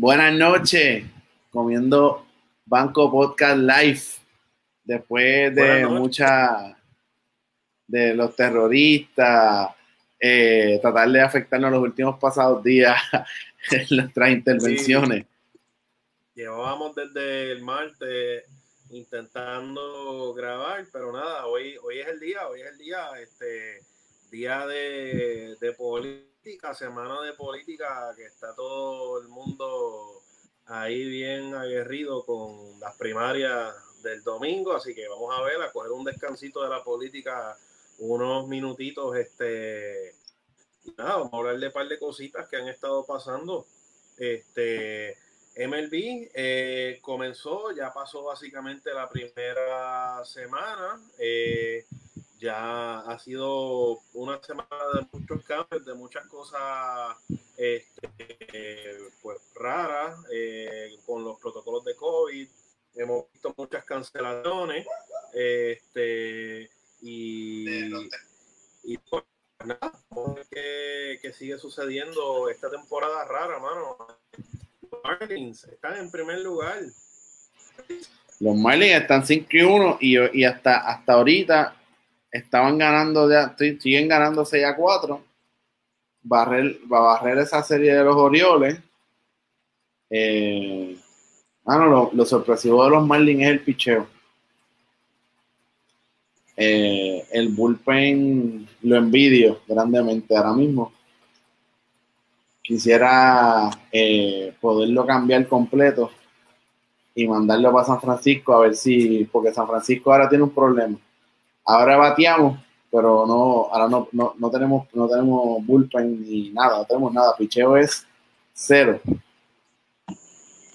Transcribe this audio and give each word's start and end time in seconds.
Buenas 0.00 0.32
noches, 0.32 1.04
comiendo 1.50 2.24
Banco 2.64 3.10
Podcast 3.10 3.58
Live. 3.58 4.02
Después 4.84 5.52
de 5.52 5.88
mucha 5.88 6.78
de 7.84 8.14
los 8.14 8.36
terroristas, 8.36 9.70
eh, 10.20 10.78
tratar 10.80 11.10
de 11.10 11.20
afectarnos 11.20 11.72
los 11.72 11.82
últimos 11.82 12.16
pasados 12.20 12.62
días 12.62 12.96
en 13.72 13.96
nuestras 13.96 14.30
intervenciones. 14.30 15.26
Llevábamos 16.32 16.94
desde 16.94 17.50
el 17.50 17.64
martes 17.64 18.44
intentando 18.90 20.32
grabar, 20.32 20.86
pero 20.92 21.10
nada, 21.10 21.46
hoy, 21.46 21.76
hoy 21.82 21.98
es 21.98 22.06
el 22.06 22.20
día, 22.20 22.46
hoy 22.46 22.60
es 22.60 22.66
el 22.68 22.78
día, 22.78 23.08
este 23.20 23.80
día 24.30 24.64
de, 24.64 25.56
semana 26.74 27.20
de 27.22 27.32
política, 27.34 28.12
que 28.16 28.24
está 28.24 28.54
todo 28.54 29.20
el 29.20 29.28
mundo 29.28 30.22
ahí 30.66 31.04
bien 31.08 31.54
aguerrido 31.54 32.24
con 32.24 32.80
las 32.80 32.96
primarias 32.96 33.74
del 34.02 34.22
domingo, 34.22 34.72
así 34.72 34.94
que 34.94 35.08
vamos 35.08 35.34
a 35.36 35.42
ver, 35.42 35.60
a 35.60 35.72
coger 35.72 35.92
un 35.92 36.04
descansito 36.04 36.62
de 36.62 36.70
la 36.70 36.82
política 36.82 37.56
unos 37.98 38.46
minutitos, 38.46 39.16
este, 39.16 40.14
nada, 40.96 41.16
vamos 41.16 41.32
a 41.32 41.36
hablar 41.36 41.58
de 41.58 41.66
un 41.66 41.72
par 41.72 41.88
de 41.88 41.98
cositas 41.98 42.48
que 42.48 42.56
han 42.56 42.68
estado 42.68 43.04
pasando. 43.04 43.66
Este, 44.16 45.16
MLB 45.56 46.30
eh, 46.34 46.98
comenzó, 47.02 47.72
ya 47.72 47.92
pasó 47.92 48.22
básicamente 48.22 48.94
la 48.94 49.08
primera 49.08 50.24
semana. 50.24 51.00
Eh, 51.18 51.84
ya 52.38 53.00
ha 53.00 53.18
sido 53.18 54.00
una 54.14 54.42
semana 54.42 54.68
de 54.94 55.06
muchos 55.12 55.44
cambios, 55.44 55.84
de 55.84 55.94
muchas 55.94 56.26
cosas 56.26 57.16
este, 57.56 58.96
pues, 59.22 59.38
raras 59.54 60.18
eh, 60.32 60.96
con 61.06 61.24
los 61.24 61.38
protocolos 61.38 61.84
de 61.84 61.96
COVID. 61.96 62.48
Hemos 62.94 63.32
visto 63.32 63.54
muchas 63.56 63.84
cancelaciones. 63.84 64.86
Este, 65.32 66.70
y, 67.00 67.66
y 68.84 68.98
pues, 69.10 69.24
nada, 69.64 69.92
que, 70.50 71.18
que 71.20 71.32
sigue 71.32 71.58
sucediendo 71.58 72.48
esta 72.48 72.70
temporada 72.70 73.24
rara, 73.24 73.58
mano 73.58 73.96
Marlins 75.04 75.64
están 75.64 75.96
en 75.96 76.10
primer 76.10 76.40
lugar. 76.40 76.80
Los 78.40 78.56
Marlins 78.56 79.02
están 79.02 79.26
5 79.26 79.46
y 79.50 79.62
1 79.62 79.98
y, 80.32 80.44
hasta, 80.44 80.78
hasta 80.78 81.12
ahorita 81.14 81.77
estaban 82.30 82.78
ganando, 82.78 83.30
ya, 83.30 83.54
siguen 83.56 84.08
ganando 84.08 84.44
6 84.44 84.64
a 84.64 84.76
4. 84.76 85.24
Barrer, 86.22 86.78
va 86.92 86.98
a 86.98 87.14
barrer 87.14 87.38
esa 87.38 87.62
serie 87.62 87.94
de 87.94 88.04
los 88.04 88.16
Orioles. 88.16 88.78
Eh, 90.10 90.98
ah, 91.66 92.08
lo, 92.12 92.24
sorpresivo 92.24 92.84
de 92.84 92.90
los 92.90 93.06
Marlins 93.06 93.42
es 93.42 93.48
el 93.48 93.60
picheo. 93.60 94.06
Eh, 96.56 97.24
el 97.30 97.48
bullpen 97.50 98.68
lo 98.82 98.96
envidio 98.96 99.60
grandemente 99.68 100.36
ahora 100.36 100.52
mismo 100.54 100.92
quisiera 102.68 103.70
eh, 103.90 104.52
poderlo 104.60 105.06
cambiar 105.06 105.48
completo 105.48 106.10
y 107.14 107.26
mandarlo 107.26 107.72
para 107.72 107.86
San 107.86 107.98
Francisco 107.98 108.52
a 108.52 108.60
ver 108.60 108.76
si, 108.76 109.26
porque 109.32 109.54
San 109.54 109.66
Francisco 109.66 110.12
ahora 110.12 110.28
tiene 110.28 110.44
un 110.44 110.50
problema. 110.50 110.98
Ahora 111.70 111.98
bateamos, 111.98 112.58
pero 112.90 113.26
no, 113.26 113.68
ahora 113.70 113.88
no, 113.88 114.08
no, 114.10 114.50
tenemos, 114.50 114.88
no 114.94 115.06
tenemos 115.06 115.66
bullpen 115.66 116.22
ni 116.22 116.48
nada, 116.48 116.78
no 116.78 116.84
tenemos 116.86 117.12
nada. 117.12 117.36
Picheo 117.36 117.76
es 117.76 118.06
cero. 118.54 118.98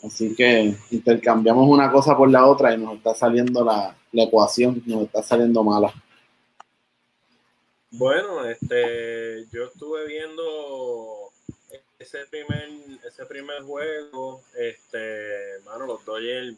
Así 0.04 0.36
que 0.36 0.76
intercambiamos 0.92 1.68
una 1.68 1.92
cosa 1.92 2.16
por 2.16 2.30
la 2.30 2.46
otra 2.46 2.76
y 2.76 2.78
nos 2.78 2.98
está 2.98 3.16
saliendo 3.16 3.66
la, 3.66 3.96
la 4.12 4.24
ecuación, 4.24 4.84
nos 4.86 5.06
está 5.06 5.24
saliendo 5.24 5.64
mala. 5.64 5.92
Bueno, 7.90 8.46
este, 8.46 9.48
yo 9.52 9.64
estuve 9.64 10.06
viendo 10.06 11.32
ese 11.98 12.20
primer, 12.30 12.70
ese 13.08 13.26
primer 13.26 13.64
juego, 13.64 14.44
este, 14.56 15.60
mano, 15.66 15.88
los 15.88 16.06
Dodgers, 16.06 16.56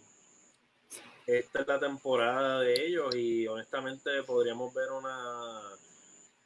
esta 1.26 1.62
es 1.62 1.68
la 1.68 1.80
temporada 1.80 2.62
de 2.62 2.86
ellos 2.86 3.16
y 3.16 3.48
honestamente 3.48 4.24
podríamos 4.24 4.74
ver 4.74 4.92
una, 4.92 5.62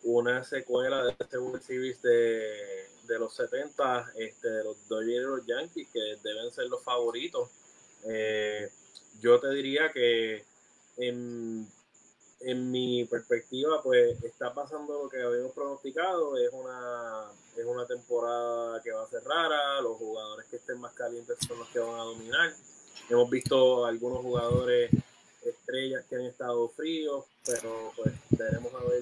una 0.03 0.44
secuela 0.44 1.03
de 1.03 1.16
este 1.17 1.38
World 1.38 1.62
Series 1.62 2.01
de, 2.01 2.88
de 3.07 3.19
los 3.19 3.34
70, 3.35 4.13
este, 4.16 4.50
de 4.50 4.63
los 4.63 4.88
Dodgers 4.88 5.23
y 5.23 5.28
los 5.28 5.45
Yankees, 5.45 5.88
que 5.91 6.17
deben 6.23 6.51
ser 6.51 6.67
los 6.67 6.84
favoritos. 6.84 7.50
Eh, 8.06 8.69
yo 9.19 9.40
te 9.40 9.50
diría 9.50 9.91
que 9.91 10.45
en 10.97 11.67
en 12.41 12.72
mi 12.72 13.03
perspectiva, 13.06 13.81
pues 13.84 14.22
está 14.23 14.53
pasando 14.53 15.03
lo 15.03 15.09
que 15.09 15.22
habíamos 15.22 15.51
pronosticado. 15.51 16.38
Es 16.38 16.51
una, 16.53 17.25
es 17.57 17.66
una 17.66 17.85
temporada 17.85 18.81
que 18.81 18.91
va 18.91 19.03
a 19.03 19.07
ser 19.07 19.23
rara. 19.23 19.81
Los 19.81 19.97
jugadores 19.97 20.46
que 20.47 20.56
estén 20.57 20.79
más 20.79 20.94
calientes 20.94 21.38
son 21.46 21.59
los 21.59 21.67
que 21.69 21.79
van 21.79 22.00
a 22.00 22.03
dominar. 22.03 22.53
Hemos 23.10 23.30
visto 23.30 23.86
algunos 23.86 24.22
jugadores 24.22 24.92
estrellas 25.44 26.04
que 26.10 26.16
han 26.16 26.26
estado 26.26 26.70
fríos, 26.70 27.26
pero 27.46 27.92
pues 27.96 28.14
veremos 28.32 28.74
a 28.74 28.84
ver 28.90 29.02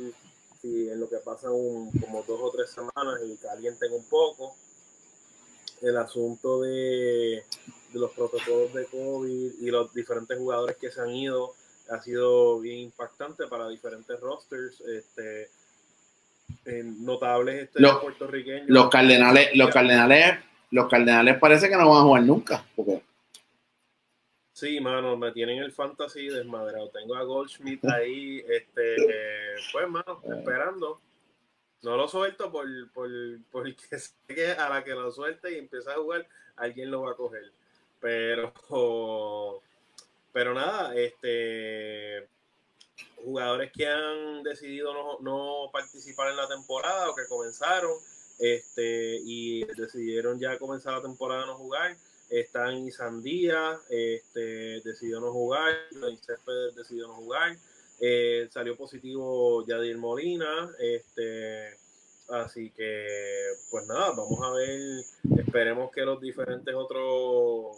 si 0.62 0.90
en 0.90 1.00
lo 1.00 1.10
que 1.10 1.18
pasa 1.18 1.52
un, 1.52 1.92
como 2.00 2.24
dos 2.24 2.40
o 2.42 2.52
tres 2.52 2.70
semanas 2.70 3.20
y 3.26 3.38
calienten 3.38 3.94
un 3.94 4.08
poco. 4.10 4.56
El 5.82 5.98
asunto 5.98 6.62
de, 6.62 7.44
de 7.94 8.00
los 8.00 8.12
protocolos 8.12 8.74
de 8.74 8.86
COVID 8.86 9.62
y 9.62 9.70
los 9.70 9.94
diferentes 9.94 10.38
jugadores 10.38 10.76
que 10.78 10.92
se 10.92 11.02
han 11.02 11.12
ido 11.12 11.54
ha 11.90 12.02
sido 12.02 12.60
bien 12.60 12.80
impactante 12.80 13.48
para 13.48 13.68
diferentes 13.70 14.20
rosters. 14.20 14.82
Este, 14.82 15.50
notables 16.66 17.64
este, 17.64 17.82
los, 17.82 18.00
puertorriqueños. 18.00 18.68
Los 18.68 18.90
cardenales, 18.90 19.50
los 19.54 19.70
cardenales, 19.70 20.40
los 20.72 20.90
cardenales 20.90 21.38
parece 21.40 21.70
que 21.70 21.76
no 21.76 21.90
van 21.90 22.00
a 22.00 22.04
jugar 22.04 22.24
nunca. 22.24 22.66
Porque... 22.76 23.02
Sí, 24.58 24.82
mano, 24.82 25.16
me 25.16 25.32
tienen 25.34 25.60
el 25.60 25.72
fantasy 25.72 26.30
desmadrado. 26.30 26.90
Tengo 26.90 27.16
a 27.16 27.22
Goldschmidt 27.22 27.86
ahí, 27.94 28.44
este, 28.50 28.96
pues, 29.72 29.88
mano, 29.88 30.20
eh. 30.24 30.30
esperando. 30.36 31.00
No 31.84 31.96
lo 31.96 32.08
suelto 32.08 32.52
por, 32.52 32.66
por, 32.92 33.08
porque 33.52 33.76
sé 34.00 34.16
que 34.28 34.54
a 34.54 34.68
la 34.68 34.84
que 34.84 34.96
lo 34.96 35.12
suelte 35.12 35.52
y 35.52 35.60
empiece 35.60 35.92
a 35.92 35.98
jugar, 35.98 36.28
alguien 36.56 36.90
lo 36.90 37.04
va 37.04 37.12
a 37.12 37.16
coger. 37.16 37.52
Pero 38.00 38.52
pero 40.34 40.56
nada, 40.56 40.96
este 40.96 42.28
jugadores 43.24 43.72
que 43.72 43.86
han 43.86 44.42
decidido 44.42 45.20
no, 45.20 45.70
participar 45.72 46.32
en 46.32 46.38
la 46.38 46.48
temporada 46.48 47.12
o 47.12 47.16
que 47.16 47.28
comenzaron 47.28 47.94
este, 48.40 49.20
y 49.24 49.66
decidieron 49.76 50.40
ya 50.40 50.58
comenzar 50.58 50.94
la 50.94 51.04
temporada 51.04 51.44
a 51.44 51.46
no 51.46 51.58
jugar. 51.58 51.96
Están 52.30 52.86
Isandía, 52.86 53.80
este, 53.90 54.82
decidió 54.82 55.20
no 55.20 55.32
jugar, 55.32 55.74
decidió 56.76 57.08
no 57.08 57.16
jugar. 57.16 57.58
Eh, 58.00 58.48
salió 58.52 58.76
positivo 58.76 59.66
Yadir 59.66 59.98
Molina, 59.98 60.70
este, 60.80 61.78
Así 62.30 62.72
que, 62.72 63.08
pues 63.72 63.88
nada, 63.88 64.12
vamos 64.12 64.40
a 64.44 64.52
ver, 64.52 64.80
esperemos 65.40 65.92
que 65.92 66.02
los 66.02 66.20
diferentes 66.20 66.76
otros 66.76 67.78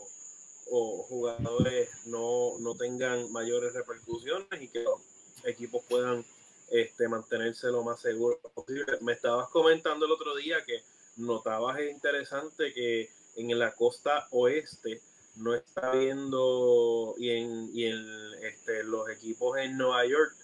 jugadores 0.66 1.90
no, 2.06 2.57
no 2.60 2.75
tengan 2.75 3.31
mayores 3.31 3.74
repercusiones 3.74 4.62
y 4.62 4.68
que 4.68 4.84
los 4.84 5.02
equipos 5.45 5.84
puedan 5.88 6.25
este, 6.72 7.07
mantenerse 7.07 7.68
lo 7.68 7.84
más 7.84 8.02
seguro 8.02 8.40
posible. 8.56 8.98
Me 9.02 9.13
estabas 9.13 9.50
comentando 9.50 10.07
el 10.07 10.12
otro 10.12 10.36
día 10.36 10.57
que 10.66 10.81
notabas 11.18 11.80
interesante 11.81 12.74
que 12.74 13.10
en 13.36 13.58
la 13.58 13.72
costa 13.74 14.28
oeste 14.31 15.02
no 15.36 15.54
está 15.56 15.92
viendo 15.92 17.16
y 17.18 17.31
en, 17.31 17.70
y 17.74 17.86
en 17.86 18.06
este, 18.44 18.84
los 18.84 19.10
equipos 19.10 19.58
en 19.58 19.78
Nueva 19.78 20.06
York, 20.06 20.36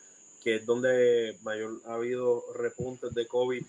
que 0.43 0.55
es 0.55 0.65
donde 0.65 1.37
mayor 1.43 1.81
ha 1.85 1.95
habido 1.95 2.43
repuntes 2.53 3.13
de 3.13 3.27
COVID 3.27 3.63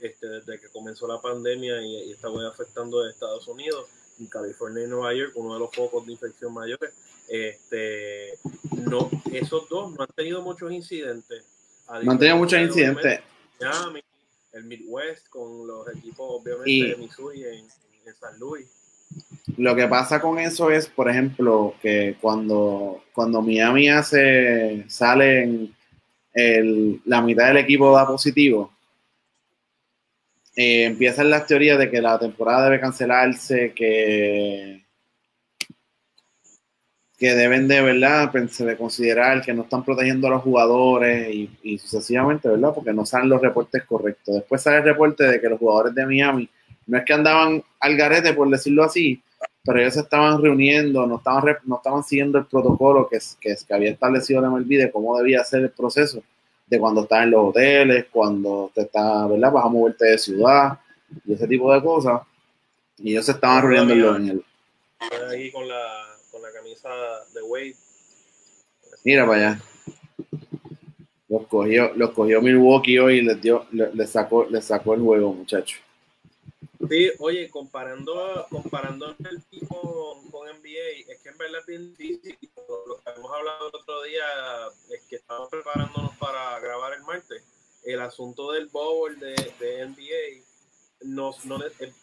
este, 0.00 0.28
desde 0.28 0.58
que 0.60 0.68
comenzó 0.68 1.06
la 1.06 1.20
pandemia 1.20 1.80
y, 1.82 2.08
y 2.08 2.12
está 2.12 2.28
afectando 2.48 3.02
a 3.02 3.10
Estados 3.10 3.46
Unidos, 3.48 3.86
en 4.18 4.26
California 4.26 4.84
y 4.84 4.88
Nueva 4.88 5.14
York, 5.14 5.32
uno 5.36 5.54
de 5.54 5.60
los 5.60 5.74
focos 5.74 6.06
de 6.06 6.12
infección 6.12 6.52
mayores. 6.52 6.92
Este, 7.28 8.38
no, 8.72 9.10
esos 9.32 9.68
dos 9.68 9.92
no 9.92 10.02
han 10.02 10.12
tenido 10.14 10.42
muchos 10.42 10.72
incidentes. 10.72 11.44
No 12.02 12.12
han 12.12 12.18
tenido 12.18 12.36
muchos 12.36 12.60
incidentes. 12.60 13.20
Miami, 13.60 14.02
el 14.52 14.64
Midwest, 14.64 15.28
con 15.28 15.66
los 15.66 15.88
equipos, 15.94 16.26
obviamente, 16.28 16.88
de 16.88 16.96
Missouri 16.96 17.44
en, 17.44 17.66
en 18.06 18.14
San 18.14 18.38
Luis. 18.38 18.66
Lo 19.56 19.74
que 19.74 19.86
pasa 19.86 20.20
con 20.20 20.38
eso 20.38 20.70
es, 20.70 20.88
por 20.88 21.08
ejemplo, 21.08 21.74
que 21.82 22.16
cuando, 22.20 23.04
cuando 23.12 23.42
Miami 23.42 23.88
hace, 23.88 24.84
sale 24.88 25.70
el, 26.32 27.00
la 27.04 27.20
mitad 27.20 27.48
del 27.48 27.58
equipo 27.58 27.94
da 27.94 28.06
positivo, 28.06 28.72
eh, 30.56 30.84
empiezan 30.84 31.30
las 31.30 31.46
teorías 31.46 31.78
de 31.78 31.90
que 31.90 32.00
la 32.00 32.18
temporada 32.18 32.64
debe 32.64 32.80
cancelarse, 32.80 33.72
que, 33.74 34.84
que 37.18 37.34
deben 37.34 37.68
de, 37.68 37.82
¿verdad? 37.82 38.32
de 38.32 38.76
considerar 38.76 39.42
que 39.42 39.52
no 39.52 39.62
están 39.62 39.84
protegiendo 39.84 40.26
a 40.26 40.30
los 40.30 40.42
jugadores 40.42 41.34
y, 41.34 41.50
y, 41.62 41.78
sucesivamente, 41.78 42.48
¿verdad? 42.48 42.72
Porque 42.74 42.92
no 42.92 43.04
salen 43.04 43.28
los 43.28 43.40
reportes 43.40 43.84
correctos. 43.84 44.34
Después 44.34 44.62
sale 44.62 44.78
el 44.78 44.84
reporte 44.84 45.24
de 45.24 45.40
que 45.40 45.48
los 45.48 45.58
jugadores 45.58 45.94
de 45.94 46.06
Miami 46.06 46.48
no 46.92 46.98
es 46.98 47.04
que 47.06 47.14
andaban 47.14 47.64
al 47.80 47.96
garete, 47.96 48.34
por 48.34 48.50
decirlo 48.50 48.84
así, 48.84 49.22
pero 49.64 49.80
ellos 49.80 49.94
se 49.94 50.00
estaban 50.00 50.42
reuniendo, 50.42 51.06
no 51.06 51.16
estaban, 51.16 51.56
no 51.64 51.76
estaban 51.76 52.04
siguiendo 52.04 52.36
el 52.36 52.44
protocolo 52.44 53.08
que, 53.08 53.18
que, 53.40 53.56
que 53.66 53.74
había 53.74 53.92
establecido 53.92 54.42
la 54.42 54.50
MLB 54.50 54.68
de 54.76 54.92
cómo 54.92 55.16
debía 55.16 55.42
ser 55.42 55.62
el 55.62 55.70
proceso 55.70 56.22
de 56.66 56.78
cuando 56.78 57.04
estás 57.04 57.22
en 57.22 57.30
los 57.30 57.48
hoteles, 57.48 58.04
cuando 58.10 58.70
te 58.74 58.82
está, 58.82 59.26
¿verdad? 59.26 59.50
Vas 59.50 59.64
a 59.64 59.68
moverte 59.70 60.04
de 60.04 60.18
ciudad 60.18 60.78
y 61.24 61.32
ese 61.32 61.48
tipo 61.48 61.72
de 61.72 61.82
cosas. 61.82 62.20
Y 62.98 63.12
ellos 63.12 63.24
se 63.24 63.32
estaban 63.32 63.62
reuniendo 63.62 64.16
en 64.16 64.28
el... 64.28 64.44
Ahí 65.30 65.50
con 65.50 65.66
la, 65.66 66.14
con 66.30 66.42
la 66.42 66.52
camisa 66.52 66.90
de 67.32 67.40
Wade. 67.40 67.76
Mira 69.02 69.26
para 69.26 69.38
allá. 69.38 69.62
Los 71.30 71.46
cogió, 71.46 71.92
los 71.96 72.10
cogió 72.10 72.42
Milwaukee 72.42 72.98
hoy 72.98 73.20
y 73.20 73.22
les 73.22 73.40
dio, 73.40 73.64
les, 73.70 74.10
sacó, 74.10 74.46
les 74.50 74.66
sacó 74.66 74.92
el 74.92 75.00
juego, 75.00 75.32
muchachos. 75.32 75.80
Sí, 76.88 77.12
oye, 77.20 77.48
comparando, 77.48 78.46
comparando 78.50 79.14
el 79.30 79.44
tipo 79.44 80.20
con 80.30 80.48
NBA, 80.48 81.12
es 81.12 81.20
que 81.22 81.28
en 81.28 81.38
verdad 81.38 81.60
es 81.60 81.66
bien 81.66 81.94
difícil. 81.94 82.50
Lo 82.56 82.98
que 82.98 83.10
hemos 83.16 83.32
hablado 83.32 83.68
el 83.68 83.74
otro 83.74 84.02
día 84.02 84.24
es 84.90 85.02
que 85.06 85.16
estamos 85.16 85.48
preparándonos 85.48 86.16
para 86.16 86.58
grabar 86.58 86.94
el 86.94 87.02
martes. 87.02 87.44
El 87.84 88.00
asunto 88.00 88.52
del 88.52 88.66
bowl 88.66 89.16
de, 89.18 89.34
NBA 89.86 90.44
no, 91.04 91.34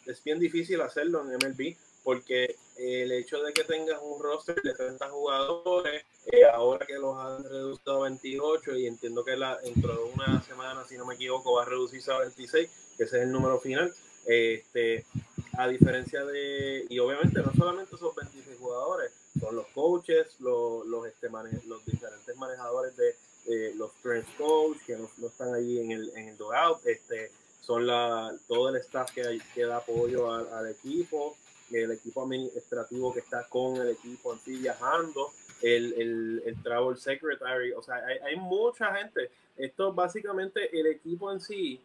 es, 0.06 0.24
bien 0.24 0.40
difícil 0.40 0.80
hacerlo 0.82 1.22
en 1.22 1.38
MLB 1.38 1.76
porque 2.04 2.56
el 2.78 3.12
hecho 3.12 3.44
de 3.44 3.52
que 3.52 3.66
tengas 3.66 4.00
un 4.02 4.22
roster 4.22 4.62
de 4.62 4.74
30 4.74 5.10
jugadores, 5.10 6.06
eh, 6.28 6.46
ahora 6.46 6.86
que 6.86 6.94
los 6.94 7.18
han 7.18 7.44
reducido 7.44 7.98
a 7.98 8.04
28 8.04 8.78
y 8.78 8.88
entiendo 8.88 9.26
que 9.26 9.36
la, 9.36 9.58
dentro 9.58 9.94
de 9.94 10.04
una 10.14 10.42
semana, 10.44 10.86
si 10.88 10.98
no 10.98 11.06
me 11.06 11.16
equivoco, 11.16 11.54
va 11.54 11.64
a 11.64 11.66
reducirse 11.66 12.12
a 12.12 12.20
26, 12.20 12.70
que 12.98 13.04
ese 13.04 13.18
es 13.18 13.24
el 13.24 13.32
número 13.32 13.60
final 13.60 13.94
este, 14.26 15.06
a 15.58 15.68
diferencia 15.68 16.24
de, 16.24 16.86
y 16.90 17.00
obviamente 17.00 17.42
no 17.42 17.54
solamente 17.54 17.98
son 17.98 18.16
26 18.16 18.58
jugadores, 18.58 19.12
son 19.40 19.56
los 19.56 19.68
coaches, 19.68 20.40
los, 20.40 20.86
los, 20.88 21.06
este, 21.08 21.30
los 21.68 21.86
diferentes 21.86 22.36
manejadores 22.38 22.96
de 22.96 23.16
los 23.76 23.92
strength 23.94 24.38
coach 24.38 24.78
que 24.86 24.96
no, 24.96 25.10
están 25.28 25.54
allí 25.54 25.80
en 25.80 25.92
el, 25.92 26.10
en 26.16 26.30
el 26.30 26.38
dugout, 26.38 26.86
este, 26.86 27.32
son 27.62 27.88
la, 27.88 28.34
todo 28.48 28.70
el 28.70 28.76
staff 28.78 29.12
que, 29.12 29.40
que 29.54 29.66
da 29.66 29.78
apoyo 29.78 30.32
al, 30.32 30.70
equipo, 30.70 31.36
el 31.72 31.92
equipo 31.92 32.24
administrativo 32.24 33.14
que 33.14 33.20
está 33.20 33.48
con 33.50 33.78
el 33.78 33.90
equipo 33.90 34.34
en 34.34 34.40
sí 34.40 34.58
viajando, 34.58 35.32
el, 35.62 35.94
el, 35.94 36.44
el 36.46 36.64
travel 36.64 36.98
secretary, 36.98 37.74
o 37.74 37.82
sea, 37.82 37.96
hay, 37.96 38.18
hay 38.20 38.36
mucha 38.38 38.96
gente. 38.96 39.30
Esto 39.58 39.94
básicamente 39.94 40.70
el 40.80 40.88
equipo 40.88 41.32
en 41.32 41.42
sí 41.42 41.82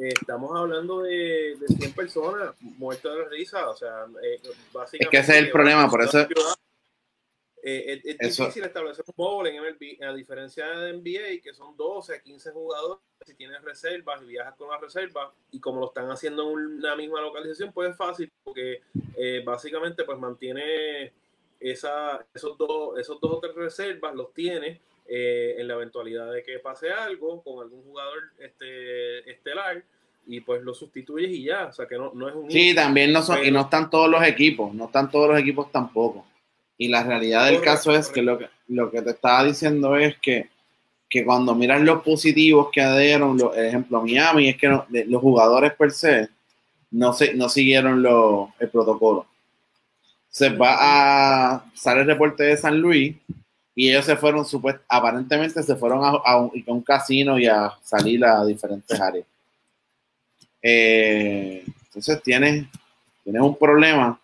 eh, 0.00 0.14
estamos 0.20 0.56
hablando 0.56 1.02
de, 1.02 1.56
de 1.58 1.66
100 1.66 1.92
personas 1.92 2.54
muertas 2.60 3.16
de 3.16 3.24
risa, 3.24 3.68
o 3.68 3.76
sea, 3.76 4.06
eh, 4.22 4.40
básicamente... 4.72 5.04
Es 5.04 5.08
que 5.08 5.18
ese 5.18 5.32
es 5.32 5.44
el 5.44 5.50
problema, 5.50 5.90
por 5.90 6.02
eso... 6.02 6.26
Eh, 7.60 8.00
es, 8.04 8.36
difícil 8.38 8.64
establecer 8.64 9.04
un 9.08 9.14
bowl 9.16 9.46
en 9.46 9.60
MLB, 9.60 10.02
a 10.02 10.14
diferencia 10.14 10.68
de 10.68 10.92
NBA, 10.92 11.42
que 11.42 11.52
son 11.52 11.76
12 11.76 12.22
15 12.22 12.52
jugadores, 12.52 13.02
si 13.26 13.34
tienes 13.34 13.60
reservas 13.62 14.22
y 14.22 14.26
viajas 14.26 14.54
con 14.54 14.70
las 14.70 14.80
reservas, 14.80 15.30
y 15.50 15.58
como 15.58 15.80
lo 15.80 15.88
están 15.88 16.08
haciendo 16.08 16.48
en 16.52 16.78
una 16.78 16.94
misma 16.94 17.20
localización, 17.20 17.72
pues 17.72 17.90
es 17.90 17.96
fácil, 17.96 18.32
porque 18.44 18.80
básicamente 19.44 20.04
pues 20.04 20.16
mantiene 20.18 21.12
esa, 21.58 22.24
esos, 22.32 22.56
dos, 22.56 22.96
esos 22.98 23.20
dos 23.20 23.32
o 23.32 23.40
tres 23.40 23.54
reservas, 23.56 24.14
los 24.14 24.32
tiene 24.32 24.80
eh, 25.08 25.56
en 25.58 25.66
la 25.66 25.74
eventualidad 25.74 26.30
de 26.32 26.42
que 26.42 26.58
pase 26.58 26.90
algo 26.90 27.42
con 27.42 27.62
algún 27.62 27.82
jugador 27.82 28.24
este, 28.38 29.30
estelar 29.30 29.82
y 30.26 30.40
pues 30.40 30.62
lo 30.62 30.74
sustituyes 30.74 31.30
y 31.30 31.44
ya, 31.44 31.66
o 31.66 31.72
sea 31.72 31.86
que 31.86 31.96
no, 31.96 32.12
no 32.12 32.28
es 32.28 32.34
un... 32.34 32.50
Sí, 32.50 32.74
también 32.74 33.12
no 33.12 33.22
son, 33.22 33.42
y 33.42 33.50
no 33.50 33.62
están 33.62 33.88
todos 33.88 34.10
los 34.10 34.22
equipos, 34.22 34.74
no 34.74 34.84
están 34.84 35.10
todos 35.10 35.30
los 35.30 35.38
equipos 35.38 35.72
tampoco. 35.72 36.26
Y 36.76 36.88
la 36.88 37.02
realidad 37.02 37.46
del 37.46 37.62
caso 37.62 37.92
es 37.92 38.08
que 38.08 38.20
lo, 38.20 38.38
que 38.38 38.50
lo 38.68 38.90
que 38.90 39.00
te 39.00 39.10
estaba 39.10 39.44
diciendo 39.44 39.96
es 39.96 40.18
que, 40.18 40.50
que 41.08 41.24
cuando 41.24 41.54
miras 41.54 41.80
los 41.80 42.02
positivos 42.02 42.68
que 42.70 42.86
dieron, 42.98 43.38
lo, 43.38 43.54
ejemplo 43.54 44.02
Miami, 44.02 44.50
es 44.50 44.58
que 44.58 44.68
los 44.68 45.22
jugadores 45.22 45.72
per 45.72 45.90
se 45.90 46.28
no, 46.90 47.14
se, 47.14 47.34
no 47.34 47.48
siguieron 47.48 48.02
lo, 48.02 48.52
el 48.58 48.68
protocolo. 48.68 49.26
Se 50.28 50.50
va 50.50 50.76
a 50.78 51.64
sale 51.74 52.02
el 52.02 52.06
reporte 52.06 52.44
de 52.44 52.56
San 52.56 52.78
Luis 52.78 53.16
y 53.78 53.90
ellos 53.90 54.06
se 54.06 54.16
fueron, 54.16 54.44
aparentemente 54.88 55.62
se 55.62 55.76
fueron 55.76 56.00
a, 56.02 56.36
un, 56.36 56.82
casino 56.82 57.38
y 57.38 57.46
a 57.46 57.72
salir 57.80 58.24
a 58.24 58.44
diferentes 58.44 59.00
áreas. 59.00 59.24
Eh, 60.60 61.62
entonces 61.84 62.20
tienes, 62.24 62.66
tienes 63.22 63.40
un 63.40 63.56
problema 63.56 64.20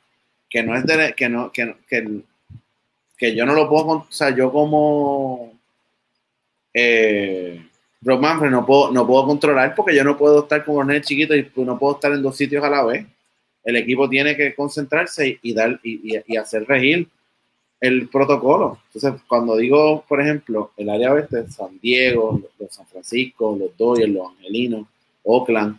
que 0.51 0.61
no 0.65 0.77
es 0.77 0.85
de, 0.85 1.15
que 1.17 1.29
no, 1.29 1.53
que, 1.53 1.73
que, 3.17 3.37
yo 3.37 3.47
no 3.47 3.55
lo 3.55 3.69
puedo, 3.69 3.87
o 3.87 4.07
sea, 4.11 4.31
yo 4.31 4.51
como 4.51 5.53
eh, 6.75 7.65
Rob 8.03 8.21
no 8.51 8.67
puedo, 8.67 8.91
no 8.91 9.07
puedo 9.07 9.25
controlar 9.25 9.73
porque 9.77 9.95
yo 9.95 10.03
no 10.03 10.19
puedo 10.19 10.43
estar 10.43 10.65
como 10.65 10.79
un 10.79 11.01
chiquito 11.01 11.33
y 11.33 11.49
no 11.59 11.79
puedo 11.79 11.95
estar 11.95 12.11
en 12.11 12.23
dos 12.23 12.37
sitios 12.37 12.65
a 12.65 12.71
la 12.71 12.83
vez. 12.83 13.07
El 13.63 13.77
equipo 13.77 14.09
tiene 14.09 14.37
que 14.37 14.53
concentrarse 14.53 15.39
y, 15.41 15.55
dar 15.55 15.79
y, 15.85 16.21
y 16.27 16.37
hacer 16.37 16.67
regir 16.67 17.09
el 17.85 18.09
protocolo. 18.09 18.79
Entonces, 18.87 19.21
cuando 19.29 19.57
digo, 19.57 20.05
por 20.09 20.19
ejemplo, 20.19 20.73
el 20.79 20.89
área 20.89 21.13
oeste, 21.13 21.51
San 21.51 21.79
Diego, 21.81 22.41
los 22.59 22.75
San 22.75 22.87
Francisco, 22.87 23.55
los 23.59 23.77
Dodgers, 23.77 24.11
los 24.11 24.31
Angelinos, 24.31 24.87
Oakland, 25.23 25.79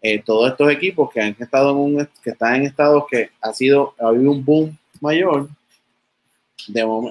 eh, 0.00 0.22
todos 0.24 0.50
estos 0.50 0.72
equipos 0.72 1.10
que 1.12 1.20
han 1.20 1.36
estado 1.38 1.72
en 1.72 1.76
un, 1.76 2.08
que 2.24 2.30
están 2.30 2.54
en 2.56 2.62
estados 2.62 3.04
que 3.10 3.30
ha 3.40 3.52
sido, 3.52 3.94
ha 4.00 4.08
habido 4.08 4.30
un 4.30 4.42
boom 4.42 4.78
mayor, 5.00 5.50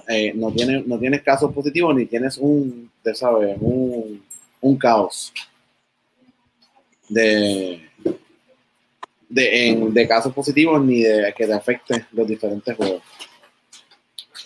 eh, 0.08 0.34
no, 0.34 0.52
tiene, 0.52 0.84
no 0.88 0.98
tienes 0.98 1.22
casos 1.22 1.54
positivos 1.54 1.96
ni 1.96 2.08
tienes 2.08 2.40
un, 2.40 2.90
de 3.04 3.14
sabes, 3.14 3.58
un, 3.62 4.24
un 4.60 4.78
caos 4.78 5.32
de, 7.10 7.82
de, 9.30 9.90
de 9.92 10.08
casos 10.08 10.34
positivos 10.34 10.84
ni 10.84 11.04
de 11.04 11.32
que 11.38 11.46
te 11.46 11.54
afecte 11.54 12.06
los 12.12 12.28
diferentes 12.28 12.76
juegos. 12.76 13.04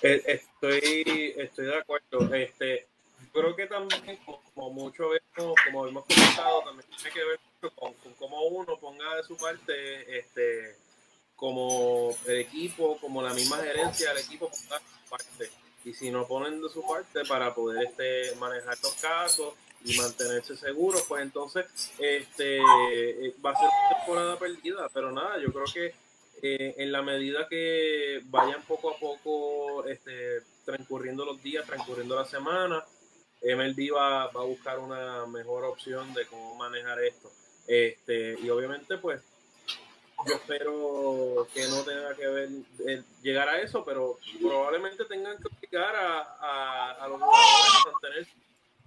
Eh, 0.07 0.21
estoy, 0.27 1.33
estoy 1.35 1.65
de 1.65 1.77
acuerdo. 1.79 2.31
Este, 2.35 2.85
creo 3.33 3.55
que 3.55 3.65
también, 3.65 4.19
como 4.53 4.69
mucho 4.69 5.09
vemos, 5.09 5.55
como 5.65 5.87
hemos 5.87 6.05
comentado, 6.05 6.61
también 6.61 6.87
tiene 6.95 7.11
que 7.11 7.23
ver 7.25 7.39
con, 7.73 7.93
cómo 8.19 8.43
uno 8.43 8.77
ponga 8.77 9.15
de 9.15 9.23
su 9.23 9.35
parte, 9.35 10.19
este, 10.19 10.75
como 11.35 12.15
el 12.27 12.37
equipo, 12.37 12.99
como 13.01 13.23
la 13.23 13.33
misma 13.33 13.57
gerencia 13.57 14.13
del 14.13 14.23
equipo 14.23 14.47
ponga 14.51 14.77
de 14.77 14.85
su 14.85 15.09
parte. 15.09 15.49
Y 15.85 15.93
si 15.95 16.11
no 16.11 16.27
ponen 16.27 16.61
de 16.61 16.69
su 16.69 16.85
parte 16.87 17.25
para 17.27 17.55
poder 17.55 17.87
este, 17.87 18.35
manejar 18.35 18.77
los 18.83 18.93
casos 19.01 19.55
y 19.83 19.97
mantenerse 19.97 20.55
seguros, 20.55 21.03
pues 21.07 21.23
entonces 21.23 21.65
este, 21.97 22.59
va 23.43 23.51
a 23.51 23.55
ser 23.55 23.69
una 23.69 23.97
temporada 23.97 24.37
perdida. 24.37 24.87
Pero 24.93 25.11
nada, 25.11 25.39
yo 25.39 25.51
creo 25.51 25.65
que 25.73 25.95
eh, 26.41 26.75
en 26.77 26.91
la 26.91 27.01
medida 27.01 27.47
que 27.47 28.21
vayan 28.25 28.61
poco 28.63 28.91
a 28.91 28.99
poco 28.99 29.85
este, 29.85 30.41
transcurriendo 30.65 31.25
los 31.25 31.41
días, 31.41 31.65
transcurriendo 31.65 32.15
la 32.15 32.25
semana, 32.25 32.83
MLB 33.41 33.95
va, 33.95 34.23
a 34.23 34.43
buscar 34.43 34.79
una 34.79 35.25
mejor 35.27 35.65
opción 35.65 36.13
de 36.13 36.25
cómo 36.25 36.55
manejar 36.55 37.03
esto. 37.03 37.31
Este, 37.67 38.37
y 38.41 38.49
obviamente, 38.49 38.97
pues, 38.97 39.21
yo 40.27 40.35
espero 40.35 41.47
que 41.53 41.67
no 41.67 41.83
tenga 41.83 42.15
que 42.15 42.27
ver 42.27 42.49
eh, 42.87 43.03
llegar 43.21 43.49
a 43.49 43.61
eso, 43.61 43.83
pero 43.85 44.17
probablemente 44.41 45.05
tengan 45.05 45.37
que 45.37 45.47
obligar 45.47 45.95
a, 45.95 46.21
a, 46.39 46.91
a 46.91 47.07
los 47.07 47.19
jugadores 47.21 47.85
a 47.85 47.91
mantener 47.91 48.27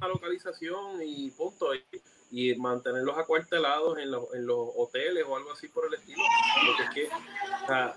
la 0.00 0.08
localización 0.08 1.02
y 1.02 1.30
punto. 1.30 1.74
Y, 1.74 1.82
y 2.30 2.54
mantenerlos 2.56 3.16
acuartelados 3.16 3.98
en 3.98 4.10
los, 4.10 4.32
en 4.34 4.46
los 4.46 4.68
hoteles 4.76 5.24
o 5.26 5.36
algo 5.36 5.52
así 5.52 5.68
por 5.68 5.86
el 5.86 5.94
estilo. 5.94 6.22
Porque 6.66 6.82
es 6.82 6.90
que 6.90 7.08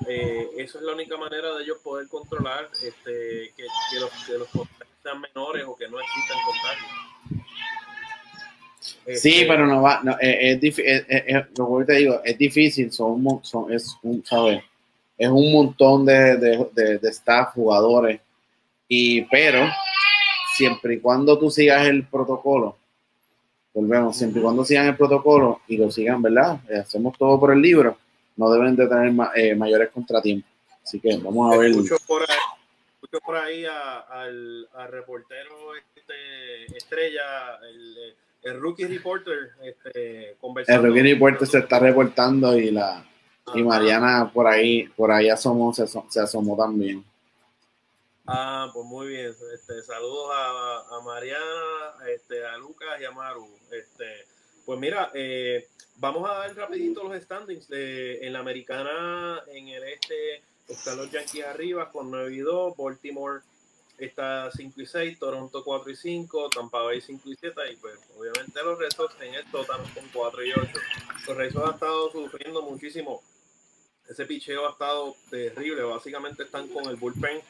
eh, 0.08 0.50
eso 0.58 0.78
es 0.78 0.84
la 0.86 0.94
única 0.94 1.18
manera 1.18 1.54
de 1.56 1.64
ellos 1.64 1.78
poder 1.84 2.08
controlar 2.08 2.70
este, 2.82 3.52
que, 3.56 3.66
que 3.92 4.00
los, 4.00 4.10
que 4.26 4.38
los 4.38 4.48
sean 5.04 5.20
menores 5.20 5.66
o 5.68 5.76
que 5.76 5.88
no 5.90 6.00
existan 6.00 6.38
contagios. 6.46 6.92
sí, 9.20 9.42
Este, 9.42 9.46
pero 9.48 9.66
no 9.68 9.82
va, 9.82 10.00
no, 10.04 10.14
es, 10.20 10.64
es, 10.64 10.80
es- 10.80 11.06
es- 11.08 11.24
es- 11.28 11.46
lo 11.58 11.78
que 11.80 11.86
te 11.86 11.94
digo, 11.94 12.22
es 12.24 12.38
difícil, 12.38 12.92
son, 12.92 13.24
es 13.72 13.98
un, 14.04 14.24
¿sabes? 14.26 14.64
Es 15.18 15.30
un 15.30 15.52
montón 15.52 16.06
de, 16.06 16.38
de, 16.38 16.70
de, 16.74 16.98
de 17.00 17.10
staff, 17.10 17.54
jugadores, 17.54 18.22
y 18.88 19.22
pero 19.24 19.68
siempre 20.56 20.96
y 20.96 21.00
cuando 21.00 21.38
tú 21.38 21.50
sigas 21.52 21.86
el 21.88 22.06
protocolo, 22.08 22.78
volvemos, 23.74 24.18
siempre 24.18 24.40
y 24.40 24.44
cuando 24.44 24.66
sigan 24.66 24.88
el 24.88 24.98
protocolo 24.98 25.62
y 25.68 25.78
lo 25.78 25.90
sigan, 25.92 26.22
¿verdad? 26.22 26.60
Eh, 26.70 26.78
hacemos 26.80 27.18
todo 27.18 27.40
por 27.40 27.51
el 27.54 27.62
libro, 27.62 27.98
no 28.38 28.51
deben 28.51 28.75
de 28.75 28.88
tener 28.88 29.12
ma- 29.12 29.32
eh, 29.36 29.56
mayores 29.56 29.90
contratiempos. 29.90 30.50
Así 30.84 31.00
que 31.00 31.18
vamos 31.18 31.54
a 31.54 31.58
ver. 31.58 31.72
escucho 31.72 31.98
por 32.08 32.22
ahí, 32.22 32.38
escucho 32.96 33.20
por 33.25 33.36
ahí 33.38 33.66
a- 33.66 34.00
al, 34.00 34.68
al 34.74 34.92
reportero 34.92 35.51
este, 35.96 36.75
estrella, 36.78 37.24
el, 37.70 38.16
el 38.44 38.60
rookie 38.60 38.86
reporter, 38.86 39.51
este, 39.63 40.32
El 40.32 40.36
conversando. 40.38 40.88
Rookie 40.88 41.01
Report 41.13 41.44
se 41.44 41.60
está 41.60 41.80
reportando 41.80 42.58
y 42.58 42.72
la 42.72 43.06
y. 43.54 43.63
Mariana 43.63 44.32
por 44.34 44.48
ahí, 44.48 44.88
por 44.96 45.12
ahí 45.12 45.30
asomó, 45.30 45.74
se, 45.74 45.84
asom- 45.84 46.10
se 46.10 46.20
asomó 46.20 46.58
también. 46.58 47.04
Ah, 48.34 48.72
pues 48.74 48.86
muy 48.86 49.08
bien. 49.08 49.36
Este, 49.54 49.82
saludos 49.84 50.30
a, 50.34 50.96
a 50.96 51.02
Mariana, 51.02 51.96
este, 52.16 52.46
a 52.46 52.58
Lucas 52.58 53.02
y 53.02 53.04
a 53.04 53.12
Maru. 53.12 53.46
Este, 53.70 54.26
pues 54.66 54.80
mira, 54.80 55.12
eh, 55.14 55.68
vamos 55.98 56.30
a 56.30 56.36
dar 56.36 56.56
rapidito 56.56 57.04
los 57.04 57.22
standings. 57.22 57.68
De, 57.68 58.26
en 58.26 58.32
la 58.32 58.40
americana, 58.40 59.44
en 59.48 59.68
el 59.68 59.84
este, 59.84 60.44
están 60.70 60.96
los 60.96 61.12
Yankees 61.12 61.44
arriba 61.44 61.92
con 61.92 62.10
9 62.10 62.34
y 62.34 62.40
2, 62.40 62.78
Baltimore 62.78 63.42
está 63.98 64.50
5 64.50 64.80
y 64.80 64.86
6, 64.86 65.20
Toronto 65.20 65.62
4 65.62 65.92
y 65.92 65.96
5, 65.98 66.52
Tampa 66.52 66.84
Bay 66.84 67.02
5 67.02 67.30
y 67.30 67.36
7 67.36 67.62
y 67.74 67.76
pues 67.76 68.00
obviamente 68.18 68.64
los 68.64 68.80
Red 68.80 68.92
Sox 68.96 69.14
en 69.20 69.34
el 69.36 69.52
total 69.52 69.82
con 69.94 70.08
4 70.14 70.46
y 70.46 70.52
8. 70.54 70.72
Los 71.28 71.38
Red 71.38 71.52
Sox 71.52 71.66
han 71.66 71.74
estado 71.74 72.12
sufriendo 72.14 72.62
muchísimo. 72.62 73.22
Ese 74.08 74.26
picheo 74.26 74.68
ha 74.68 74.72
estado 74.72 75.18
terrible. 75.30 75.84
Básicamente 75.84 76.44
están 76.44 76.70
con 76.70 76.86
el 76.86 76.96
bullpen 76.96 77.42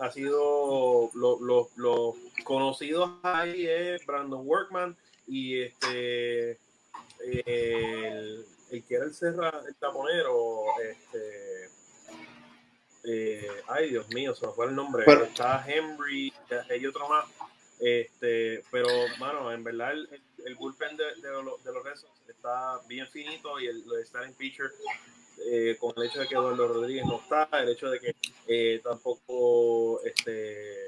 ha 0.00 0.10
sido 0.10 1.10
los 1.14 1.40
lo, 1.40 1.68
lo 1.76 2.14
conocidos 2.44 3.10
ahí 3.22 3.66
es 3.66 4.04
Brandon 4.06 4.46
Workman 4.46 4.96
y 5.26 5.60
este 5.62 6.58
el, 7.20 8.44
el 8.70 8.84
que 8.84 8.94
era 8.94 9.04
el 9.04 9.14
Serra 9.14 9.60
el 9.66 9.74
taponero 9.76 10.64
este 10.82 11.68
eh, 13.04 13.46
ay 13.68 13.90
Dios 13.90 14.08
mío 14.10 14.34
se 14.34 14.46
me 14.46 14.52
fue 14.52 14.66
el 14.66 14.74
nombre 14.74 15.04
Pero- 15.06 15.24
está 15.24 15.64
Henry 15.66 16.32
hay 16.68 16.86
otro 16.86 17.08
más 17.08 17.24
este 17.78 18.62
pero 18.70 18.88
mano 19.18 19.52
en 19.52 19.64
verdad 19.64 19.92
el, 19.92 20.54
bullpen 20.56 20.96
de, 20.96 21.04
de, 21.16 21.42
los- 21.42 21.62
de 21.64 21.72
los 21.72 21.84
Red 21.84 21.96
Sox 21.96 22.12
está 22.28 22.78
bien 22.86 23.06
finito 23.08 23.58
y 23.60 23.66
el, 23.66 23.84
el 23.92 24.06
starting 24.06 24.34
pitcher 24.34 24.70
eh, 25.46 25.76
con 25.78 25.92
el 25.96 26.04
hecho 26.04 26.20
de 26.20 26.28
que 26.28 26.34
Eduardo 26.34 26.68
Rodríguez 26.68 27.04
no 27.06 27.20
está, 27.20 27.48
el 27.60 27.70
hecho 27.70 27.90
de 27.90 28.00
que 28.00 28.14
eh, 28.46 28.80
tampoco 28.82 30.02
este 30.04 30.86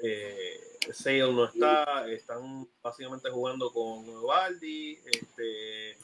eh, 0.00 0.60
Sale 0.92 1.32
no 1.32 1.44
está, 1.44 2.08
están 2.10 2.66
básicamente 2.82 3.30
jugando 3.30 3.70
con 3.72 4.04
Valdi, 4.24 4.98
este 5.04 5.96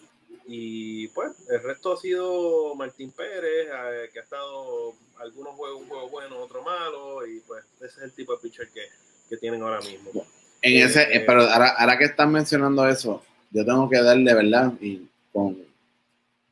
y 0.46 1.08
pues 1.08 1.32
el 1.48 1.62
resto 1.62 1.94
ha 1.94 1.96
sido 1.96 2.74
Martín 2.74 3.12
Pérez, 3.12 3.68
eh, 3.68 4.10
que 4.12 4.18
ha 4.18 4.22
estado 4.22 4.92
algunos 5.18 5.54
juegos, 5.54 5.82
un 5.82 5.88
juego 5.88 6.08
bueno, 6.10 6.38
otro 6.38 6.62
malo, 6.62 7.26
y 7.26 7.40
pues 7.40 7.64
ese 7.76 7.86
es 7.86 7.98
el 7.98 8.12
tipo 8.12 8.34
de 8.34 8.42
pitcher 8.42 8.68
que, 8.68 8.82
que 9.28 9.36
tienen 9.36 9.62
ahora 9.62 9.80
mismo. 9.80 10.26
En 10.60 10.86
ese, 10.86 11.02
Eh, 11.02 11.20
pero 11.26 11.42
ahora, 11.42 11.68
ahora 11.78 11.98
que 11.98 12.04
están 12.04 12.32
mencionando 12.32 12.86
eso, 12.88 13.22
yo 13.50 13.64
tengo 13.64 13.88
que 13.88 14.02
darle, 14.02 14.34
¿verdad? 14.34 14.72
Y 14.80 15.06
con, 15.32 15.56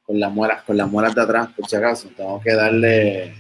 con 0.05 0.19
las 0.19 0.33
muelas, 0.33 0.63
con 0.65 0.77
las 0.77 0.91
muelas 0.91 1.15
de 1.15 1.23
atrás, 1.23 1.49
por 1.57 1.69
si 1.69 1.77
acaso, 1.77 2.09
tengo 2.17 2.41
que 2.41 2.55
darle 2.55 3.35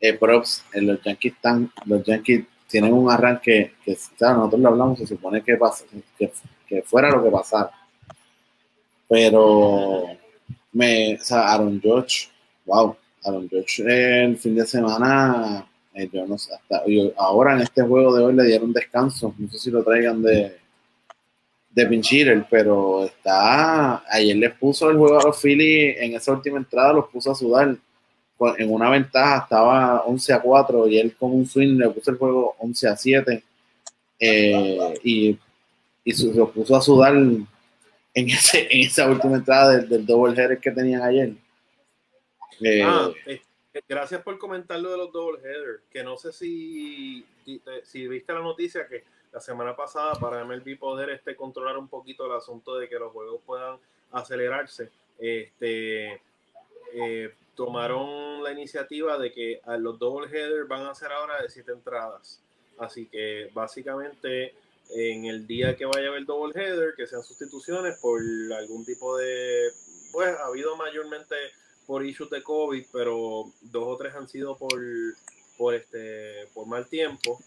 eh, 0.00 0.14
props. 0.18 0.64
En 0.72 0.86
los 0.86 1.02
Yankees 1.02 1.34
están, 1.34 1.70
los 1.86 2.04
Yankees 2.04 2.44
tienen 2.68 2.92
un 2.92 3.10
arranque 3.10 3.74
que, 3.84 3.96
nosotros 4.20 4.60
lo 4.60 4.68
hablamos, 4.68 4.98
se 4.98 5.06
supone 5.06 5.42
que, 5.42 5.56
pasa, 5.56 5.84
que, 6.18 6.32
que 6.66 6.82
fuera 6.82 7.10
lo 7.10 7.22
que 7.22 7.30
pasara. 7.30 7.70
Pero 9.08 10.04
me, 10.72 11.16
o 11.16 11.24
sea, 11.24 11.52
Aaron 11.52 11.80
George, 11.80 12.28
wow, 12.64 12.96
Aaron 13.24 13.48
George 13.48 13.82
eh, 13.82 14.24
el 14.24 14.38
fin 14.38 14.54
de 14.54 14.64
semana, 14.66 15.66
eh, 15.94 16.08
yo 16.12 16.26
no 16.26 16.38
sé, 16.38 16.54
hasta 16.54 16.84
yo- 16.86 17.12
ahora 17.16 17.54
en 17.54 17.62
este 17.62 17.82
juego 17.82 18.14
de 18.14 18.24
hoy 18.24 18.34
le 18.34 18.44
dieron 18.44 18.72
descanso, 18.72 19.34
no 19.36 19.48
sé 19.50 19.58
si 19.58 19.70
lo 19.70 19.82
traigan 19.82 20.22
de 20.22 20.58
de 21.70 21.86
Pinchirer, 21.86 22.46
pero 22.50 23.04
está, 23.04 24.02
ayer 24.10 24.36
les 24.36 24.54
puso 24.54 24.90
el 24.90 24.96
juego 24.96 25.20
a 25.20 25.24
los 25.24 25.40
Phillies 25.40 25.96
en 26.00 26.14
esa 26.14 26.32
última 26.32 26.58
entrada, 26.58 26.92
los 26.92 27.08
puso 27.08 27.30
a 27.30 27.34
sudar, 27.34 27.76
en 28.58 28.72
una 28.72 28.90
ventaja 28.90 29.42
estaba 29.42 30.02
11 30.02 30.32
a 30.32 30.40
4 30.40 30.88
y 30.88 30.98
él 30.98 31.14
con 31.14 31.32
un 31.32 31.46
swing 31.46 31.76
le 31.76 31.90
puso 31.90 32.10
el 32.10 32.16
juego 32.16 32.56
11 32.58 32.88
a 32.88 32.96
7 32.96 33.44
eh, 34.18 34.94
y, 35.04 35.38
y 36.04 36.34
los 36.34 36.50
puso 36.50 36.74
a 36.74 36.80
sudar 36.80 37.14
en, 37.14 37.46
ese, 38.14 38.66
en 38.70 38.80
esa 38.80 39.08
última 39.08 39.36
entrada 39.36 39.78
del, 39.78 40.06
double 40.06 40.32
header 40.32 40.58
que 40.58 40.70
tenían 40.70 41.02
ayer. 41.02 41.32
Eh, 42.62 42.82
Ah, 42.82 43.10
eh, 43.26 43.40
gracias 43.88 44.22
por 44.22 44.38
comentar 44.38 44.80
lo 44.80 44.90
de 44.90 44.96
los 44.96 45.12
double 45.12 45.38
header, 45.40 45.82
que 45.90 46.02
no 46.02 46.16
sé 46.16 46.32
si, 46.32 47.24
si 47.84 48.08
viste 48.08 48.32
la 48.32 48.40
noticia 48.40 48.86
que 48.88 49.04
la 49.32 49.40
semana 49.40 49.76
pasada 49.76 50.14
para 50.14 50.44
MLB 50.44 50.78
poder 50.78 51.10
este, 51.10 51.36
controlar 51.36 51.78
un 51.78 51.88
poquito 51.88 52.26
el 52.26 52.32
asunto 52.32 52.76
de 52.76 52.88
que 52.88 52.98
los 52.98 53.12
juegos 53.12 53.40
puedan 53.46 53.78
acelerarse, 54.12 54.90
este, 55.18 56.20
eh, 56.92 57.34
tomaron 57.54 58.42
la 58.42 58.52
iniciativa 58.52 59.18
de 59.18 59.32
que 59.32 59.60
a 59.64 59.76
los 59.76 59.98
double 59.98 60.26
header 60.28 60.64
van 60.64 60.86
a 60.86 60.94
ser 60.94 61.12
ahora 61.12 61.42
de 61.42 61.50
siete 61.50 61.72
entradas. 61.72 62.40
Así 62.78 63.06
que 63.06 63.50
básicamente 63.52 64.54
en 64.94 65.26
el 65.26 65.46
día 65.46 65.76
que 65.76 65.84
vaya 65.84 66.08
a 66.08 66.10
haber 66.10 66.24
double 66.24 66.52
header, 66.54 66.94
que 66.96 67.06
sean 67.06 67.22
sustituciones 67.22 67.98
por 67.98 68.20
algún 68.56 68.84
tipo 68.84 69.16
de, 69.16 69.70
pues 70.12 70.28
ha 70.28 70.46
habido 70.46 70.76
mayormente 70.76 71.36
por 71.86 72.04
issues 72.04 72.30
de 72.30 72.42
COVID, 72.42 72.86
pero 72.92 73.44
dos 73.60 73.84
o 73.86 73.96
tres 73.96 74.14
han 74.14 74.28
sido 74.28 74.56
por, 74.56 75.74
este, 75.74 76.46
por 76.54 76.66
mal 76.66 76.86
tiempo, 76.86 77.40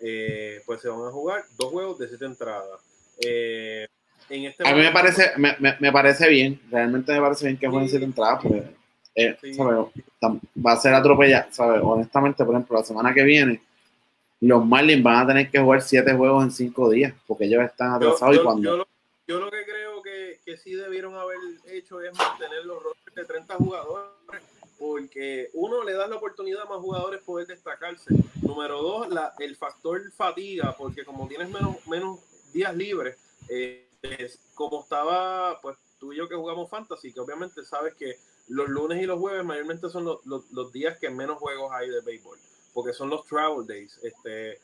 eh, 0.00 0.62
pues 0.66 0.80
se 0.80 0.88
van 0.88 1.06
a 1.06 1.10
jugar 1.10 1.44
dos 1.56 1.70
juegos 1.70 1.98
de 1.98 2.08
siete 2.08 2.24
entradas. 2.26 2.80
Eh, 3.20 3.86
en 4.28 4.44
este 4.44 4.66
a 4.68 4.74
mí 4.74 4.80
me 4.80 4.90
parece, 4.90 5.32
me, 5.36 5.54
me- 5.60 5.76
me 5.80 5.92
parece 5.92 6.28
bien, 6.28 6.60
realmente 6.70 7.12
me 7.12 7.20
parece 7.20 7.44
bien 7.46 7.58
que 7.58 7.68
jueguen 7.68 7.88
Sí. 7.88 7.90
siete 7.92 8.04
entradas, 8.06 8.40
porque 8.42 8.64
eh, 9.16 9.36
va 10.64 10.72
a 10.72 10.76
ser 10.76 10.94
atropellado, 10.94 11.46
¿sabes? 11.52 11.80
Honestamente, 11.82 12.44
por 12.44 12.54
ejemplo, 12.54 12.78
la 12.78 12.84
semana 12.84 13.14
que 13.14 13.22
viene, 13.22 13.62
los 14.40 14.64
Marlins 14.66 15.02
van 15.02 15.22
a 15.22 15.26
tener 15.26 15.50
que 15.50 15.58
jugar 15.60 15.82
siete 15.82 16.12
juegos 16.14 16.42
en 16.44 16.50
cinco 16.50 16.90
días, 16.90 17.12
porque 17.26 17.44
ellos 17.44 17.62
están 17.64 17.92
atrasados 17.94 18.34
yo- 18.36 18.40
y 18.40 18.44
cuando... 18.44 18.62
yo 18.62 18.76
lo, 18.78 18.88
yo 19.26 19.40
lo 19.40 19.50
que 19.50 19.64
creo 19.64 20.02
que, 20.02 20.40
que 20.44 20.56
sí 20.56 20.74
debieron 20.74 21.14
haber 21.14 21.38
hecho 21.70 22.00
es 22.02 22.12
mantener 22.18 22.64
los 22.64 22.82
rosters 22.82 23.14
de 23.14 23.24
30 23.24 23.54
jugadores, 23.54 24.10
porque 24.78 25.50
uno 25.54 25.82
le 25.84 25.92
da 25.94 26.06
la 26.08 26.16
oportunidad 26.16 26.62
a 26.62 26.66
más 26.66 26.78
jugadores 26.80 27.22
poder 27.22 27.46
destacarse. 27.46 28.10
Número 28.42 28.80
dos, 28.82 29.08
la, 29.08 29.34
el 29.38 29.56
factor 29.56 30.10
fatiga, 30.12 30.74
porque 30.76 31.04
como 31.04 31.26
tienes 31.28 31.48
menos, 31.50 31.86
menos 31.86 32.20
días 32.52 32.74
libres, 32.74 33.16
eh, 33.48 33.88
es 34.02 34.38
como 34.54 34.82
estaba, 34.82 35.58
pues 35.62 35.76
tú 35.98 36.12
y 36.12 36.16
yo 36.16 36.28
que 36.28 36.34
jugamos 36.34 36.68
fantasy, 36.68 37.12
que 37.12 37.20
obviamente 37.20 37.64
sabes 37.64 37.94
que 37.94 38.16
los 38.48 38.68
lunes 38.68 39.02
y 39.02 39.06
los 39.06 39.18
jueves 39.18 39.44
mayormente 39.44 39.88
son 39.88 40.04
los, 40.04 40.24
los- 40.26 40.50
los 40.52 40.70
días 40.72 40.98
que 40.98 41.08
menos 41.08 41.38
juegos 41.38 41.72
hay 41.72 41.88
de 41.88 42.00
béisbol, 42.02 42.38
porque 42.74 42.92
son 42.92 43.08
los 43.08 43.24
travel 43.24 43.66
days. 43.66 43.98
Este, 44.02 44.60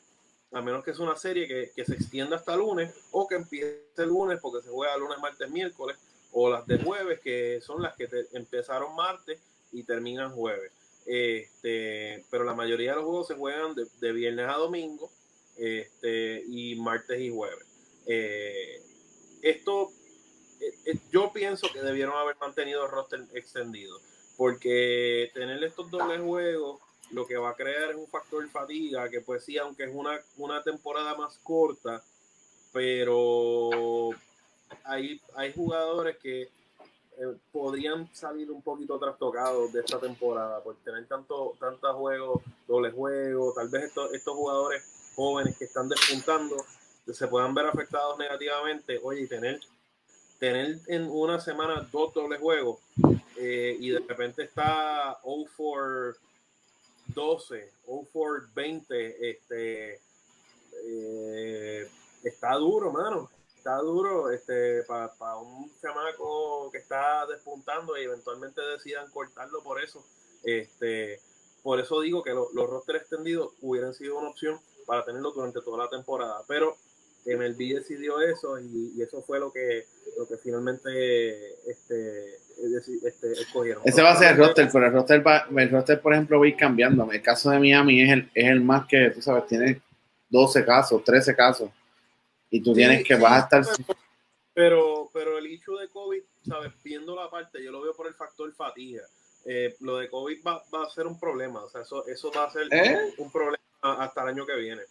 a 0.51 0.61
menos 0.61 0.83
que 0.83 0.93
sea 0.93 1.05
una 1.05 1.15
serie 1.15 1.47
que, 1.47 1.71
que 1.75 1.85
se 1.85 1.93
extienda 1.95 2.35
hasta 2.35 2.55
lunes 2.55 2.93
o 3.11 3.27
que 3.27 3.35
empiece 3.35 3.81
el 3.97 4.09
lunes 4.09 4.39
porque 4.41 4.61
se 4.61 4.69
juega 4.69 4.95
lunes, 4.97 5.17
martes, 5.19 5.49
miércoles, 5.49 5.97
o 6.33 6.49
las 6.49 6.65
de 6.67 6.77
jueves, 6.77 7.19
que 7.21 7.59
son 7.61 7.81
las 7.81 7.95
que 7.95 8.07
empezaron 8.33 8.95
martes 8.95 9.39
y 9.71 9.83
terminan 9.83 10.31
jueves. 10.31 10.71
Este, 11.05 12.23
pero 12.29 12.43
la 12.43 12.53
mayoría 12.53 12.91
de 12.91 12.97
los 12.97 13.05
juegos 13.05 13.27
se 13.27 13.35
juegan 13.35 13.73
de, 13.75 14.11
viernes 14.11 14.47
a 14.47 14.53
domingo 14.53 15.09
este, 15.57 16.43
y 16.47 16.75
martes 16.75 17.19
y 17.19 17.29
jueves. 17.29 17.65
Eh, 18.05 18.81
esto, 19.41 19.91
eh, 20.59 20.73
eh, 20.85 20.99
yo 21.11 21.31
pienso 21.33 21.67
que 21.73 21.81
debieron 21.81 22.15
haber 22.15 22.35
mantenido 22.37 22.85
el 22.85 22.91
roster 22.91 23.25
extendido, 23.33 23.99
porque 24.37 25.31
tener 25.33 25.63
estos 25.63 25.89
dobles 25.89 26.21
juegos 26.21 26.79
lo 27.11 27.25
que 27.25 27.37
va 27.37 27.49
a 27.49 27.55
crear 27.55 27.91
es 27.91 27.97
un 27.97 28.07
factor 28.07 28.43
de 28.43 28.49
fatiga, 28.49 29.09
que 29.09 29.21
pues 29.21 29.43
sí, 29.43 29.57
aunque 29.57 29.83
es 29.83 29.91
una, 29.93 30.19
una 30.37 30.63
temporada 30.63 31.15
más 31.15 31.37
corta, 31.43 32.03
pero 32.71 34.11
hay, 34.83 35.19
hay 35.35 35.51
jugadores 35.53 36.17
que 36.17 36.49
eh, 37.21 37.37
podrían 37.51 38.09
salir 38.15 38.49
un 38.49 38.63
poquito 38.63 38.97
trastocados 38.97 39.71
de 39.71 39.81
esta 39.81 39.99
temporada 39.99 40.59
por 40.63 40.75
tener 40.77 41.05
tanto 41.07 41.53
tantos 41.59 41.95
juegos, 41.95 42.41
doble 42.67 42.89
juego, 42.89 43.53
tal 43.53 43.69
vez 43.69 43.83
estos, 43.83 44.11
estos 44.11 44.33
jugadores 44.33 45.13
jóvenes 45.15 45.55
que 45.55 45.65
están 45.65 45.87
despuntando 45.87 46.55
se 47.13 47.27
puedan 47.27 47.53
ver 47.53 47.67
afectados 47.67 48.17
negativamente, 48.17 48.99
oye, 49.03 49.27
tener, 49.27 49.59
tener 50.39 50.79
en 50.87 51.09
una 51.11 51.39
semana 51.39 51.87
dos 51.91 52.11
dobles 52.11 52.39
juegos 52.39 52.79
eh, 53.37 53.77
y 53.79 53.91
de 53.91 53.99
repente 53.99 54.41
está 54.41 55.19
0 55.23 55.45
for 55.55 56.17
12, 57.13 57.71
0 57.85 58.07
for 58.11 58.49
20, 58.55 59.29
este, 59.29 60.01
eh, 60.85 61.87
está 62.23 62.55
duro, 62.55 62.91
mano 62.91 63.29
está 63.61 63.77
duro 63.77 64.31
este, 64.31 64.81
para 64.87 65.37
un 65.37 65.71
chamaco 65.79 66.71
que 66.71 66.79
está 66.79 67.27
despuntando 67.27 67.95
y 67.95 68.05
eventualmente 68.05 68.59
decidan 68.59 69.07
cortarlo 69.11 69.61
por 69.61 69.79
eso. 69.79 70.03
Este, 70.43 71.19
por 71.61 71.79
eso 71.79 72.01
digo 72.01 72.23
que 72.23 72.31
los 72.31 72.67
rosters 72.67 73.01
extendidos 73.01 73.51
hubieran 73.61 73.93
sido 73.93 74.17
una 74.17 74.29
opción 74.29 74.59
para 74.87 75.05
tenerlo 75.05 75.31
durante 75.31 75.61
toda 75.61 75.83
la 75.83 75.89
temporada. 75.91 76.41
Pero 76.47 76.75
MLB 77.27 77.75
decidió 77.75 78.19
eso 78.19 78.59
y, 78.59 78.99
eso 78.99 79.21
fue 79.21 79.39
lo 79.39 79.53
que, 79.53 79.85
lo 80.17 80.27
que 80.27 80.37
finalmente 80.37 80.89
este, 81.69 82.37
este, 83.05 83.31
escogieron. 83.33 83.83
Ese 83.85 84.01
va 84.01 84.13
a 84.13 84.15
ser 84.15 84.31
el 84.31 84.37
roster, 84.37 84.69
pero 84.73 84.87
el 84.87 84.93
roster, 84.93 85.23
el 85.55 85.69
roster, 85.69 86.01
por 86.01 86.13
ejemplo, 86.13 86.39
va 86.39 86.45
a 86.45 86.49
ir 86.49 86.57
cambiando. 86.57 87.11
El 87.11 87.21
caso 87.21 87.51
de 87.51 87.59
Miami 87.59 88.01
es 88.01 88.11
el, 88.11 88.31
es 88.33 88.49
el 88.49 88.61
más 88.61 88.87
que, 88.87 89.11
tú 89.11 89.21
sabes, 89.21 89.45
tiene 89.45 89.83
12 90.31 90.65
casos, 90.65 91.03
13 91.03 91.35
casos 91.35 91.69
y 92.51 92.61
tú 92.61 92.73
tienes 92.73 93.03
que 93.03 93.15
vas 93.15 93.31
a 93.31 93.39
estar... 93.39 93.85
Pero, 94.53 95.09
pero 95.13 95.37
el 95.37 95.47
hecho 95.47 95.73
de 95.77 95.87
COVID, 95.87 96.21
¿sabes? 96.45 96.73
Viendo 96.83 97.15
la 97.15 97.29
parte, 97.29 97.63
yo 97.63 97.71
lo 97.71 97.81
veo 97.81 97.95
por 97.95 98.07
el 98.07 98.13
factor 98.13 98.53
fatiga. 98.53 99.01
Eh, 99.45 99.75
lo 99.79 99.97
de 99.97 100.09
COVID 100.09 100.43
va, 100.45 100.63
va, 100.73 100.83
a 100.83 100.89
ser 100.89 101.07
un 101.07 101.19
problema, 101.19 101.63
o 101.63 101.69
sea, 101.69 101.81
eso, 101.81 102.05
eso 102.05 102.31
va 102.31 102.43
a 102.43 102.51
ser 102.51 102.67
¿Eh? 102.69 103.13
un 103.17 103.31
problema 103.31 103.57
hasta 103.81 104.21
el 104.23 104.27
año 104.27 104.45
que 104.45 104.55
viene. 104.57 104.81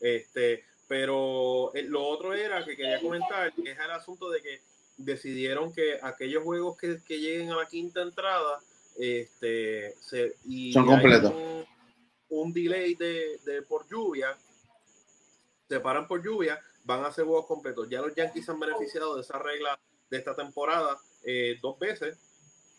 Este, 0.00 0.64
pero 0.86 1.74
eh, 1.74 1.82
lo 1.84 2.04
otro 2.04 2.34
era 2.34 2.64
que 2.64 2.76
quería 2.76 3.00
comentar, 3.00 3.52
que 3.54 3.70
es 3.72 3.78
el 3.78 3.90
asunto 3.90 4.30
de 4.30 4.42
que 4.42 4.60
decidieron 4.98 5.72
que 5.72 5.98
aquellos 6.00 6.44
juegos 6.44 6.76
que, 6.76 7.02
que 7.02 7.18
lleguen 7.18 7.50
a 7.50 7.56
la 7.56 7.66
quinta 7.66 8.02
entrada, 8.02 8.60
este, 8.98 9.94
se, 10.00 10.36
y 10.44 10.72
son 10.72 10.86
completos. 10.86 11.32
Un, 11.32 11.66
un, 12.28 12.52
delay 12.52 12.94
de, 12.94 13.38
de 13.44 13.62
por 13.62 13.88
lluvia, 13.88 14.36
se 15.68 15.80
paran 15.80 16.06
por 16.06 16.22
lluvia, 16.22 16.60
van 16.84 17.04
a 17.04 17.12
ser 17.12 17.24
juegos 17.24 17.46
completos. 17.46 17.88
Ya 17.88 18.00
los 18.00 18.14
Yankees 18.14 18.48
han 18.48 18.60
beneficiado 18.60 19.14
de 19.14 19.22
esa 19.22 19.38
regla 19.38 19.78
de 20.10 20.18
esta 20.18 20.34
temporada 20.34 20.96
eh, 21.24 21.58
dos 21.62 21.78
veces. 21.78 22.18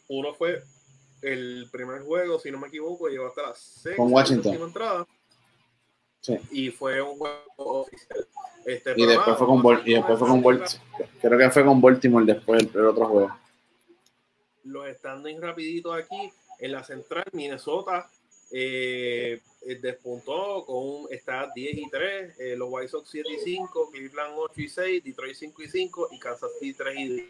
Uno 0.10 0.34
fue 0.34 0.64
el 1.22 1.68
primer 1.72 2.02
juego, 2.02 2.40
si 2.40 2.52
no 2.52 2.60
me 2.60 2.68
equivoco, 2.68 3.08
llegó 3.08 3.28
hasta 3.28 3.44
la 3.44 3.56
sexta 3.56 3.96
con 3.96 4.12
Washington. 4.12 4.56
entrada. 4.56 5.08
Sí. 6.20 6.38
Y 6.52 6.72
fue 6.72 7.02
un 7.02 7.18
juego 7.18 7.42
oficial. 7.58 8.28
Este, 8.66 8.94
y, 8.96 9.06
después 9.06 9.38
fue 9.38 9.48
con 9.48 9.82
y 9.86 9.94
después 9.94 10.20
fue 10.20 10.28
con 10.28 10.42
Baltimore. 10.42 10.80
Creo 11.22 11.38
que 11.38 11.50
fue 11.50 11.66
con 11.66 11.82
Baltimore 11.82 12.26
después 12.26 12.64
el, 12.74 12.86
otro 12.86 13.06
juego. 13.08 13.38
Los 14.64 14.88
standings 14.98 15.42
rapiditos 15.42 15.96
aquí 15.96 16.32
en 16.60 16.72
la 16.72 16.84
central, 16.84 17.26
Minnesota 17.34 18.10
eh, 18.56 19.42
eh, 19.66 19.80
despuntó 19.82 20.64
con 20.66 20.76
un, 20.78 21.08
está 21.10 21.52
10 21.56 21.76
y 21.76 21.90
3, 21.90 22.40
eh, 22.40 22.56
los 22.56 22.70
White 22.72 22.90
Sox 22.90 23.10
7 23.10 23.30
y 23.32 23.40
5, 23.40 23.90
Cleveland 23.92 24.36
8 24.38 24.62
y 24.62 24.70
6, 24.70 25.04
Detroit 25.04 25.36
5 25.36 25.64
y 25.64 25.68
5 25.68 26.10
y 26.12 26.20
Kansas 26.20 26.52
City 26.60 26.74
3 26.78 27.00
y 27.00 27.08
10. 27.08 27.28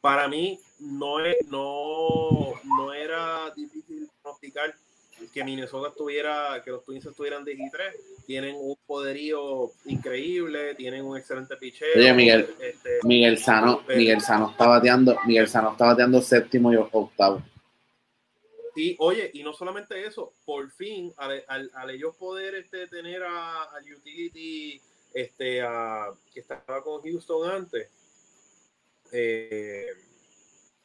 Para 0.00 0.26
mí 0.26 0.58
no, 0.80 1.24
es, 1.24 1.36
no, 1.46 2.54
no 2.64 2.92
era 2.92 3.52
difícil 3.54 4.08
pronosticar 4.20 4.74
que 5.32 5.44
Minnesota 5.44 5.90
estuviera, 5.90 6.60
que 6.64 6.72
los 6.72 6.84
Twins 6.84 7.06
estuvieran 7.06 7.44
10 7.44 7.58
y 7.58 7.70
3, 7.70 7.94
tienen 8.26 8.56
un 8.58 8.76
poderío 8.84 9.70
increíble, 9.84 10.74
tienen 10.74 11.04
un 11.04 11.16
excelente 11.16 11.56
picheo. 11.56 11.88
Oye, 11.96 12.12
Miguel, 12.14 12.48
este, 12.60 12.98
Miguel 13.04 13.38
Sano, 13.38 13.82
Miguel 13.88 14.20
Sano 14.20 14.50
está 14.50 14.66
bateando, 14.66 15.16
Miguel 15.24 15.46
Sano 15.46 15.70
está 15.72 15.86
bateando 15.86 16.20
séptimo 16.20 16.72
y 16.72 16.76
octavo. 16.76 17.42
Y 18.78 18.94
oye, 19.00 19.30
y 19.34 19.42
no 19.42 19.52
solamente 19.52 20.06
eso, 20.06 20.32
por 20.44 20.70
fin, 20.70 21.12
al, 21.16 21.42
al, 21.48 21.90
ellos 21.90 22.14
poder 22.14 22.54
este, 22.54 22.86
tener 22.86 23.24
a, 23.24 23.64
al 23.64 23.82
utility 23.92 24.80
este, 25.12 25.60
a, 25.62 26.12
que 26.32 26.38
estaba 26.38 26.80
con 26.84 27.02
Houston 27.02 27.50
antes, 27.50 27.90
eh, 29.10 29.86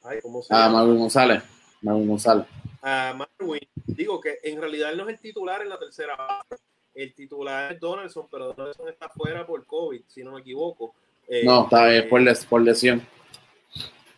ay, 0.02 0.20
¿cómo 0.24 0.42
se 0.42 0.54
llama? 0.54 0.80
Marvin 0.80 0.98
González. 0.98 1.44
Marvin 1.84 2.08
González. 2.08 2.48
A 2.82 3.14
Marvin, 3.14 3.68
digo 3.86 4.20
que 4.20 4.40
en 4.42 4.60
realidad 4.60 4.96
no 4.96 5.04
es 5.04 5.10
el 5.10 5.20
titular 5.20 5.62
en 5.62 5.70
la 5.70 5.78
tercera 5.78 6.16
base. 6.16 6.64
El 6.96 7.14
titular 7.14 7.74
es 7.74 7.80
Donaldson, 7.80 8.28
pero 8.32 8.54
Donaldson 8.54 8.90
está 8.90 9.08
fuera 9.10 9.46
por 9.46 9.66
COVID, 9.68 10.02
si 10.08 10.24
no 10.24 10.32
me 10.32 10.42
equivoco. 10.42 10.96
no, 11.44 11.66
está 11.66 11.86
bien, 11.88 12.10
por, 12.10 12.22
les, 12.22 12.44
por 12.44 12.62
lesión. 12.62 13.06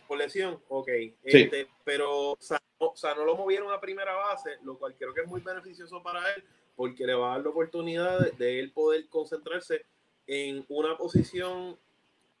Por 0.08 0.16
lesión, 0.16 0.58
ok. 0.68 0.88
Este, 1.24 1.68
pero 1.84 2.38
o 2.78 2.96
sea, 2.96 3.14
no 3.14 3.24
lo 3.24 3.36
movieron 3.36 3.72
a 3.72 3.80
primera 3.80 4.14
base, 4.14 4.58
lo 4.62 4.78
cual 4.78 4.94
creo 4.98 5.14
que 5.14 5.22
es 5.22 5.28
muy 5.28 5.40
beneficioso 5.40 6.02
para 6.02 6.20
él, 6.34 6.44
porque 6.74 7.06
le 7.06 7.14
va 7.14 7.28
a 7.28 7.36
dar 7.36 7.44
la 7.44 7.50
oportunidad 7.50 8.32
de, 8.32 8.60
él 8.60 8.72
poder 8.72 9.08
concentrarse 9.08 9.84
en 10.26 10.64
una 10.68 10.96
posición 10.96 11.78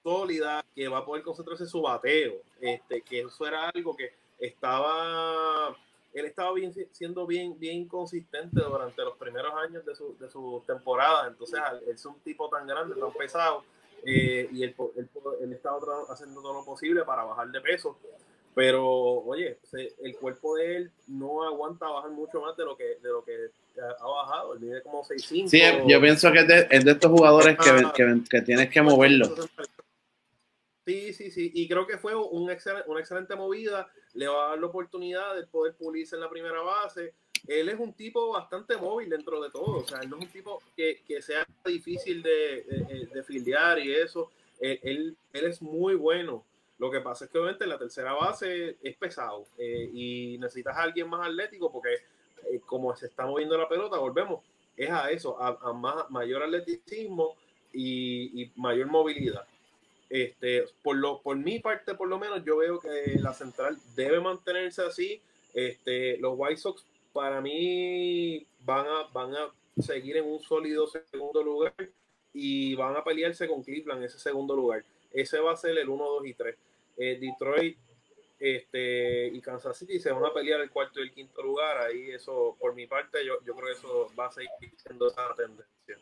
sólida 0.02 0.64
que 0.74 0.88
va 0.88 0.98
a 0.98 1.04
poder 1.04 1.22
concentrarse 1.22 1.64
en 1.64 1.68
su 1.68 1.80
bateo. 1.80 2.34
Este, 2.60 3.02
que 3.02 3.20
eso 3.20 3.46
era 3.46 3.68
algo 3.70 3.96
que 3.96 4.12
estaba, 4.38 5.74
él 6.12 6.26
estaba 6.26 6.52
bien, 6.52 6.72
siendo 6.92 7.26
bien, 7.26 7.58
bien 7.58 7.88
consistente 7.88 8.60
durante 8.60 9.02
los 9.02 9.16
primeros 9.16 9.54
años 9.54 9.84
de 9.86 9.94
su, 9.94 10.16
de 10.18 10.28
su 10.28 10.62
temporada. 10.66 11.28
Entonces, 11.28 11.58
él 11.86 11.94
es 11.94 12.04
un 12.04 12.20
tipo 12.20 12.48
tan 12.50 12.66
grande, 12.66 12.94
tan 12.94 13.12
pesado, 13.12 13.64
eh, 14.04 14.48
y 14.52 14.62
él, 14.62 14.74
él, 14.96 15.08
él, 15.40 15.52
estaba 15.52 15.78
haciendo 16.10 16.42
todo 16.42 16.52
lo 16.52 16.64
posible 16.64 17.04
para 17.04 17.24
bajar 17.24 17.48
de 17.48 17.60
peso. 17.60 17.98
Pero, 18.56 18.86
oye, 18.86 19.58
el 20.02 20.16
cuerpo 20.16 20.56
de 20.56 20.76
él 20.76 20.90
no 21.08 21.46
aguanta 21.46 21.90
bajar 21.90 22.10
mucho 22.10 22.40
más 22.40 22.56
de 22.56 22.64
lo 22.64 22.74
que, 22.74 22.84
de 23.02 23.08
lo 23.10 23.22
que 23.22 23.50
ha 23.78 24.06
bajado. 24.06 24.54
Él 24.54 24.60
mide 24.60 24.80
como 24.80 25.04
6'5". 25.04 25.46
Sí, 25.46 25.60
yo 25.86 26.00
pienso 26.00 26.32
que 26.32 26.38
es 26.38 26.48
de, 26.48 26.66
es 26.70 26.82
de 26.82 26.92
estos 26.92 27.10
jugadores 27.10 27.58
que, 27.58 27.70
que, 27.94 28.22
que, 28.30 28.40
tienes 28.40 28.70
que 28.70 28.80
moverlo. 28.80 29.26
Sí, 30.86 31.12
sí, 31.12 31.30
sí. 31.30 31.52
Y 31.52 31.68
creo 31.68 31.86
que 31.86 31.98
fue 31.98 32.14
un 32.14 32.44
una 32.86 33.00
excelente 33.00 33.36
movida. 33.36 33.90
Le 34.14 34.26
va 34.26 34.46
a 34.46 34.48
dar 34.48 34.58
la 34.58 34.66
oportunidad 34.68 35.36
de 35.36 35.46
poder 35.46 35.74
pulirse 35.74 36.14
en 36.14 36.22
la 36.22 36.30
primera 36.30 36.62
base. 36.62 37.12
Él 37.46 37.68
es 37.68 37.78
un 37.78 37.92
tipo 37.92 38.32
bastante 38.32 38.78
móvil 38.78 39.10
dentro 39.10 39.38
de 39.42 39.50
todo. 39.50 39.80
O 39.80 39.86
sea, 39.86 39.98
él 39.98 40.08
no 40.08 40.16
es 40.16 40.22
un 40.22 40.32
tipo 40.32 40.62
que, 40.74 41.02
que 41.06 41.20
sea 41.20 41.46
difícil 41.62 42.22
de, 42.22 42.62
de, 42.62 43.08
de, 43.12 43.22
fildear 43.22 43.78
y 43.80 43.92
eso. 43.92 44.30
él, 44.60 45.14
él 45.34 45.44
es 45.44 45.60
muy 45.60 45.94
bueno 45.94 46.42
lo 46.78 46.90
que 46.90 47.00
pasa 47.00 47.24
es 47.24 47.30
que 47.30 47.38
obviamente 47.38 47.66
la 47.66 47.78
tercera 47.78 48.12
base 48.12 48.76
es 48.82 48.96
pesado 48.96 49.46
eh, 49.58 49.90
y 49.92 50.38
necesitas 50.38 50.76
a 50.76 50.82
alguien 50.82 51.08
más 51.08 51.26
atlético 51.26 51.72
porque 51.72 51.94
eh, 52.50 52.60
como 52.66 52.94
se 52.94 53.06
está 53.06 53.26
moviendo 53.26 53.56
la 53.56 53.68
pelota, 53.68 53.98
volvemos, 53.98 54.44
es 54.76 54.90
a 54.90 55.10
eso, 55.10 55.40
a, 55.40 55.72
más, 55.72 56.10
mayor 56.10 56.42
atleticismo 56.42 57.36
y, 57.72 58.52
mayor 58.56 58.88
movilidad. 58.88 59.46
Este, 60.08 60.64
por, 60.82 60.96
lo, 60.96 61.20
por 61.20 61.36
mi 61.36 61.58
parte, 61.58 61.94
por 61.94 62.08
lo 62.08 62.18
menos, 62.18 62.44
yo 62.44 62.58
veo 62.58 62.78
que 62.78 63.18
la 63.18 63.32
central 63.32 63.76
debe 63.94 64.20
mantenerse 64.20 64.82
así. 64.82 65.20
Este, 65.54 66.18
los 66.18 66.34
White 66.36 66.58
Sox 66.58 66.84
para 67.12 67.40
mí 67.40 68.46
van 68.60 68.86
a, 68.86 69.04
van 69.12 69.34
a 69.34 69.50
seguir 69.80 70.18
en 70.18 70.26
un 70.26 70.40
sólido 70.40 70.86
segundo 70.86 71.42
lugar 71.42 71.74
y 72.32 72.74
van 72.74 72.94
a 72.96 73.02
pelearse 73.02 73.48
con 73.48 73.62
Cleveland 73.62 74.00
en 74.02 74.06
ese 74.06 74.18
segundo 74.18 74.54
lugar. 74.54 74.84
Ese 75.12 75.40
va 75.40 75.52
a 75.52 75.56
ser 75.56 75.76
el 75.78 75.88
1, 75.88 76.04
2 76.04 76.26
y 76.26 76.34
3. 76.34 76.56
Eh, 76.96 77.18
Detroit 77.20 77.78
este, 78.38 79.28
y 79.28 79.40
Kansas 79.40 79.76
City 79.78 79.98
se 79.98 80.12
van 80.12 80.24
a 80.24 80.32
pelear 80.32 80.60
el 80.60 80.70
cuarto 80.70 81.00
y 81.00 81.04
el 81.04 81.12
quinto 81.12 81.42
lugar. 81.42 81.78
Ahí 81.78 82.10
eso, 82.10 82.56
por 82.60 82.74
mi 82.74 82.86
parte, 82.86 83.24
yo, 83.24 83.34
yo 83.44 83.54
creo 83.54 83.66
que 83.66 83.78
eso 83.78 84.10
va 84.18 84.26
a 84.26 84.32
seguir 84.32 84.50
siendo 84.76 85.08
esa 85.08 85.34
tendencia. 85.34 85.98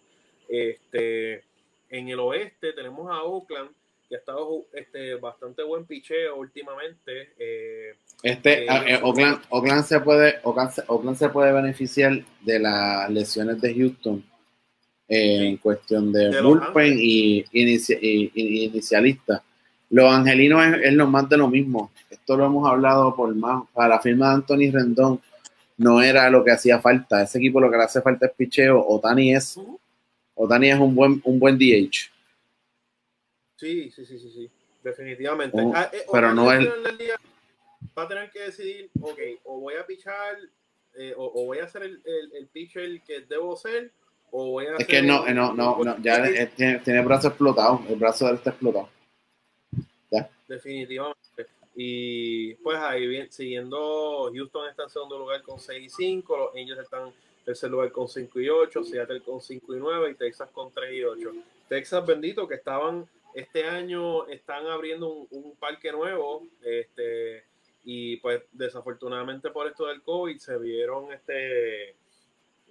Este, 0.49 1.45
en 1.89 2.09
el 2.09 2.19
oeste 2.19 2.73
tenemos 2.73 3.11
a 3.11 3.23
Oakland, 3.23 3.71
que 4.09 4.17
ha 4.17 4.19
estado 4.19 4.67
este, 4.73 5.15
bastante 5.15 5.63
buen 5.63 5.87
picheo 5.87 6.37
últimamente. 6.37 7.33
Eh, 7.39 7.95
este, 8.23 8.67
ah, 8.69 8.85
eh, 8.87 9.01
Oakland, 9.03 9.85
se 9.85 10.01
puede, 10.01 10.41
Oakland, 10.43 11.17
se 11.17 11.29
puede 11.29 11.53
beneficiar 11.53 12.13
de 12.43 12.59
las 12.59 13.11
lesiones 13.11 13.61
de 13.61 13.75
Houston 13.75 14.25
eh, 15.09 15.49
en 15.49 15.57
cuestión 15.59 16.13
de, 16.13 16.41
bullpen 16.43 16.99
y, 16.99 17.45
inicialista. 17.53 19.43
Los 19.95 20.13
angelinos 20.13 20.61
es, 20.67 20.87
es, 20.87 20.93
lo 20.93 21.07
más 21.07 21.29
de 21.29 21.37
lo 21.37 21.47
mismo. 21.47 21.93
Esto 22.11 22.37
lo 22.37 22.47
hemos 22.47 22.69
hablado 22.69 23.15
por 23.15 23.33
más. 23.33 23.63
Para 23.73 23.91
la 23.91 24.01
firma 24.01 24.31
de 24.31 24.35
Anthony 24.35 24.73
Rendón 24.73 25.21
no 25.77 26.03
era 26.03 26.29
lo 26.31 26.43
que 26.43 26.51
hacía 26.51 26.81
falta. 26.81 27.23
Ese 27.23 27.39
equipo 27.39 27.61
lo 27.61 27.71
que 27.71 27.77
le 27.77 27.85
hace 27.85 28.03
falta 28.03 28.27
es 28.27 28.33
picheo. 28.33 28.85
Otani 28.85 29.37
es, 29.37 29.57
Otani 30.35 30.71
es 30.73 30.81
un 30.81 30.97
buen, 30.97 31.23
un 31.23 31.39
buen 31.39 31.57
DH. 31.57 32.11
Sí, 33.55 33.89
sí, 33.93 34.05
sí, 34.05 34.19
sí, 34.19 34.33
sí. 34.35 34.51
Definitivamente. 34.83 35.57
Oh, 35.61 35.73
ah, 35.73 35.89
eh, 35.93 36.05
pero 36.11 36.35
no 36.35 36.53
es. 36.53 36.69
Va 37.97 38.03
a 38.03 38.09
tener 38.09 38.29
que 38.33 38.41
decidir, 38.41 38.91
ok, 39.01 39.19
o 39.45 39.61
voy 39.61 39.75
a 39.81 39.87
pichar, 39.87 40.39
eh, 40.97 41.15
o, 41.17 41.45
voy 41.45 41.59
a 41.59 41.65
hacer 41.67 41.85
el, 41.85 42.03
el, 42.05 42.49
pitcher 42.49 43.01
que 43.03 43.21
debo 43.21 43.57
ser, 43.57 43.93
o 44.33 44.51
voy 44.51 44.67
a. 44.67 44.77
Es 44.77 44.89
que 44.89 45.03
no, 45.03 45.25
no, 45.27 45.55
no, 45.55 45.79
no, 45.85 45.99
ya 46.03 46.21
tiene, 46.57 46.81
tiene, 46.81 46.99
el 46.99 47.05
brazo 47.05 47.29
explotado, 47.29 47.81
el 47.89 47.95
brazo 47.95 48.25
de 48.25 48.33
él 48.33 48.37
está 48.39 48.51
explotado. 48.51 48.89
Definitivamente. 50.49 51.47
Y 51.77 52.55
pues 52.57 52.79
ahí 52.79 53.07
bien, 53.07 53.31
siguiendo, 53.33 54.31
Houston 54.33 54.69
está 54.69 54.85
en 54.85 54.91
segundo 54.91 55.19
lugar 55.19 55.43
con 55.43 55.59
6 55.59 55.85
y 55.85 55.91
5, 55.91 56.37
los 56.37 56.55
Angels 56.55 56.81
están 56.81 57.09
en 57.09 57.15
tercer 57.45 57.71
lugar 57.71 57.91
con 57.91 58.09
5 58.09 58.41
y 58.41 58.49
8, 58.49 58.85
Seattle 58.85 59.21
con 59.23 59.41
5 59.41 59.75
y 59.75 59.79
9 59.79 60.11
y 60.11 60.15
Texas 60.15 60.49
con 60.53 60.73
3 60.73 60.95
y 60.95 61.03
8. 61.03 61.33
Texas 61.69 62.07
bendito 62.07 62.47
que 62.47 62.55
estaban 62.55 63.09
este 63.35 63.65
año 63.65 64.29
están 64.29 64.67
abriendo 64.69 65.27
un, 65.31 65.57
parque 65.57 65.91
nuevo 65.91 66.47
este 66.63 67.45
y 67.83 68.17
pues 68.19 68.43
desafortunadamente 68.53 69.51
por 69.51 69.67
esto 69.67 69.87
del 69.87 70.03
COVID 70.03 70.39
se 70.39 70.57
vieron 70.59 71.13
este 71.13 71.97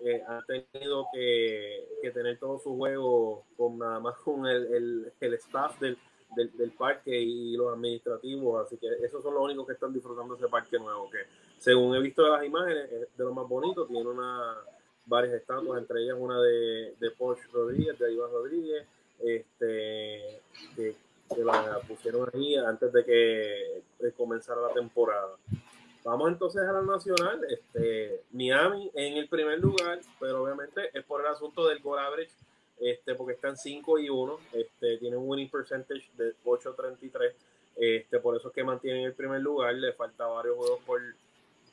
eh, 0.05 0.23
han 0.27 0.43
tenido 0.45 1.07
que, 1.13 1.85
tener 2.13 2.39
todos 2.39 2.63
sus 2.63 2.73
juegos 2.73 3.43
con 3.57 3.77
nada 3.77 3.99
más 3.99 4.15
con 4.19 4.45
el, 4.47 5.11
el 5.19 5.33
staff 5.33 5.79
del, 5.79 5.97
del, 6.35 6.71
parque 6.71 7.19
y 7.19 7.55
los 7.55 7.73
administrativos, 7.73 8.65
así 8.65 8.77
que 8.77 8.87
esos 9.03 9.21
son 9.21 9.33
los 9.33 9.43
únicos 9.43 9.67
que 9.67 9.73
están 9.73 9.93
disfrutando 9.93 10.35
ese 10.35 10.47
parque 10.47 10.77
nuevo, 10.79 11.09
que 11.09 11.19
según 11.57 11.95
he 11.95 11.99
visto 11.99 12.23
de 12.23 12.29
las 12.31 12.45
imágenes, 12.45 12.91
es 12.91 13.17
de 13.17 13.23
lo 13.23 13.33
más 13.33 13.47
bonito, 13.47 13.85
tiene 13.85 14.09
una 14.09 14.55
varias 15.05 15.33
estatuas, 15.33 15.81
entre 15.81 16.03
ellas 16.03 16.15
una 16.17 16.39
de, 16.41 16.95
de 16.99 17.11
Porsche 17.11 17.43
Rodríguez, 17.51 17.97
de 17.99 18.13
Iván 18.13 18.31
Rodríguez, 18.31 18.85
este, 19.19 20.41
que, 20.75 20.95
la 21.43 21.79
pusieron 21.87 22.29
ahí 22.33 22.55
antes 22.57 22.93
de 22.93 23.03
que 23.03 24.11
comenzara 24.15 24.61
la 24.61 24.73
temporada. 24.73 25.35
Vamos 26.03 26.29
entonces 26.29 26.61
a 26.61 26.73
la 26.73 26.81
nacional, 26.81 27.41
este, 27.49 28.21
Miami 28.31 28.91
en 28.93 29.17
el 29.17 29.27
primer 29.27 29.59
lugar, 29.59 29.99
pero 30.19 30.43
obviamente 30.43 30.89
es 30.93 31.03
por 31.05 31.21
el 31.21 31.27
asunto 31.27 31.67
del 31.67 31.79
goal 31.79 31.99
average 31.99 32.33
este, 32.83 33.15
porque 33.15 33.33
están 33.33 33.57
5 33.57 33.99
y 33.99 34.09
1, 34.09 34.39
este, 34.53 34.97
tienen 34.97 35.19
un 35.19 35.29
winning 35.29 35.49
percentage 35.49 36.09
de 36.17 36.35
8.33, 36.43 37.33
este, 37.75 38.19
por 38.19 38.35
eso 38.35 38.49
es 38.49 38.53
que 38.53 38.63
mantienen 38.63 39.05
el 39.05 39.13
primer 39.13 39.41
lugar, 39.41 39.73
le 39.75 39.93
falta 39.93 40.27
varios 40.27 40.57
juegos 40.57 40.79
por, 40.85 41.01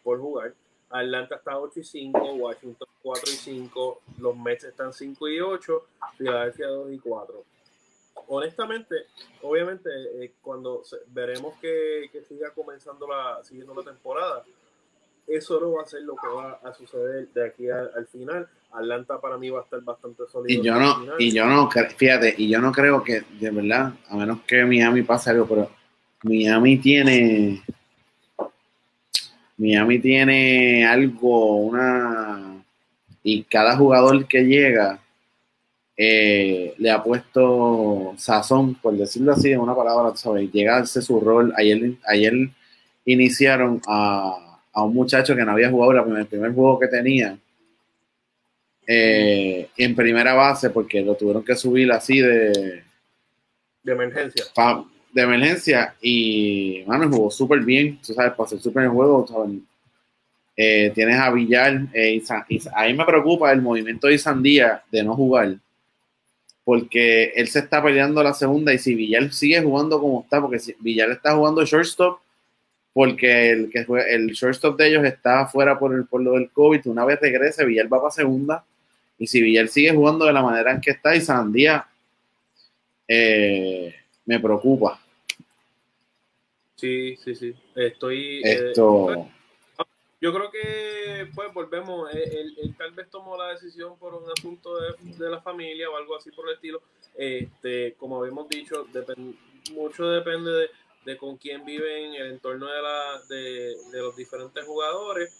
por 0.03 0.21
jugar. 0.21 0.55
Atlanta 0.89 1.37
está 1.37 1.59
8 1.59 1.81
y 1.81 1.85
5, 1.85 2.19
Washington 2.35 2.89
4 3.03 3.25
y 3.27 3.37
5, 3.37 4.03
los 4.19 4.37
Mets 4.37 4.65
están 4.65 4.93
5 4.93 5.29
y 5.29 5.41
8, 5.41 5.87
Philadelphia 6.19 6.67
2 6.69 6.93
y 6.93 6.99
4. 6.99 7.45
Honestamente, 8.29 9.07
obviamente, 9.43 9.91
eh, 10.25 10.35
cuando 10.43 10.83
veremos 11.09 11.55
que, 11.61 12.09
que, 12.13 12.23
siga 12.23 12.51
comenzando 12.51 13.09
la, 13.09 13.43
siguiendo 13.43 13.75
la 13.75 13.83
temporada, 13.83 14.45
eso 15.31 15.61
no 15.61 15.73
va 15.73 15.83
a 15.83 15.87
ser 15.87 16.03
lo 16.03 16.17
que 16.17 16.29
va 16.29 16.61
a 16.63 16.73
suceder 16.75 17.29
de 17.29 17.47
aquí 17.47 17.69
al 17.69 18.07
final. 18.07 18.49
Atlanta 18.73 19.21
para 19.21 19.37
mí 19.37 19.51
va 19.51 19.61
a 19.61 19.63
estar 19.63 19.81
bastante 19.83 20.23
sólido. 20.31 20.61
Y 20.61 20.65
yo 20.65 20.79
no, 20.79 21.19
y 21.19 21.33
yo 21.33 21.47
no, 21.47 21.69
fíjate, 21.97 22.35
y 22.37 22.49
yo 22.49 22.61
no 22.61 22.71
creo 22.73 23.03
que, 23.03 23.23
de 23.41 23.51
verdad, 23.51 23.93
a 24.09 24.17
menos 24.17 24.41
que 24.47 24.65
Miami 24.65 25.03
pase 25.03 25.31
algo, 25.31 25.47
pero 25.47 25.71
Miami 26.23 26.79
tiene, 26.79 27.63
Miami 29.57 29.99
tiene 29.99 30.87
algo, 30.87 31.57
una, 31.57 32.63
y 33.23 33.43
cada 33.45 33.77
jugador 33.77 34.27
que 34.27 34.45
llega 34.45 35.01
eh, 36.03 36.75
le 36.79 36.91
ha 36.91 37.03
puesto 37.03 38.15
sazón, 38.17 38.75
por 38.77 38.97
decirlo 38.97 39.33
así, 39.33 39.53
en 39.53 39.61
una 39.61 39.75
palabra, 39.75 40.17
¿sabes? 40.17 40.51
Llega 40.51 40.79
a 40.79 40.87
su 40.87 41.21
rol. 41.21 41.53
Ayer, 41.57 41.93
ayer 42.07 42.33
iniciaron 43.05 43.83
a 43.87 44.50
a 44.73 44.83
un 44.83 44.95
muchacho 44.95 45.35
que 45.35 45.45
no 45.45 45.53
había 45.53 45.71
jugado 45.71 46.17
el 46.17 46.27
primer 46.27 46.53
juego 46.55 46.79
que 46.79 46.89
tenía 46.89 47.37
eh, 48.87 49.69
en 49.77 49.95
primera 49.95 50.35
base 50.35 50.71
porque 50.71 51.03
lo 51.03 51.15
tuvieron 51.15 51.45
que 51.45 51.57
subir 51.57 51.91
así 51.93 52.21
de 52.21 52.83
de 53.83 53.93
emergencia. 53.93 54.45
de 55.13 55.23
emergencia 55.23 55.95
y 56.01 56.83
mano 56.87 57.09
jugó 57.09 57.31
súper 57.31 57.61
bien 57.61 57.99
tú 58.05 58.13
sabes 58.13 58.33
para 58.33 58.47
hacer 58.47 58.61
súper 58.61 58.85
el 58.85 58.91
juego 58.91 59.27
eh, 60.57 60.93
tienes 60.95 61.19
a 61.19 61.31
Villar 61.31 61.87
eh, 61.93 62.21
y, 62.49 62.61
ahí 62.75 62.95
me 62.95 63.05
preocupa 63.05 63.53
el 63.53 63.63
movimiento 63.63 64.07
de 64.07 64.19
Sandía 64.19 64.83
de 64.91 65.03
no 65.03 65.15
jugar 65.15 65.57
porque 66.65 67.33
él 67.35 67.49
se 67.49 67.61
está 67.61 67.83
peleando 67.83 68.23
la 68.23 68.35
segunda 68.35 68.73
y 68.73 68.79
si 68.79 68.95
Villar 68.95 69.33
sigue 69.33 69.63
jugando 69.63 70.01
como 70.01 70.23
está 70.23 70.41
porque 70.41 70.59
si 70.59 70.75
Villar 70.81 71.11
está 71.11 71.35
jugando 71.35 71.65
shortstop 71.65 72.21
porque 72.93 73.51
el, 73.51 73.71
que 73.71 73.87
el 74.09 74.29
shortstop 74.29 74.77
de 74.77 74.89
ellos 74.89 75.05
está 75.05 75.47
fuera 75.47 75.79
por, 75.79 75.95
el, 75.95 76.07
por 76.07 76.23
lo 76.23 76.33
del 76.33 76.51
COVID. 76.51 76.87
Una 76.87 77.05
vez 77.05 77.21
regrese, 77.21 77.65
Villar 77.65 77.93
va 77.93 78.01
para 78.01 78.11
segunda. 78.11 78.65
Y 79.19 79.27
si 79.27 79.41
Villar 79.41 79.69
sigue 79.69 79.93
jugando 79.93 80.25
de 80.25 80.33
la 80.33 80.43
manera 80.43 80.73
en 80.73 80.81
que 80.81 80.91
está, 80.91 81.15
y 81.15 81.21
Sandía 81.21 81.87
eh, 83.07 83.95
me 84.25 84.41
preocupa. 84.41 85.01
Sí, 86.77 87.17
sí, 87.23 87.35
sí. 87.35 87.55
Estoy. 87.77 88.41
Eh, 88.43 88.69
Esto. 88.69 89.29
yo 90.21 90.33
creo 90.33 90.51
que, 90.51 91.29
pues, 91.35 91.53
volvemos. 91.53 92.13
Eh, 92.15 92.41
él, 92.41 92.75
tal 92.77 92.93
vez 92.93 93.09
tomó 93.11 93.37
la 93.37 93.51
decisión 93.51 93.99
por 93.99 94.15
un 94.15 94.31
asunto 94.31 94.81
de, 94.81 94.95
de, 95.19 95.31
la 95.31 95.41
familia 95.43 95.91
o 95.91 95.97
algo 95.97 96.17
así 96.17 96.31
por 96.31 96.49
el 96.49 96.55
estilo. 96.55 96.83
Este, 97.15 97.95
como 97.99 98.21
habíamos 98.21 98.49
dicho, 98.49 98.87
mucho 99.75 100.09
depende 100.09 100.51
de 100.51 100.71
de 101.05 101.17
con 101.17 101.37
quién 101.37 101.65
viven, 101.65 102.15
el 102.15 102.33
entorno 102.33 102.67
de, 102.67 102.83
la, 102.83 103.21
de, 103.29 103.77
los 103.93 104.17
diferentes 104.17 104.65
jugadores, 104.65 105.33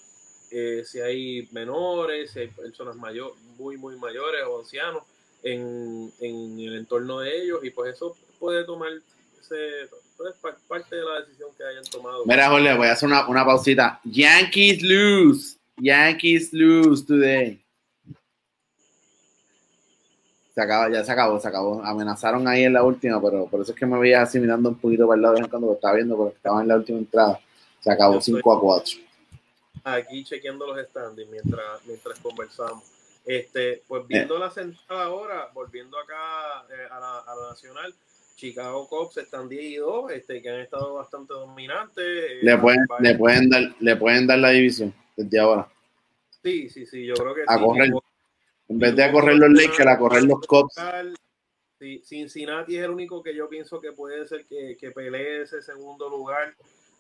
eh, 0.51 0.83
si 0.85 1.01
hay 1.01 1.49
menores, 1.53 2.33
si 2.33 2.41
hay 2.41 2.49
personas 2.49 2.97
mayores, 2.97 3.35
muy, 3.59 3.77
muy 3.77 3.97
mayores 3.97 4.43
o 4.49 4.61
ancianos 4.61 5.03
en, 5.43 6.13
el 6.21 6.77
entorno 6.77 7.21
de 7.21 7.43
ellos, 7.43 7.65
y 7.65 7.71
pues 7.71 7.95
eso 7.95 8.17
puede 8.39 8.65
tomar 8.65 8.91
pues, 10.17 10.55
parte 10.67 10.97
de 10.97 11.05
la 11.05 11.21
decisión 11.21 11.51
que 11.57 11.65
hayan 11.65 11.85
tomado. 11.85 12.25
Mira, 12.27 12.49
Jorge, 12.49 12.77
voy 12.77 12.89
a 12.89 12.93
hacer 12.93 13.09
una, 13.09 13.29
una 13.29 13.45
pausita. 13.45 14.01
Yankees 14.05 14.83
lose. 14.83 15.57
Yankees 15.77 16.53
lose 16.53 17.05
today 17.07 17.63
se 20.55 20.61
acaba, 20.61 20.91
ya 20.91 21.05
se 21.05 21.13
acabó, 21.13 21.39
se 21.41 21.49
acabó. 21.49 21.83
Amenazaron 21.85 22.47
ahí 22.49 22.65
en 22.65 22.73
la 22.73 22.83
última, 22.83 23.21
pero 23.21 23.47
por 23.47 23.61
eso 23.61 23.73
es 23.73 23.79
que 23.79 23.87
me 23.87 23.99
veía 23.99 24.23
así 24.23 24.39
mirando 24.39 24.69
un 24.71 24.79
poquito 24.79 25.07
para 25.07 25.17
el 25.17 25.23
lado 25.23 25.35
de 25.37 25.49
cuando 25.49 25.69
lo 25.69 25.75
estaba 25.75 25.95
viendo, 25.95 26.17
porque 26.17 26.37
estaba 26.37 26.61
en 26.63 26.69
la 26.69 26.77
última 26.77 26.99
entrada. 26.99 27.41
Se 27.81 27.91
acabó 27.91 28.21
5 28.21 28.53
a 28.53 28.61
4. 28.61 28.99
Aquí 29.85 30.25
chequeando 30.25 30.67
los 30.67 30.87
standings 30.89 31.31
mientras, 31.31 31.85
mientras 31.87 32.19
conversamos. 32.21 32.85
Este, 33.25 33.83
pues 33.87 34.07
viendo 34.07 34.39
la 34.39 34.51
sentada 34.51 35.05
ahora, 35.05 35.49
volviendo 35.55 35.99
acá 35.99 36.65
eh, 36.71 36.89
a, 36.91 36.99
la, 36.99 37.19
a, 37.19 37.37
la, 37.37 37.51
nacional, 37.51 37.95
Chicago 38.35 38.89
Cubs 38.89 39.19
están 39.19 39.49
10 39.49 39.63
y 39.63 39.77
2, 39.77 40.11
este, 40.13 40.43
que 40.43 40.51
han 40.51 40.61
estado 40.61 40.95
bastante 40.95 41.35
dominantes. 41.35 42.05
Eh, 42.05 42.39
le, 42.43 42.59
pueden, 42.59 42.81
le, 42.99 43.15
pueden 43.15 43.49
dar, 43.49 43.63
le 43.79 43.97
pueden 43.97 44.27
dar 44.27 44.39
la 44.39 44.51
división 44.51 44.93
desde 45.17 45.39
ahora. 45.39 45.69
Sí, 46.43 46.69
sí, 46.71 46.87
sí, 46.87 47.07
yo 47.07 47.15
creo 47.15 47.35
que 47.35 47.43
a 47.47 47.59
Correr. 47.59 47.93
En 48.71 48.79
vez 48.79 48.95
de 48.95 49.03
a 49.03 49.11
correr 49.11 49.37
los 49.37 49.51
Lakers, 49.51 49.89
a 49.89 49.99
correr 49.99 50.23
los 50.23 50.47
Cubs. 50.47 50.75
Sí, 51.81 52.01
Cincinnati 52.07 52.77
es 52.77 52.85
el 52.85 52.91
único 52.91 53.21
que 53.21 53.35
yo 53.35 53.49
pienso 53.49 53.81
que 53.81 53.91
puede 53.91 54.29
ser 54.29 54.45
que, 54.45 54.77
que 54.79 54.93
pelee 54.93 55.43
ese 55.43 55.61
segundo 55.61 56.09
lugar. 56.09 56.55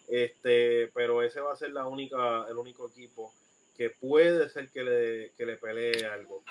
Este, 0.08 0.90
pero 0.92 1.22
ese 1.22 1.40
va 1.40 1.52
a 1.52 1.56
ser 1.56 1.70
la 1.70 1.86
única, 1.86 2.44
el 2.50 2.56
único 2.56 2.88
equipo 2.88 3.32
que 3.76 3.90
puede 3.90 4.48
ser 4.50 4.68
que 4.70 4.82
le, 4.82 5.30
que 5.38 5.46
le 5.46 5.56
pelee 5.56 6.06
algo. 6.06 6.42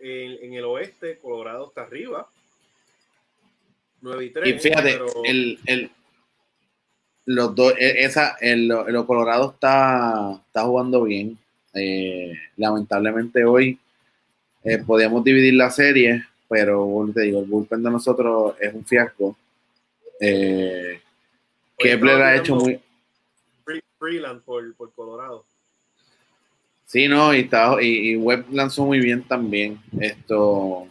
En, 0.00 0.52
el 0.52 0.64
oeste, 0.64 1.18
Colorado 1.18 1.68
está 1.68 1.82
arriba. 1.82 2.28
9 4.00 4.24
y 4.24 4.30
3. 4.30 4.48
Y 4.48 4.58
fíjate, 4.58 4.98
el, 5.24 5.60
el, 5.66 5.90
los 7.26 7.54
dos, 7.54 7.72
e, 7.78 8.04
esa, 8.04 8.36
el, 8.40 8.68
el, 8.72 9.06
Colorado 9.06 9.52
está, 9.52 10.42
está 10.44 10.64
jugando 10.64 11.04
bien. 11.04 11.38
Eh, 11.72 12.32
lamentablemente 12.56 13.44
hoy 13.44 13.78
eh, 14.66 14.82
podíamos 14.84 15.22
dividir 15.22 15.54
la 15.54 15.70
serie, 15.70 16.24
pero 16.48 17.08
te 17.14 17.20
digo, 17.22 17.40
el 17.40 17.46
bullpen 17.46 17.84
de 17.84 17.90
nosotros 17.90 18.56
es 18.60 18.74
un 18.74 18.84
fiasco. 18.84 19.36
Eh, 20.20 21.00
Kepler 21.78 22.20
ha 22.22 22.36
hecho 22.36 22.56
muy. 22.56 22.80
Freeland 23.96 24.42
por, 24.42 24.74
por 24.74 24.92
Colorado. 24.92 25.44
Sí, 26.84 27.06
no, 27.06 27.32
y, 27.32 27.40
está, 27.40 27.80
y, 27.80 28.16
Webb 28.16 28.46
lanzó 28.50 28.84
muy 28.84 28.98
bien 28.98 29.22
también 29.22 29.78
esto 30.00 30.88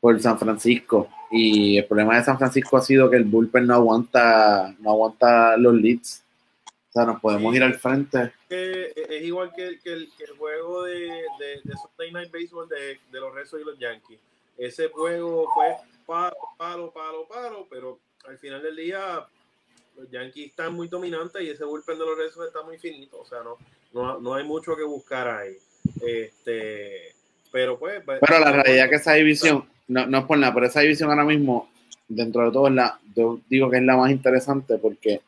por 0.00 0.20
San 0.20 0.38
Francisco. 0.38 1.08
Y 1.30 1.78
el 1.78 1.86
problema 1.86 2.16
de 2.16 2.24
San 2.24 2.38
Francisco 2.38 2.76
ha 2.76 2.82
sido 2.82 3.08
que 3.08 3.16
el 3.16 3.24
bullpen 3.24 3.66
no 3.66 3.74
aguanta, 3.74 4.74
no 4.80 4.90
aguanta 4.90 5.56
los 5.56 5.74
leads. 5.74 6.24
O 6.66 6.92
sea, 6.92 7.04
nos 7.04 7.20
podemos 7.20 7.54
ir 7.54 7.62
al 7.62 7.74
frente. 7.74 8.32
Es 8.50 9.22
igual 9.22 9.52
que 9.54 9.66
el, 9.66 9.80
que 9.80 10.26
juego 10.38 10.84
de, 10.84 11.24
de, 11.38 11.60
de, 11.64 11.74
Sunday 11.76 12.12
Night 12.12 12.32
Baseball 12.32 12.68
de, 12.68 12.98
de 13.10 13.20
los 13.20 13.34
Rezos 13.34 13.60
y 13.60 13.64
los 13.64 13.78
Yankees. 13.78 14.18
Ese 14.56 14.88
juego 14.88 15.48
fue 15.54 15.76
palo, 16.06 16.36
palo, 16.56 16.92
palo, 16.92 17.28
palo, 17.28 17.66
pero 17.70 17.98
al 18.26 18.38
final 18.38 18.62
del 18.62 18.76
día 18.76 19.26
los 19.96 20.10
Yankees 20.10 20.50
están 20.50 20.74
muy 20.74 20.88
dominantes 20.88 21.42
y 21.42 21.50
ese 21.50 21.64
bullpen 21.64 21.98
de 21.98 22.06
los 22.06 22.18
Rezos 22.18 22.46
está 22.46 22.62
muy 22.62 22.78
finito. 22.78 23.20
O 23.20 23.26
sea, 23.26 23.42
no, 23.42 23.56
no, 23.92 24.18
no 24.20 24.34
hay 24.34 24.44
mucho 24.44 24.76
que 24.76 24.84
buscar 24.84 25.28
ahí. 25.28 25.56
Este, 26.00 27.14
pero 27.50 27.78
pues. 27.78 28.02
Pero 28.04 28.38
la 28.40 28.52
realidad 28.52 28.84
es 28.84 28.90
que 28.90 28.96
esa 28.96 29.14
división, 29.14 29.68
no, 29.88 30.06
no 30.06 30.18
es 30.18 30.24
por 30.24 30.38
nada, 30.38 30.54
pero 30.54 30.66
esa 30.66 30.80
división 30.80 31.10
ahora 31.10 31.24
mismo, 31.24 31.70
dentro 32.08 32.44
de 32.44 32.52
todo, 32.52 32.68
es 32.68 32.74
la, 32.74 32.98
yo 33.14 33.40
digo 33.48 33.70
que 33.70 33.78
es 33.78 33.82
la 33.82 33.96
más 33.96 34.10
interesante 34.10 34.78
porque 34.78 35.20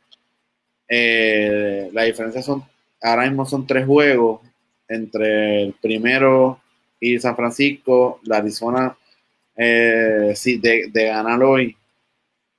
eh, 0.89 1.91
la 1.93 2.03
diferencia 2.03 2.43
son, 2.43 2.65
ahora 3.01 3.27
mismo 3.27 3.47
son 3.47 3.67
tres 3.67 3.87
juegos 3.87 4.41
entre 4.89 5.65
el 5.65 5.73
primero 5.75 6.61
y 6.99 7.19
San 7.19 7.37
Francisco, 7.37 8.21
la 8.25 8.39
Arizona, 8.39 8.97
eh, 9.57 10.33
sí, 10.35 10.59
de, 10.59 10.91
ganar 10.93 11.43
hoy, 11.43 11.77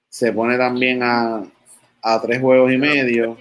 se 0.08 0.32
pone 0.32 0.58
también 0.58 1.04
a, 1.04 1.43
a 2.01 2.21
tres 2.21 2.41
juegos 2.41 2.71
y 2.71 2.77
medio. 2.77 3.38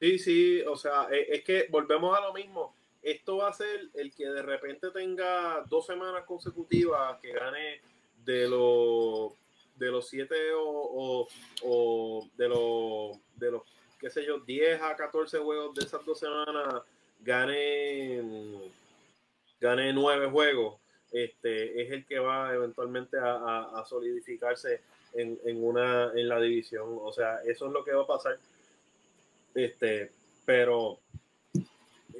Sí, 0.00 0.18
sí, 0.18 0.60
o 0.62 0.76
sea, 0.76 1.08
e, 1.10 1.36
es 1.36 1.44
que 1.44 1.66
volvemos 1.70 2.16
a 2.16 2.20
lo 2.20 2.32
mismo. 2.32 2.74
Esto 3.02 3.38
va 3.38 3.48
a 3.48 3.52
ser 3.52 3.88
el 3.94 4.12
que 4.14 4.26
de 4.26 4.42
repente 4.42 4.90
tenga 4.90 5.64
dos 5.68 5.86
semanas 5.86 6.24
consecutivas 6.24 7.18
que 7.20 7.32
gane 7.32 7.80
de 8.24 8.48
los 8.48 9.32
de 9.76 9.90
los 9.92 10.08
siete 10.08 10.34
o, 10.54 11.28
de 12.36 12.48
los 12.48 13.18
de 13.36 13.50
los 13.52 13.62
qué 13.98 14.10
sé 14.10 14.24
yo 14.24 14.40
10 14.40 14.82
a 14.82 14.96
14 14.96 15.38
juegos 15.38 15.74
de 15.74 15.84
esas 15.84 16.04
dos 16.04 16.18
semanas 16.18 16.82
gane 17.20 18.22
gane 19.60 19.92
nueve 19.92 20.28
juegos 20.30 20.76
este 21.10 21.82
es 21.82 21.90
el 21.90 22.06
que 22.06 22.18
va 22.18 22.54
eventualmente 22.54 23.16
a, 23.20 23.82
solidificarse 23.88 24.82
en, 25.14 25.38
en, 25.44 25.64
una 25.64 26.12
en 26.14 26.28
la 26.28 26.38
división 26.40 26.98
o 27.02 27.12
sea 27.12 27.40
eso 27.44 27.66
es 27.66 27.72
lo 27.72 27.84
que 27.84 27.92
va 27.92 28.02
a 28.02 28.06
pasar 28.06 28.38
este, 29.54 30.12
pero 30.44 31.00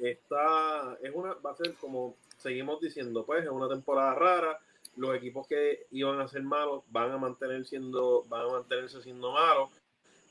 esta 0.01 0.97
es 1.01 1.13
una, 1.13 1.35
va 1.35 1.51
a 1.51 1.55
ser 1.55 1.73
como 1.75 2.15
seguimos 2.37 2.81
diciendo, 2.81 3.25
pues 3.25 3.43
es 3.43 3.49
una 3.49 3.69
temporada 3.69 4.13
rara. 4.15 4.59
Los 4.95 5.15
equipos 5.15 5.47
que 5.47 5.85
iban 5.91 6.19
a 6.19 6.27
ser 6.27 6.43
malos 6.43 6.83
van 6.89 7.11
a 7.11 7.17
mantener 7.17 7.65
siendo, 7.65 8.25
van 8.27 8.47
a 8.47 8.51
mantenerse 8.53 9.01
siendo 9.01 9.31
malos. 9.31 9.69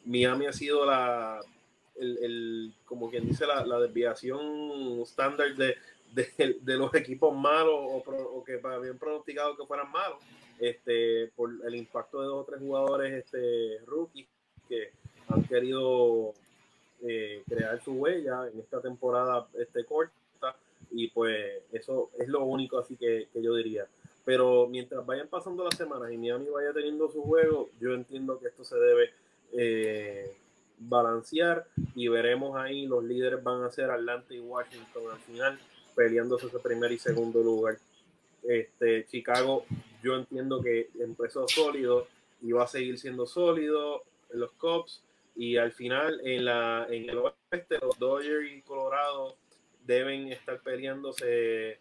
Miami 0.09 0.47
ha 0.47 0.53
sido 0.53 0.87
la, 0.87 1.41
el, 1.97 2.73
como 2.85 3.11
quien 3.11 3.27
dice, 3.27 3.47
la, 3.47 3.79
desviación 3.79 5.01
estándar 5.03 5.55
de, 5.55 5.77
de, 6.15 6.77
los 6.77 6.95
equipos 6.95 7.37
malos 7.37 7.75
o, 7.75 8.03
o 8.07 8.45
que 8.45 8.61
habían 8.65 8.99
pronosticado 8.99 9.57
que 9.57 9.67
fueran 9.67 9.91
malos, 9.93 10.19
este, 10.59 11.31
por 11.37 11.51
el 11.65 11.75
impacto 11.75 12.21
de 12.21 12.27
dos 12.27 12.43
o 12.43 12.45
tres 12.45 12.61
jugadores 12.61 13.25
este, 13.25 13.79
rookies 13.87 14.27
que 14.69 14.91
han 15.29 15.45
querido 15.45 16.33
eh, 17.03 17.43
crear 17.49 17.81
su 17.83 17.93
huella 17.93 18.49
en 18.53 18.59
esta 18.61 18.81
temporada 18.81 19.47
este, 19.59 19.85
corta 19.85 20.57
y 20.91 21.09
pues 21.09 21.63
eso 21.71 22.11
es 22.19 22.29
lo 22.29 22.45
único 22.45 22.79
así 22.79 22.97
que, 22.97 23.29
yo 23.35 23.55
diría. 23.55 23.87
Pero 24.25 24.67
mientras 24.67 25.05
vayan 25.07 25.29
pasando 25.29 25.65
las 25.65 25.77
semanas 25.77 26.11
y 26.13 26.19
Miami 26.19 26.49
vaya 26.49 26.73
teniendo 26.73 27.11
su 27.11 27.23
juego, 27.23 27.71
yo 27.81 27.95
entiendo 27.95 28.39
que 28.39 28.49
esto 28.49 28.65
se 28.65 28.77
debe 28.77 29.11
eh, 29.53 30.37
balancear 30.79 31.67
y 31.95 32.09
veremos 32.09 32.57
ahí 32.57 32.87
los 32.87 33.03
líderes 33.05 33.43
van 33.43 33.63
a 33.63 33.71
ser 33.71 33.91
Atlanta 33.91 34.33
y 34.35 34.41
Washington 34.41 35.03
al 35.11 35.19
final 35.19 35.59
peleándose 35.95 36.47
ese 36.47 36.61
primer 36.61 36.93
y 36.93 36.99
segundo 36.99 37.43
lugar. 37.43 37.79
Este, 38.45 39.05
Chicago, 39.07 39.67
yo 40.03 40.15
entiendo 40.17 40.63
que 40.63 40.91
empezó 41.01 41.49
sólido 41.49 42.07
y 42.41 42.53
va 42.53 42.65
a 42.65 42.69
seguir 42.69 42.99
siendo 42.99 43.27
sólido. 43.27 44.05
Los 44.31 44.53
Cubs 44.53 45.03
y 45.35 45.57
al 45.57 45.73
final, 45.73 46.21
en, 46.25 46.45
la, 46.45 46.87
en 46.89 47.09
el 47.09 47.19
oeste, 47.19 47.79
los 47.81 47.99
Dodgers 47.99 48.51
y 48.51 48.63
Colorado 48.63 49.37
deben 49.85 50.33
estar 50.33 50.61
peleándose 50.61 51.79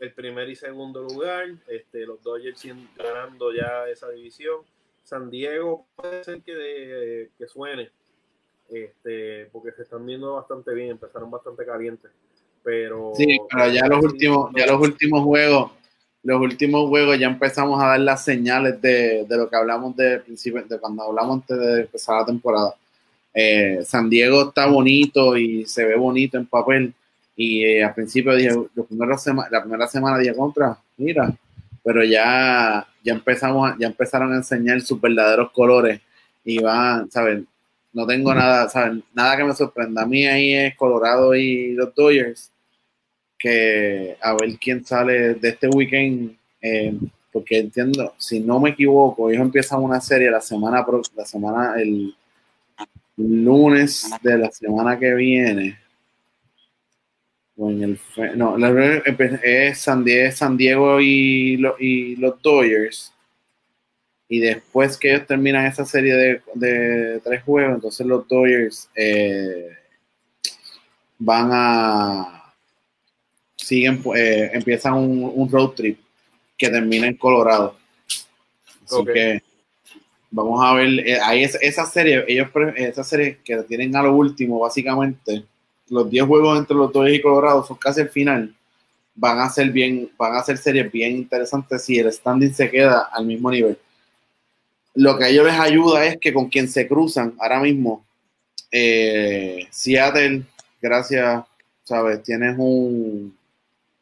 el 0.00 0.12
primer 0.12 0.48
y 0.48 0.56
segundo 0.56 1.02
lugar. 1.02 1.46
Este, 1.68 2.04
los 2.04 2.22
Dodgers 2.22 2.60
ganando 2.96 3.52
ya 3.52 3.88
esa 3.88 4.08
división. 4.10 4.62
San 5.04 5.30
Diego 5.30 5.86
puede 5.96 6.24
ser 6.24 6.42
que, 6.42 7.30
que 7.36 7.46
suene, 7.46 7.90
este, 8.70 9.46
porque 9.52 9.72
se 9.72 9.82
están 9.82 10.06
viendo 10.06 10.34
bastante 10.34 10.72
bien, 10.74 10.90
empezaron 10.90 11.30
bastante 11.30 11.64
calientes. 11.64 12.10
Pero, 12.62 13.12
sí, 13.16 13.38
pero 13.50 13.68
ya 13.68 13.86
los 13.86 14.04
últimos, 14.04 14.50
ya 14.56 14.66
los 14.66 14.80
últimos 14.80 15.24
juegos, 15.24 15.72
los 16.22 16.40
últimos 16.40 16.88
juegos 16.88 17.18
ya 17.18 17.26
empezamos 17.26 17.82
a 17.82 17.88
dar 17.88 18.00
las 18.00 18.24
señales 18.24 18.80
de, 18.80 19.26
de 19.28 19.36
lo 19.36 19.50
que 19.50 19.56
hablamos 19.56 19.96
de 19.96 20.20
principio, 20.20 20.62
de 20.62 20.78
cuando 20.78 21.02
hablamos 21.02 21.40
antes 21.40 21.58
de 21.58 21.80
empezar 21.80 22.20
la 22.20 22.26
temporada. 22.26 22.74
Eh, 23.34 23.80
San 23.84 24.10
Diego 24.10 24.48
está 24.48 24.66
bonito 24.66 25.36
y 25.36 25.64
se 25.66 25.84
ve 25.84 25.96
bonito 25.96 26.36
en 26.36 26.46
papel. 26.46 26.94
Y 27.34 27.64
eh, 27.64 27.82
al 27.82 27.94
principio 27.94 28.34
dije, 28.34 28.50
la 28.74 29.62
primera 29.62 29.86
semana 29.88 30.18
dije 30.18 30.34
contra, 30.34 30.78
mira, 30.98 31.34
pero 31.82 32.04
ya, 32.04 32.86
ya 33.02 33.12
empezamos, 33.12 33.72
ya 33.78 33.88
empezaron 33.88 34.32
a 34.32 34.36
enseñar 34.36 34.80
sus 34.80 35.00
verdaderos 35.00 35.50
colores 35.52 36.00
y 36.44 36.58
van, 36.60 37.10
¿saben? 37.10 37.46
No 37.92 38.06
tengo 38.06 38.34
nada, 38.34 38.68
¿saben? 38.68 39.02
Nada 39.12 39.36
que 39.36 39.44
me 39.44 39.54
sorprenda. 39.54 40.02
A 40.02 40.06
mí 40.06 40.26
ahí 40.26 40.54
es 40.54 40.76
Colorado 40.76 41.34
y 41.34 41.72
los 41.74 41.94
Dodgers, 41.94 42.50
que 43.38 44.16
a 44.20 44.32
ver 44.34 44.56
quién 44.58 44.84
sale 44.84 45.34
de 45.34 45.48
este 45.48 45.68
weekend, 45.68 46.36
eh, 46.60 46.94
porque 47.32 47.58
entiendo, 47.58 48.14
si 48.16 48.40
no 48.40 48.60
me 48.60 48.70
equivoco, 48.70 49.28
ellos 49.28 49.42
empiezan 49.42 49.82
una 49.82 50.00
serie 50.00 50.30
la 50.30 50.40
semana, 50.40 50.84
la 51.16 51.24
semana, 51.24 51.74
el 51.80 52.14
lunes 53.16 54.10
de 54.22 54.38
la 54.38 54.50
semana 54.50 54.98
que 54.98 55.14
viene. 55.14 55.78
O 57.56 57.70
en 57.70 57.82
el, 57.82 58.00
no, 58.36 58.56
es 59.42 59.78
San 59.78 60.04
Diego, 60.04 60.32
San 60.32 60.56
Diego 60.56 61.00
y, 61.00 61.62
y 61.78 62.16
los 62.16 62.40
Dodgers. 62.42 63.12
Y 64.28 64.40
después 64.40 64.96
que 64.96 65.10
ellos 65.12 65.26
terminan 65.26 65.66
esa 65.66 65.84
serie 65.84 66.40
de, 66.54 67.20
tres 67.22 67.42
juegos, 67.42 67.74
entonces 67.74 68.06
los 68.06 68.26
Dodgers 68.26 68.88
eh, 68.94 69.68
van 71.18 71.50
a. 71.52 72.54
siguen, 73.56 74.02
eh, 74.16 74.50
empiezan 74.54 74.94
un, 74.94 75.50
road 75.50 75.70
trip 75.70 75.98
que 76.56 76.70
termina 76.70 77.06
en 77.06 77.16
Colorado. 77.16 77.76
Así 78.86 79.04
que 79.12 79.42
Vamos 80.34 80.64
a 80.64 80.72
ver, 80.72 80.88
eh, 81.06 81.18
ahí 81.22 81.44
es, 81.44 81.58
esa 81.60 81.84
serie, 81.84 82.24
ellos 82.26 82.48
esa 82.76 83.04
serie 83.04 83.40
que 83.44 83.54
tienen 83.64 83.94
a 83.94 84.02
lo 84.02 84.16
último, 84.16 84.60
básicamente, 84.60 85.44
los 85.92 86.08
10 86.08 86.24
juegos 86.24 86.58
entre 86.58 86.74
los 86.74 86.90
dos 86.90 87.08
y 87.10 87.20
Colorado 87.20 87.64
son 87.64 87.76
casi 87.76 88.00
el 88.00 88.08
final. 88.08 88.54
Van 89.14 89.38
a 89.38 89.50
ser 89.50 89.70
bien, 89.70 90.10
van 90.16 90.34
a 90.34 90.42
ser 90.42 90.56
series 90.56 90.90
bien 90.90 91.12
interesantes 91.12 91.84
si 91.84 91.98
el 91.98 92.10
standing 92.10 92.54
se 92.54 92.70
queda 92.70 93.10
al 93.12 93.26
mismo 93.26 93.50
nivel. 93.50 93.76
Lo 94.94 95.18
que 95.18 95.24
a 95.24 95.28
ellos 95.28 95.44
les 95.44 95.60
ayuda 95.60 96.06
es 96.06 96.16
que 96.16 96.32
con 96.32 96.48
quien 96.48 96.66
se 96.68 96.88
cruzan 96.88 97.34
ahora 97.38 97.60
mismo, 97.60 98.04
eh, 98.70 99.66
Seattle, 99.70 100.44
gracias, 100.80 101.44
sabes, 101.84 102.22
tienes 102.22 102.56
un, 102.58 103.36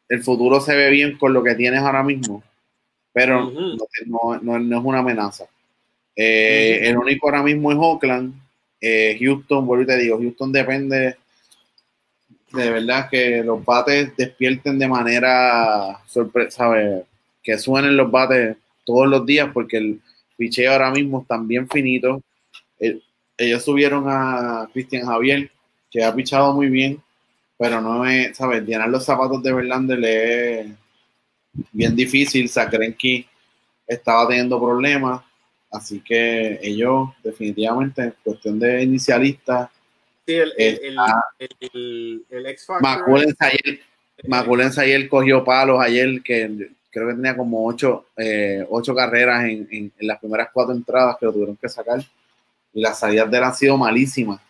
el 0.08 0.22
futuro 0.22 0.60
se 0.60 0.76
ve 0.76 0.90
bien 0.90 1.18
con 1.18 1.32
lo 1.32 1.42
que 1.42 1.56
tienes 1.56 1.80
ahora 1.80 2.04
mismo, 2.04 2.42
pero 3.12 3.50
no 3.50 4.56
es 4.56 4.84
una 4.84 4.98
amenaza. 5.00 5.46
Eh, 6.14 6.88
el 6.88 6.96
único 6.96 7.26
ahora 7.26 7.42
mismo 7.42 7.72
es 7.72 7.78
Oakland. 7.80 8.34
Eh, 8.80 9.18
Houston, 9.20 9.66
vuelvo 9.66 9.82
y 9.82 9.86
te 9.86 9.96
digo, 9.96 10.18
Houston 10.18 10.52
depende 10.52 11.16
de 12.52 12.70
verdad 12.70 13.08
que 13.10 13.42
los 13.44 13.64
bates 13.64 14.16
despierten 14.16 14.78
de 14.78 14.88
manera 14.88 16.00
sorpresa, 16.06 16.70
que 17.42 17.58
suenen 17.58 17.96
los 17.96 18.10
bates 18.10 18.56
todos 18.84 19.08
los 19.08 19.24
días 19.24 19.50
porque 19.52 19.76
el 19.76 20.00
picheo 20.36 20.72
ahora 20.72 20.90
mismo 20.90 21.22
está 21.22 21.38
bien 21.38 21.68
finito. 21.68 22.22
ellos 23.36 23.62
subieron 23.62 24.04
a 24.08 24.68
Cristian 24.72 25.06
Javier, 25.06 25.50
que 25.90 26.04
ha 26.04 26.14
pichado 26.14 26.52
muy 26.54 26.68
bien, 26.68 27.02
pero 27.58 27.80
no 27.80 28.06
es, 28.06 28.36
¿sabes? 28.36 28.62
Llenar 28.64 28.88
los 28.88 29.04
zapatos 29.04 29.42
de 29.42 29.52
Verlander 29.52 30.04
es 30.04 30.66
bien 31.72 31.94
difícil. 31.94 32.48
Sakrenki 32.48 33.26
estaba 33.86 34.26
teniendo 34.28 34.60
problemas, 34.60 35.22
así 35.70 36.00
que 36.00 36.58
ellos 36.62 37.10
definitivamente 37.22 38.02
en 38.02 38.14
cuestión 38.22 38.58
de 38.58 38.82
inicialistas, 38.82 39.70
Sí, 40.30 40.36
el, 40.36 40.52
el, 40.56 40.96
el, 41.60 42.24
el, 42.30 42.46
X 42.46 42.66
Factor. 42.66 42.82
Ayer, 43.40 43.80
ayer 44.78 45.08
cogió 45.08 45.42
palos 45.44 45.80
ayer 45.80 46.22
que 46.22 46.70
creo 46.90 47.08
que 47.08 47.14
tenía 47.14 47.36
como 47.36 47.66
ocho, 47.66 48.06
eh, 48.16 48.64
ocho 48.68 48.94
carreras 48.94 49.44
en, 49.44 49.66
en- 49.70 49.92
en 49.98 50.06
las 50.06 50.18
primeras 50.20 50.50
cuatro 50.52 50.72
entradas 50.74 51.16
que 51.18 51.26
lo 51.26 51.32
tuvieron 51.32 51.56
que 51.56 51.68
sacar 51.68 52.00
y 52.72 52.80
las 52.80 52.98
salidas 52.98 53.30
de 53.30 53.38
él 53.38 53.44
han 53.44 53.54
sido 53.54 53.76
malísimas, 53.76 54.40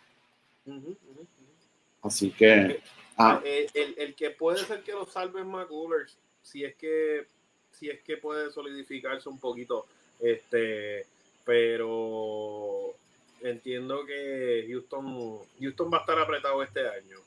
así 2.03 2.31
que 2.31 2.81
ah, 3.17 3.41
Eh, 3.45 3.67
el, 3.75 3.95
el 3.97 4.15
que 4.15 4.31
puede 4.31 4.59
ser 4.65 4.83
que 4.83 4.93
lo 4.93 5.07
salve 5.07 5.41
es 5.41 5.47
McCullers, 5.47 6.17
si 6.43 6.65
es 6.65 6.75
que 6.75 7.27
si 7.73 7.89
es 7.89 8.01
que 8.01 8.17
puede 8.19 8.51
solidificarse 8.51 9.29
un 9.29 9.39
poquito, 9.39 9.87
este, 10.21 11.07
pero 11.45 12.95
entiendo 13.43 14.05
que 14.05 14.67
Houston, 14.69 15.39
Houston 15.61 15.91
va 15.93 15.99
a 15.99 16.01
estar 16.01 16.19
apretado 16.19 16.63
este 16.63 16.89
año. 16.89 17.19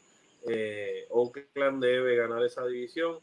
Eh, 0.48 1.06
Oakland 1.10 1.84
debe 1.84 2.16
ganar 2.16 2.44
esa 2.44 2.66
división. 2.66 3.18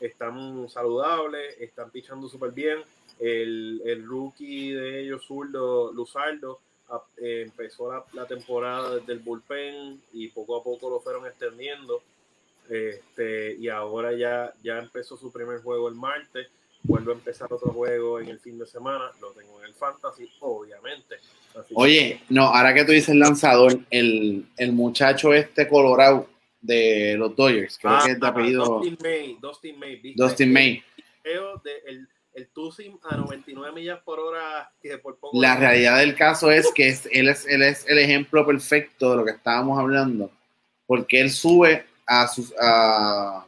Están 0.00 0.68
saludables, 0.68 1.58
están 1.60 1.90
pichando 1.90 2.28
súper 2.28 2.52
bien. 2.52 2.78
El, 3.18 3.80
el 3.84 4.04
rookie 4.04 4.72
de 4.72 5.00
ellos, 5.00 5.24
zurdo, 5.24 5.92
Luzardo, 5.92 6.60
eh, 7.16 7.42
empezó 7.46 7.90
la, 7.90 8.04
la 8.12 8.26
temporada 8.26 8.96
desde 8.96 9.14
el 9.14 9.20
bullpen 9.20 10.02
y 10.12 10.28
poco 10.28 10.56
a 10.56 10.62
poco 10.62 10.90
lo 10.90 11.00
fueron 11.00 11.26
extendiendo. 11.26 12.02
Este, 12.68 13.54
y 13.54 13.68
ahora 13.68 14.12
ya, 14.12 14.52
ya 14.62 14.78
empezó 14.78 15.16
su 15.16 15.32
primer 15.32 15.62
juego 15.62 15.88
el 15.88 15.94
martes. 15.94 16.48
Vuelve 16.86 17.12
a 17.12 17.14
empezar 17.16 17.52
otro 17.52 17.72
juego 17.72 18.20
en 18.20 18.28
el 18.28 18.38
fin 18.38 18.58
de 18.58 18.66
semana. 18.66 19.10
Lo 19.20 19.32
tengo 19.32 19.58
en 19.60 19.66
el 19.66 19.74
Fantasy, 19.74 20.30
obviamente. 20.40 21.16
Así 21.50 21.68
que- 21.68 21.74
Oye, 21.74 22.20
no, 22.28 22.42
ahora 22.44 22.72
que 22.74 22.84
tú 22.84 22.92
dices 22.92 23.14
lanzador, 23.14 23.78
el, 23.90 24.46
el 24.56 24.72
muchacho 24.72 25.32
este 25.34 25.66
colorado 25.68 26.28
de 26.60 27.14
los 27.18 27.34
Dodgers, 27.36 27.78
creo 27.78 27.92
Ah, 27.94 28.02
que 28.04 28.12
es 28.12 28.20
de 28.20 28.26
ajá, 28.26 28.34
apellido 28.38 28.64
Dustin 28.64 28.98
May. 29.02 29.38
Dustin 29.40 29.78
May. 29.78 29.96
¿viste? 29.96 30.22
Dustin 30.22 30.52
May. 30.52 30.82
El 31.24 32.08
el, 32.34 32.48
Tusim 32.52 32.98
a 33.04 33.16
99 33.16 33.72
millas 33.74 33.98
por 34.04 34.20
hora 34.20 34.70
que 34.82 34.98
por 34.98 35.16
poco 35.18 35.40
La 35.40 35.56
realidad 35.56 35.98
del 36.00 36.14
caso 36.14 36.50
es 36.50 36.70
que 36.74 36.88
es- 36.88 37.08
él, 37.10 37.28
es, 37.30 37.46
él 37.46 37.62
es 37.62 37.86
el 37.88 37.98
ejemplo 37.98 38.44
perfecto 38.46 39.10
de 39.12 39.16
lo 39.16 39.24
que 39.24 39.30
estábamos 39.30 39.78
hablando, 39.78 40.30
porque 40.86 41.18
él 41.22 41.30
sube 41.30 41.86
a 42.06 42.28
sus 42.28 42.52
a- 42.60 43.45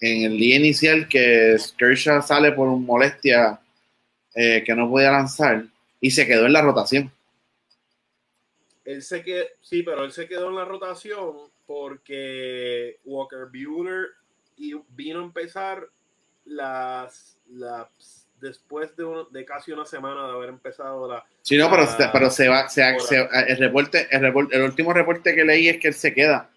en 0.00 0.22
el 0.32 0.38
día 0.38 0.56
inicial 0.56 1.08
que 1.08 1.56
Kershaw 1.76 2.22
sale 2.22 2.52
por 2.52 2.68
molestia 2.68 3.60
eh, 4.34 4.62
que 4.64 4.74
no 4.74 4.88
podía 4.88 5.10
lanzar 5.10 5.64
y 6.00 6.10
se 6.10 6.26
quedó 6.26 6.46
en 6.46 6.52
la 6.52 6.62
rotación. 6.62 7.12
Él 8.84 9.02
se 9.02 9.22
quedó, 9.22 9.44
sí, 9.60 9.82
pero 9.82 10.04
él 10.04 10.12
se 10.12 10.26
quedó 10.28 10.48
en 10.48 10.56
la 10.56 10.64
rotación 10.64 11.36
porque 11.66 12.98
Walker 13.04 13.46
Buehler 13.52 14.06
vino 14.90 15.20
a 15.20 15.24
empezar 15.24 15.86
las, 16.46 17.38
las 17.50 17.88
después 18.40 18.96
de, 18.96 19.04
un- 19.04 19.30
de 19.32 19.44
casi 19.44 19.72
una 19.72 19.84
semana 19.84 20.26
de 20.26 20.32
haber 20.32 20.48
empezado 20.48 21.06
la 21.10 21.24
Sí, 21.42 21.56
no, 21.56 21.68
pero, 21.70 21.86
se- 21.86 22.08
pero 22.12 22.30
se 22.30 22.48
va, 22.48 22.68
se, 22.68 22.98
se- 23.00 23.28
el 23.48 23.56
reporte, 23.58 24.06
el 24.10 24.20
reporte, 24.20 24.56
el 24.56 24.62
último 24.62 24.92
reporte 24.92 25.34
que 25.34 25.44
leí 25.44 25.68
es 25.68 25.78
que 25.78 25.88
él 25.88 25.94
se 25.94 26.14
queda, 26.14 26.50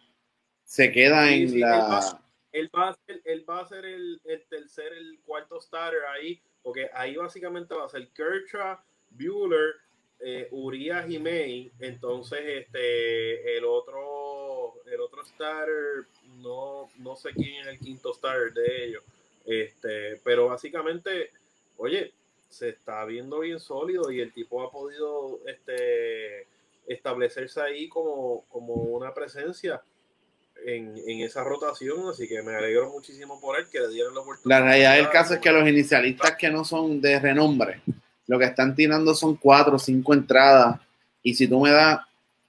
se 0.64 0.92
queda 0.92 1.28
Sí, 1.28 1.34
en 1.44 1.50
sí, 1.50 1.60
la, 1.60 2.22
él 2.52 2.70
va 2.76 2.90
a 2.90 2.94
ser, 2.94 3.22
él 3.26 3.46
va 3.50 3.62
a 3.62 3.68
ser 3.68 3.86
el, 3.86 4.22
el 4.26 4.44
tercer, 4.48 4.94
el 4.94 5.20
cuarto 5.26 5.62
starter 5.62 6.04
ahí, 6.06 6.42
porque 6.62 6.90
ahí 6.94 7.16
básicamente 7.16 7.74
va 7.74 7.86
a 7.86 7.90
ser 7.90 8.08
Kershaw, 8.10 8.78
Bueller, 9.12 9.76
eh, 10.20 10.48
Urias 10.52 11.10
y 11.10 11.20
May. 11.20 11.72
Entonces, 11.80 12.40
este, 12.44 13.58
el 13.58 13.66
otro, 13.66 14.76
el 14.86 15.00
otro 15.00 15.26
starter, 15.26 16.06
no, 16.38 16.90
no 16.98 17.16
sé 17.16 17.32
quién 17.34 17.62
es 17.62 17.68
el 17.68 17.80
quinto 17.80 18.14
starter 18.14 18.54
de 18.54 18.86
ellos. 18.86 19.04
Este, 19.46 20.18
pero 20.24 20.48
básicamente, 20.48 21.32
oye, 21.78 22.14
se 22.50 22.70
está 22.70 23.06
viendo 23.06 23.40
bien 23.40 23.60
sólido 23.60 24.12
y 24.12 24.20
el 24.20 24.34
tipo 24.34 24.62
ha 24.62 24.72
podido 24.72 25.40
este, 25.48 26.48
establecerse 26.86 27.62
ahí 27.62 27.88
como, 27.88 28.46
como 28.50 28.74
una 28.74 29.14
presencia 29.14 29.82
en, 30.66 30.94
en 31.08 31.22
esa 31.22 31.44
rotación, 31.44 32.08
así 32.10 32.28
que 32.28 32.42
me 32.42 32.56
alegro 32.56 32.90
muchísimo 32.90 33.40
por 33.40 33.58
él 33.60 33.66
que 33.72 33.80
le 33.80 33.90
dieron 33.90 34.14
la 34.14 34.22
oportunidad. 34.22 34.60
la 34.60 34.66
realidad 34.66 34.96
del 34.96 35.10
caso 35.10 35.34
es 35.34 35.40
que 35.40 35.52
los 35.52 35.68
inicialistas 35.68 36.36
que 36.36 36.50
no 36.50 36.64
son 36.64 37.02
de 37.02 37.20
renombre, 37.20 37.82
lo 38.28 38.40
que 38.40 38.46
están 38.46 38.76
tirando 38.76 39.14
son 39.14 39.36
cuatro 39.36 39.76
o 39.76 39.80
cinco 39.80 40.14
entradas, 40.14 40.80
y 41.24 41.34
si 41.34 41.48
tú 41.48 41.60
me 41.60 41.72
das 41.72 42.00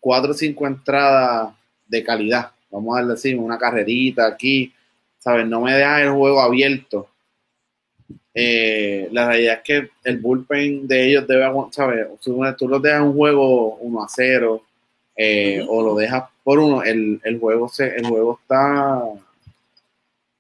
cuatro 0.00 0.32
o 0.32 0.34
cinco 0.34 0.66
entradas 0.66 1.54
de 1.86 2.02
calidad, 2.02 2.52
vamos 2.70 2.98
a 2.98 3.04
decir, 3.04 3.38
una 3.38 3.58
carrerita 3.58 4.26
aquí, 4.26 4.72
¿sabes? 5.18 5.46
No 5.46 5.60
me 5.60 5.74
dejas 5.74 6.02
el 6.02 6.10
juego 6.10 6.40
abierto. 6.40 7.08
Eh, 8.34 9.08
la 9.12 9.28
realidad 9.28 9.56
es 9.56 9.62
que 9.62 9.90
el 10.04 10.18
bullpen 10.18 10.88
de 10.88 11.08
ellos 11.08 11.26
debe 11.26 11.46
¿sabes? 11.70 12.06
Tú, 12.20 12.40
tú 12.56 12.68
los 12.68 12.80
dejas 12.80 13.02
un 13.02 13.14
juego 13.14 13.76
1 13.76 14.02
a 14.02 14.08
0 14.08 14.64
eh, 15.16 15.64
o 15.68 15.82
lo 15.82 15.94
dejas 15.94 16.30
por 16.42 16.58
uno, 16.58 16.82
el, 16.82 17.20
el 17.24 17.38
juego 17.38 17.68
se, 17.68 17.94
el 17.96 18.06
juego 18.06 18.38
está, 18.40 19.02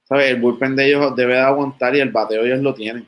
¿sabes? 0.04 0.30
El 0.30 0.40
bullpen 0.40 0.76
de 0.76 0.88
ellos 0.88 1.14
debe 1.14 1.34
de 1.34 1.40
aguantar 1.40 1.94
y 1.94 2.00
el 2.00 2.10
bateo 2.10 2.44
ellos 2.44 2.60
lo 2.60 2.74
tienen. 2.74 3.06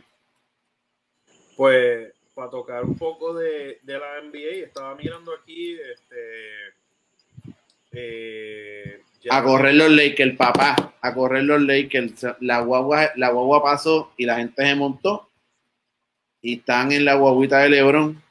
Pues 1.56 2.12
para 2.34 2.50
tocar 2.50 2.84
un 2.84 2.96
poco 2.96 3.34
de, 3.34 3.78
de 3.82 3.98
la 3.98 4.20
NBA, 4.20 4.66
estaba 4.66 4.94
mirando 4.96 5.32
aquí 5.32 5.78
este 5.78 6.74
eh, 7.92 9.00
A 9.30 9.42
correr 9.42 9.74
los 9.74 9.90
Lakers, 9.90 10.36
papá, 10.36 10.94
a 11.00 11.14
correr 11.14 11.44
los 11.44 11.62
Lakers. 11.62 12.26
La 12.40 12.60
guagua, 12.60 13.12
la 13.16 13.30
guagua 13.30 13.62
pasó 13.62 14.12
y 14.16 14.26
la 14.26 14.36
gente 14.36 14.64
se 14.64 14.74
montó 14.74 15.28
y 16.42 16.58
están 16.58 16.92
en 16.92 17.04
la 17.04 17.14
guaguita 17.14 17.60
de 17.60 17.70
Lebron. 17.70 18.22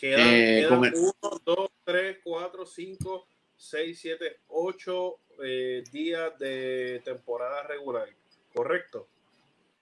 Quedan, 0.00 0.26
eh, 0.28 0.66
quedan 0.66 0.84
el- 0.86 0.94
1, 0.94 1.12
2, 1.44 1.70
3, 1.84 2.16
4, 2.24 2.64
5, 2.64 3.26
6, 3.54 3.98
7, 4.00 4.38
8 4.48 5.18
eh, 5.44 5.84
días 5.92 6.38
de 6.38 7.02
temporada 7.04 7.62
regular, 7.64 8.08
¿correcto? 8.54 9.08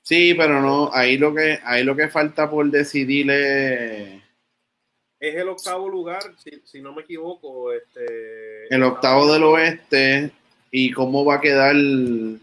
Sí, 0.02 0.34
pero 0.34 0.60
no, 0.60 0.90
ahí 0.92 1.18
lo 1.18 1.32
que, 1.32 1.60
ahí 1.62 1.84
lo 1.84 1.94
que 1.94 2.08
falta 2.08 2.50
por 2.50 2.68
decidir 2.68 3.30
es 3.30 4.20
el 5.20 5.48
octavo 5.48 5.88
lugar, 5.88 6.22
si, 6.42 6.62
si 6.64 6.80
no 6.80 6.92
me 6.92 7.02
equivoco. 7.02 7.72
Este, 7.72 8.74
el 8.74 8.82
octavo 8.82 9.32
del 9.32 9.44
oeste 9.44 10.32
y 10.70 10.90
cómo 10.90 11.24
va 11.24 11.36
a 11.36 11.40
quedar 11.40 11.76
el 11.76 12.40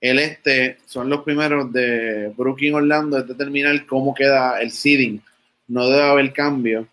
este. 0.00 0.78
Son 0.86 1.08
los 1.08 1.22
primeros 1.22 1.72
de 1.72 2.32
Brooklyn 2.36 2.74
Orlando, 2.74 3.18
es 3.18 3.28
determinar 3.28 3.86
cómo 3.86 4.14
queda 4.14 4.60
el 4.60 4.70
seeding. 4.70 5.22
No 5.70 5.88
debe 5.88 6.02
haber 6.02 6.32
cambio. 6.32 6.86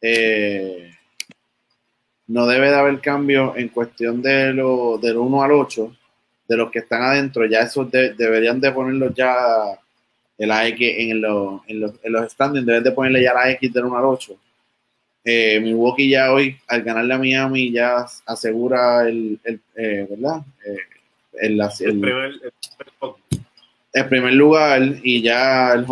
Eh, 0.00 0.90
no 2.26 2.46
debe 2.46 2.70
de 2.70 2.76
haber 2.76 3.00
cambio 3.00 3.54
en 3.56 3.68
cuestión 3.68 4.20
de 4.22 4.52
lo, 4.52 4.98
del 4.98 5.16
1 5.16 5.42
al 5.42 5.52
8, 5.52 5.96
de 6.48 6.56
los 6.56 6.70
que 6.70 6.80
están 6.80 7.02
adentro. 7.02 7.46
Ya 7.46 7.60
esos 7.60 7.90
de- 7.90 8.14
deberían 8.14 8.60
de 8.60 8.72
ponerlos 8.72 9.14
ya 9.14 9.34
en 10.36 10.48
la 10.48 10.66
X 10.68 10.94
en, 10.98 11.20
los- 11.20 11.60
en 11.68 11.80
los, 11.80 11.92
en 12.02 12.12
los 12.12 12.32
standings, 12.32 12.66
deben 12.66 12.82
de 12.84 12.92
ponerle 12.92 13.22
ya 13.22 13.34
la 13.34 13.50
X 13.52 13.72
del 13.72 13.84
1 13.84 13.96
al 13.98 14.04
8. 14.04 14.36
Eh, 15.24 15.58
Milwaukee 15.60 16.10
ya 16.10 16.32
hoy, 16.32 16.56
al 16.68 16.82
ganarle 16.82 17.14
a 17.14 17.18
Miami, 17.18 17.72
ya 17.72 18.04
asegura 18.26 19.08
el, 19.08 19.38
el 19.44 19.60
eh, 19.74 20.06
¿verdad? 20.10 20.42
Eh, 20.66 20.76
el- 21.40 21.60
el 21.60 21.70
el- 21.80 22.00
primer, 22.00 22.24
el 22.42 22.52
el 23.94 24.08
primer 24.08 24.32
lugar 24.34 24.82
y 25.02 25.22
ya 25.22 25.72
el, 25.72 25.80
el 25.82 25.86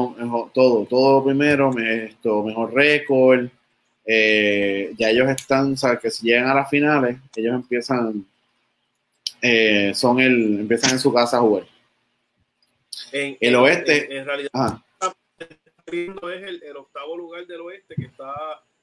todo, 0.53 0.85
todo 0.87 1.25
primero, 1.25 1.73
me- 1.73 2.05
esto, 2.07 2.43
mejor 2.43 2.75
récord. 2.75 3.47
eh, 4.05 4.93
ya 4.99 5.11
ellos 5.11 5.29
están, 5.31 5.77
sabes 5.77 6.01
que 6.01 6.11
si 6.11 6.27
llegan 6.27 6.49
a 6.49 6.55
las 6.55 6.69
finales, 6.69 7.17
ellos 7.37 7.55
empiezan, 7.55 8.27
eh, 9.41 9.93
son 9.95 10.19
el, 10.21 10.61
empiezan 10.61 10.91
en 10.93 10.99
su 10.99 11.13
casa 11.13 11.37
a 11.37 11.41
jugar. 11.41 11.65
en, 13.13 13.37
El 13.41 13.55
oeste. 13.57 14.07
En, 14.07 14.19
en 14.19 14.27
realidad, 14.27 14.51
Ajá. 14.53 14.85
es 15.87 16.43
el, 16.43 16.63
el 16.65 16.77
octavo 16.77 17.17
lugar 17.17 17.47
del 17.47 17.61
oeste 17.61 17.95
que 17.95 18.07
está 18.07 18.35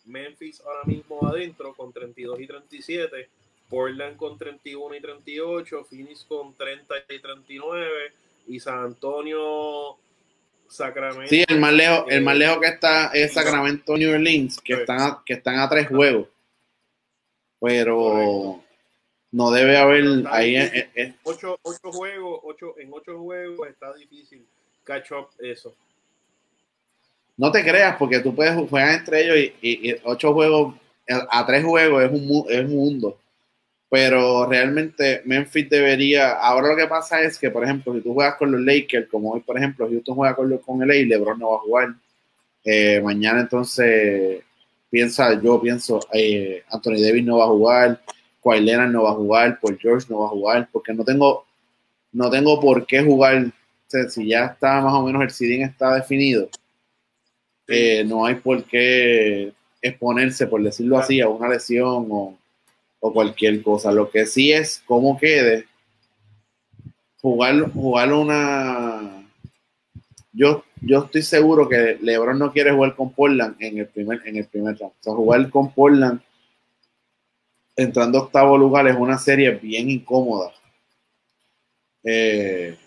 Memphis 0.06 0.62
ahora 0.62 0.86
mismo 0.86 1.28
adentro 1.28 1.74
con 1.76 1.92
32 1.92 2.40
y 2.40 2.48
37, 2.48 3.30
Portland 3.70 4.16
con 4.16 4.38
31 4.38 4.96
y 4.96 5.02
38, 5.02 5.84
Phoenix 5.90 6.26
con 6.28 6.54
30 6.56 6.96
y 7.10 7.20
39 7.20 8.14
y 8.50 8.60
San 8.60 8.80
Antonio, 8.80 9.98
Sacramento. 10.68 11.30
Sí, 11.30 11.44
el 11.48 11.60
más 11.60 11.74
lejos, 11.74 12.06
el 12.10 12.22
más 12.22 12.36
eh, 12.36 12.40
lejos 12.40 12.60
que 12.60 12.68
está 12.68 13.08
es 13.14 13.34
Sacramento 13.34 13.96
New 13.96 14.14
Orleans, 14.14 14.60
que 14.60 14.76
Sí. 14.76 14.80
están 14.82 15.00
a, 15.00 15.24
que 15.26 15.34
están 15.34 15.60
a 15.60 15.70
tres 15.70 15.88
juegos. 15.88 16.28
Pero 17.62 18.62
no 19.32 19.52
debe 19.52 19.78
haber 19.78 20.04
está 20.06 20.36
ahí 20.36 20.56
eh, 20.56 20.90
eh, 20.96 21.14
ocho, 21.24 21.60
ocho 21.62 21.92
juegos, 21.92 22.40
ocho, 22.44 22.76
en 22.80 22.90
ocho 22.92 23.20
juegos 23.20 23.68
está 23.68 23.94
difícil 23.94 24.46
catch 24.84 25.12
up 25.12 25.28
eso. 25.40 25.76
No 27.38 27.52
te 27.52 27.64
creas, 27.64 27.96
porque 27.98 28.20
tú 28.20 28.36
puedes 28.36 28.54
jugar 28.56 28.96
entre 28.96 29.22
ellos 29.22 29.54
y, 29.62 29.96
ocho 30.04 30.34
juegos, 30.34 30.76
a 31.08 31.46
tres 31.46 31.64
juegos 31.64 32.04
es 32.04 32.12
un, 32.12 32.46
es 32.50 32.66
un 32.66 32.76
mundo. 32.76 33.18
Pero 33.90 34.46
realmente 34.46 35.22
Memphis 35.26 35.70
debería. 35.70 36.34
Ahora 36.34 36.70
lo 36.70 36.76
que 36.76 36.88
pasa 36.88 37.22
es 37.22 37.40
que, 37.40 37.50
por 37.50 37.64
ejemplo, 37.64 37.94
si 37.94 38.02
tú 38.02 38.14
juegas 38.14 38.36
con 38.36 38.52
los 38.52 38.62
Lakers, 38.62 39.08
como 39.10 39.32
hoy, 39.32 39.42
por 39.42 39.58
ejemplo, 39.58 39.88
Houston 39.90 40.16
juega 40.16 40.36
con, 40.36 40.58
con 40.60 40.84
el 40.84 40.96
y 40.96 41.06
LeBron 41.06 41.40
no 41.40 41.52
va 41.52 41.58
a 41.58 41.62
jugar. 41.62 41.90
Eh, 42.64 43.02
mañana, 43.02 43.42
entonces, 43.42 44.44
piensa, 44.90 45.42
yo 45.42 45.62
pienso, 45.62 46.00
eh, 46.14 46.64
Anthony 46.70 47.02
Davis 47.02 47.26
no 47.26 47.38
va 47.38 47.46
a 47.46 47.48
jugar, 47.48 48.02
Kawhi 48.44 48.62
Leonard 48.62 48.92
no 48.92 49.04
va 49.04 49.12
a 49.12 49.16
jugar, 49.16 49.60
Paul 49.60 49.78
George 49.80 50.08
no 50.10 50.20
va 50.20 50.28
a 50.28 50.30
jugar, 50.30 50.70
porque 50.72 50.94
no 50.94 51.04
tengo, 51.04 51.46
no 52.12 52.30
tengo 52.30 52.60
por 52.60 52.86
qué 52.86 53.02
jugar. 53.04 53.52
si 54.10 54.28
ya 54.28 54.46
está 54.46 54.82
más 54.82 54.94
o 54.94 55.04
menos 55.04 55.24
el 55.24 55.32
seeding 55.32 55.64
está 55.64 55.96
definido, 55.96 56.50
eh, 57.68 58.04
no 58.06 58.26
hay 58.26 58.36
por 58.36 58.64
qué 58.66 59.54
exponerse, 59.82 60.48
por 60.48 60.62
decirlo 60.64 60.98
así, 60.98 61.22
a 61.22 61.30
una 61.30 61.50
lesión 61.50 62.08
o, 62.12 62.38
cualquier 63.00 63.62
cosa. 63.64 63.92
Lo 63.92 64.10
que 64.10 64.26
sí 64.26 64.52
es 64.52 64.84
cómo 64.86 65.18
quede 65.18 65.68
jugar, 67.22 67.72
jugar 67.72 68.14
una. 68.14 69.26
Yo, 70.32 70.64
yo 70.82 71.06
estoy 71.06 71.24
seguro 71.24 71.68
que 71.68 71.98
LeBron 72.02 72.38
no 72.38 72.52
quiere 72.52 72.72
jugar 72.72 72.96
con 72.96 73.12
Portland 73.12 73.56
en 73.60 73.80
el 73.80 73.88
primer, 73.88 74.22
en 74.26 74.38
el 74.38 74.46
primer 74.46 74.78
round. 74.78 74.94
O 75.00 75.04
sea, 75.04 75.14
jugar 75.14 75.50
con 75.50 75.72
Portland 75.74 76.22
entrando 77.76 78.18
a 78.18 78.22
octavo 78.24 78.58
lugar 78.58 78.88
es 78.88 78.96
una 78.98 79.18
serie 79.18 79.52
bien 79.52 79.90
incómoda. 79.90 80.52
Eh, 82.04 82.78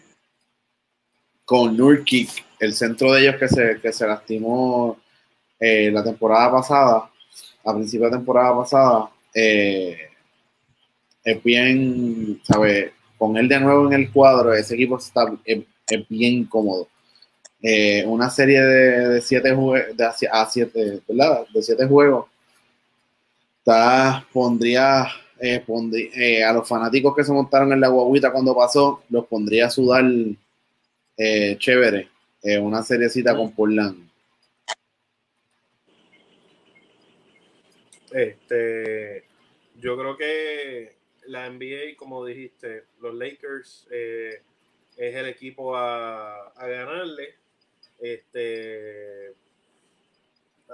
con 1.45 1.77
Nurkic, 1.77 2.45
el 2.59 2.73
centro 2.75 3.13
de 3.13 3.23
ellos 3.23 3.37
que 3.37 3.49
se, 3.49 3.81
que 3.81 3.93
se 3.93 4.07
lastimó 4.07 4.99
eh, 5.59 5.91
la 5.91 6.03
temporada 6.03 6.51
pasada, 6.51 7.11
a 7.65 7.75
principio 7.75 8.07
de 8.07 8.17
temporada 8.17 8.57
pasada, 8.57 9.11
eh, 9.35 9.97
es 11.25 11.43
bien, 11.43 12.41
¿sabes? 12.45 12.93
Con 13.19 13.37
él 13.37 13.49
de 13.49 13.61
nuevo 13.61 13.87
en 13.87 13.93
el 13.93 14.11
cuadro, 14.11 14.53
ese 14.53 14.75
equipo 14.75 14.99
está, 14.99 15.33
es, 15.45 15.61
bien 16.09 16.35
incómodo. 16.35 16.89
una 18.07 18.31
serie 18.31 18.61
de, 18.61 19.21
siete 19.21 19.53
juegos, 19.55 19.97
de, 19.97 20.29
a 20.31 20.47
siete, 20.47 21.01
¿verdad? 21.09 21.47
De 21.55 21.63
siete 21.63 21.87
juegos 21.87 22.27
está, 23.63 24.27
pondría, 24.33 25.07
eh, 25.39 25.65
eh, 26.17 26.43
a 26.43 26.53
los 26.53 26.69
fanáticos 26.69 27.15
que 27.15 27.23
se 27.23 27.33
montaron 27.33 27.73
en 27.73 27.81
la 27.81 27.89
guaguita 27.89 28.33
cuando 28.33 28.57
pasó, 28.57 29.03
los 29.09 29.27
pondría 29.27 29.67
a 29.67 29.71
sudar 29.71 30.05
eh, 31.17 31.57
chévere, 31.59 32.09
una 32.61 32.83
seriecita 32.83 33.37
con 33.37 33.53
Portland. 33.53 34.09
Este, 38.13 39.25
yo 39.77 39.97
creo 39.97 40.17
que 40.17 40.97
la 41.27 41.49
NBA, 41.49 41.97
como 41.97 42.25
dijiste, 42.25 42.85
los 43.01 43.15
Lakers 43.15 43.87
es 43.91 44.41
el 44.97 45.27
equipo 45.27 45.77
a, 45.77 46.49
a 46.49 46.67
ganarle. 46.67 47.37
Este, 47.99 49.33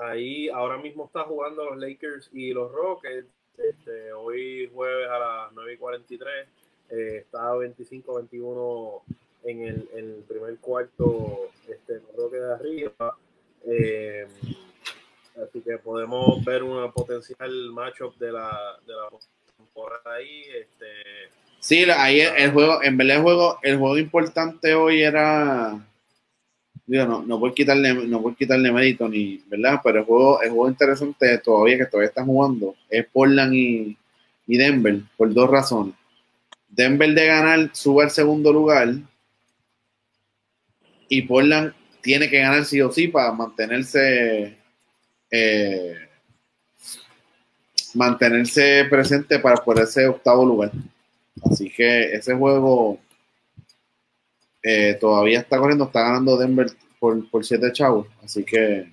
ahí 0.01 0.49
ahora 0.49 0.78
mismo 0.78 1.07
está 1.07 1.24
jugando 1.24 1.64
los 1.64 1.78
Lakers 1.78 2.30
y 2.32 2.53
los 2.53 2.72
Rockets. 2.72 3.28
Este, 3.57 4.12
hoy 4.12 4.70
jueves 4.72 5.09
a 5.09 5.18
las 5.18 5.53
9 5.53 5.74
y 5.74 5.76
43 5.76 6.49
eh, 6.91 7.16
está 7.18 7.53
25-21 7.55 9.03
en 9.45 9.62
el, 9.62 10.24
primer 10.28 10.57
cuarto 10.59 11.51
este, 11.68 11.95
los 11.95 12.16
Rockets 12.16 12.43
de 12.43 12.53
arriba. 12.53 13.18
Eh, 13.66 14.26
así 15.43 15.61
que 15.61 15.78
podemos 15.78 16.45
ver 16.45 16.62
una 16.62 16.91
potencial 16.91 17.70
matchup 17.72 18.16
de 18.18 18.32
la, 18.32 18.76
de 18.86 18.93
la 18.93 19.09
temporada 19.57 20.16
ahí. 20.16 20.43
Este, 20.61 20.86
sí, 21.61 21.84
ahí 21.91 22.20
el, 22.20 22.53
juego, 22.53 22.82
en 22.82 22.97
verdad 22.97 23.16
el 23.16 23.22
juego, 23.22 23.59
el 23.62 23.78
juego 23.78 23.99
importante 23.99 24.74
hoy 24.74 25.03
era 25.03 25.80
no, 26.89 27.22
no 27.22 27.39
puedes 27.39 27.55
quitarle, 27.55 27.93
no 27.95 28.22
puedes 28.22 28.39
quitarle 28.39 28.72
mérito 28.72 29.09
ni, 29.09 29.43
¿verdad? 29.47 29.80
Pero 29.84 30.01
el 30.01 30.05
juego, 30.05 30.43
el 30.43 30.51
juego 30.51 30.68
interesante 30.68 31.39
todavía 31.39 31.78
que 31.78 31.86
todavía 31.86 32.09
están 32.09 32.26
jugando 32.26 32.74
es 32.89 33.07
Portland 33.07 33.55
y, 33.55 33.97
Denver 34.47 35.01
por 35.16 35.32
dos 35.34 35.51
razones. 35.51 35.95
Denver 36.68 37.12
de 37.12 37.26
ganar 37.26 37.70
sube 37.74 38.05
al 38.05 38.11
segundo 38.11 38.51
lugar 38.53 38.95
y 41.09 41.22
Portland 41.22 41.74
tiene 42.01 42.30
que 42.30 42.39
ganar 42.39 42.64
sí 42.64 42.80
o 42.80 42.91
sí 42.91 43.09
para 43.09 43.32
mantenerse 43.32 44.57
eh, 45.31 45.95
mantenerse 47.95 48.85
presente 48.89 49.39
para 49.39 49.57
por 49.57 49.79
ese 49.81 50.07
octavo 50.07 50.45
lugar. 50.45 50.72
Así 51.51 51.70
que 51.70 52.12
ese 52.12 52.35
juego 52.35 52.99
eh, 54.62 54.97
todavía 55.01 55.41
está 55.41 55.59
corriendo, 55.59 55.85
está 55.85 56.03
ganando 56.03 56.37
Denver 56.37 56.66
por, 56.99 57.29
por 57.31 57.45
siete 57.45 57.72
chavos, 57.72 58.07
así 58.22 58.45
que 58.45 58.91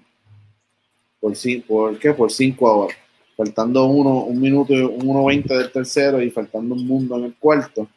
por, 1.19 1.33
por 1.67 1.97
qué? 1.97 2.13
Por 2.13 2.31
cinco 2.31 2.69
ahora. 2.69 2.95
Faltando 3.35 3.85
uno, 3.85 4.23
un 4.23 4.39
minuto 4.39 4.73
y 4.73 4.81
uno 4.81 5.25
veinte 5.25 5.53
del 5.57 5.71
tercero 5.71 6.21
y 6.21 6.29
faltando 6.29 6.75
un 6.75 6.87
mundo 6.87 7.17
en 7.17 7.25
el 7.25 7.35
cuarto. 7.35 7.89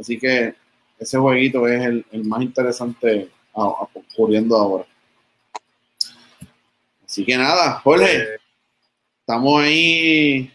Así 0.00 0.18
que 0.18 0.54
ese 0.98 1.18
jueguito 1.18 1.68
es 1.68 1.84
el, 1.84 2.24
más 2.24 2.42
interesante 2.42 3.28
ocurriendo 3.52 4.56
ahora. 4.56 4.86
Así 7.14 7.24
que 7.24 7.36
nada, 7.36 7.74
Jorge, 7.74 8.16
eh. 8.16 8.38
estamos 9.20 9.62
ahí. 9.62 10.52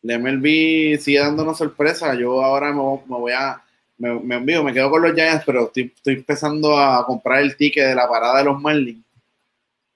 La 0.00 0.18
MLB 0.18 0.98
sigue 0.98 1.18
dándonos 1.18 1.58
sorpresa. 1.58 2.14
Yo 2.14 2.42
ahora 2.42 2.72
me 2.72 2.78
voy 2.78 3.32
a 3.32 3.62
me, 3.98 4.18
me 4.20 4.36
envío, 4.36 4.64
me 4.64 4.72
quedo 4.72 4.88
con 4.90 5.02
los 5.02 5.12
Giants, 5.12 5.44
pero 5.44 5.66
estoy, 5.66 5.92
empezando 6.06 6.78
a 6.78 7.04
comprar 7.04 7.42
el 7.42 7.58
ticket 7.58 7.88
de 7.88 7.94
la 7.94 8.08
parada 8.08 8.38
de 8.38 8.44
los 8.44 8.58
Marlins. 8.58 9.04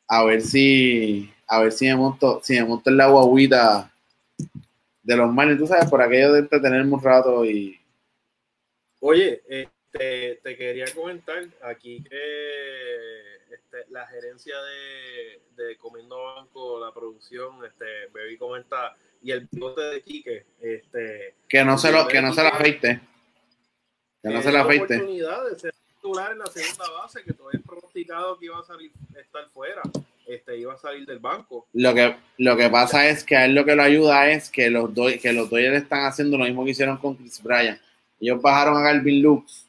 A 0.06 0.22
ver 0.22 0.42
si, 0.42 1.32
a 1.46 1.62
ver 1.62 1.72
si 1.72 1.86
me 1.86 1.96
monto, 1.96 2.42
si 2.44 2.56
me 2.56 2.64
monto 2.66 2.90
en 2.90 2.98
la 2.98 3.06
guaguita 3.06 3.90
de 5.02 5.16
los 5.16 5.32
Marlins, 5.32 5.60
tú 5.60 5.66
sabes, 5.66 5.88
por 5.88 6.02
aquello 6.02 6.34
de 6.34 6.40
entretenerme 6.40 6.92
un 6.92 7.02
rato 7.02 7.42
y. 7.42 7.80
Oye, 9.00 9.40
este, 9.48 10.40
te 10.42 10.56
quería 10.58 10.84
comentar 10.94 11.42
aquí 11.62 12.02
que 12.02 13.35
este, 13.76 13.92
la 13.92 14.06
gerencia 14.06 14.54
de, 14.62 15.62
de 15.62 15.76
Comiendo 15.76 16.22
Banco, 16.22 16.80
la 16.80 16.92
producción, 16.92 17.64
este, 17.64 18.08
Baby 18.12 18.36
comenta, 18.36 18.96
y 19.22 19.32
el 19.32 19.48
pilote 19.48 19.82
de 19.82 20.02
Quique, 20.02 20.46
este. 20.60 21.34
Que 21.48 21.64
no 21.64 21.78
se 21.78 21.92
lo, 21.92 22.06
que 22.06 22.20
no 22.20 22.32
se 22.32 22.42
la 22.42 22.50
afeite 22.50 23.00
que 24.22 24.34
no 24.34 24.42
se 24.42 24.52
la 24.52 24.64
oportunidad 24.64 25.48
de 25.48 25.58
ser 25.58 25.74
titular 25.86 26.32
en 26.32 26.38
la 26.38 26.46
segunda 26.46 26.90
base, 27.00 27.22
que 27.22 27.32
todavía 27.32 27.60
es 27.60 27.66
pronosticado 27.66 28.38
que 28.38 28.46
iba 28.46 28.58
a 28.58 28.64
salir, 28.64 28.90
estar 29.16 29.48
fuera, 29.50 29.82
este, 30.26 30.58
iba 30.58 30.74
a 30.74 30.78
salir 30.78 31.06
del 31.06 31.20
banco. 31.20 31.66
Lo 31.72 31.94
que, 31.94 32.16
lo 32.38 32.56
que 32.56 32.68
pasa 32.68 33.08
es 33.08 33.22
que 33.22 33.36
a 33.36 33.44
él 33.44 33.54
lo 33.54 33.64
que 33.64 33.76
lo 33.76 33.82
ayuda 33.82 34.30
es 34.30 34.50
que 34.50 34.68
los, 34.68 34.92
do, 34.92 35.06
que 35.20 35.32
los 35.32 35.48
Dodgers 35.48 35.82
están 35.82 36.06
haciendo 36.06 36.36
lo 36.36 36.44
mismo 36.44 36.64
que 36.64 36.72
hicieron 36.72 36.96
con 36.96 37.14
Chris 37.14 37.40
Bryant. 37.42 37.80
Ellos 38.20 38.40
bajaron 38.40 38.76
a 38.76 38.80
Galvin 38.80 39.22
Lux, 39.22 39.65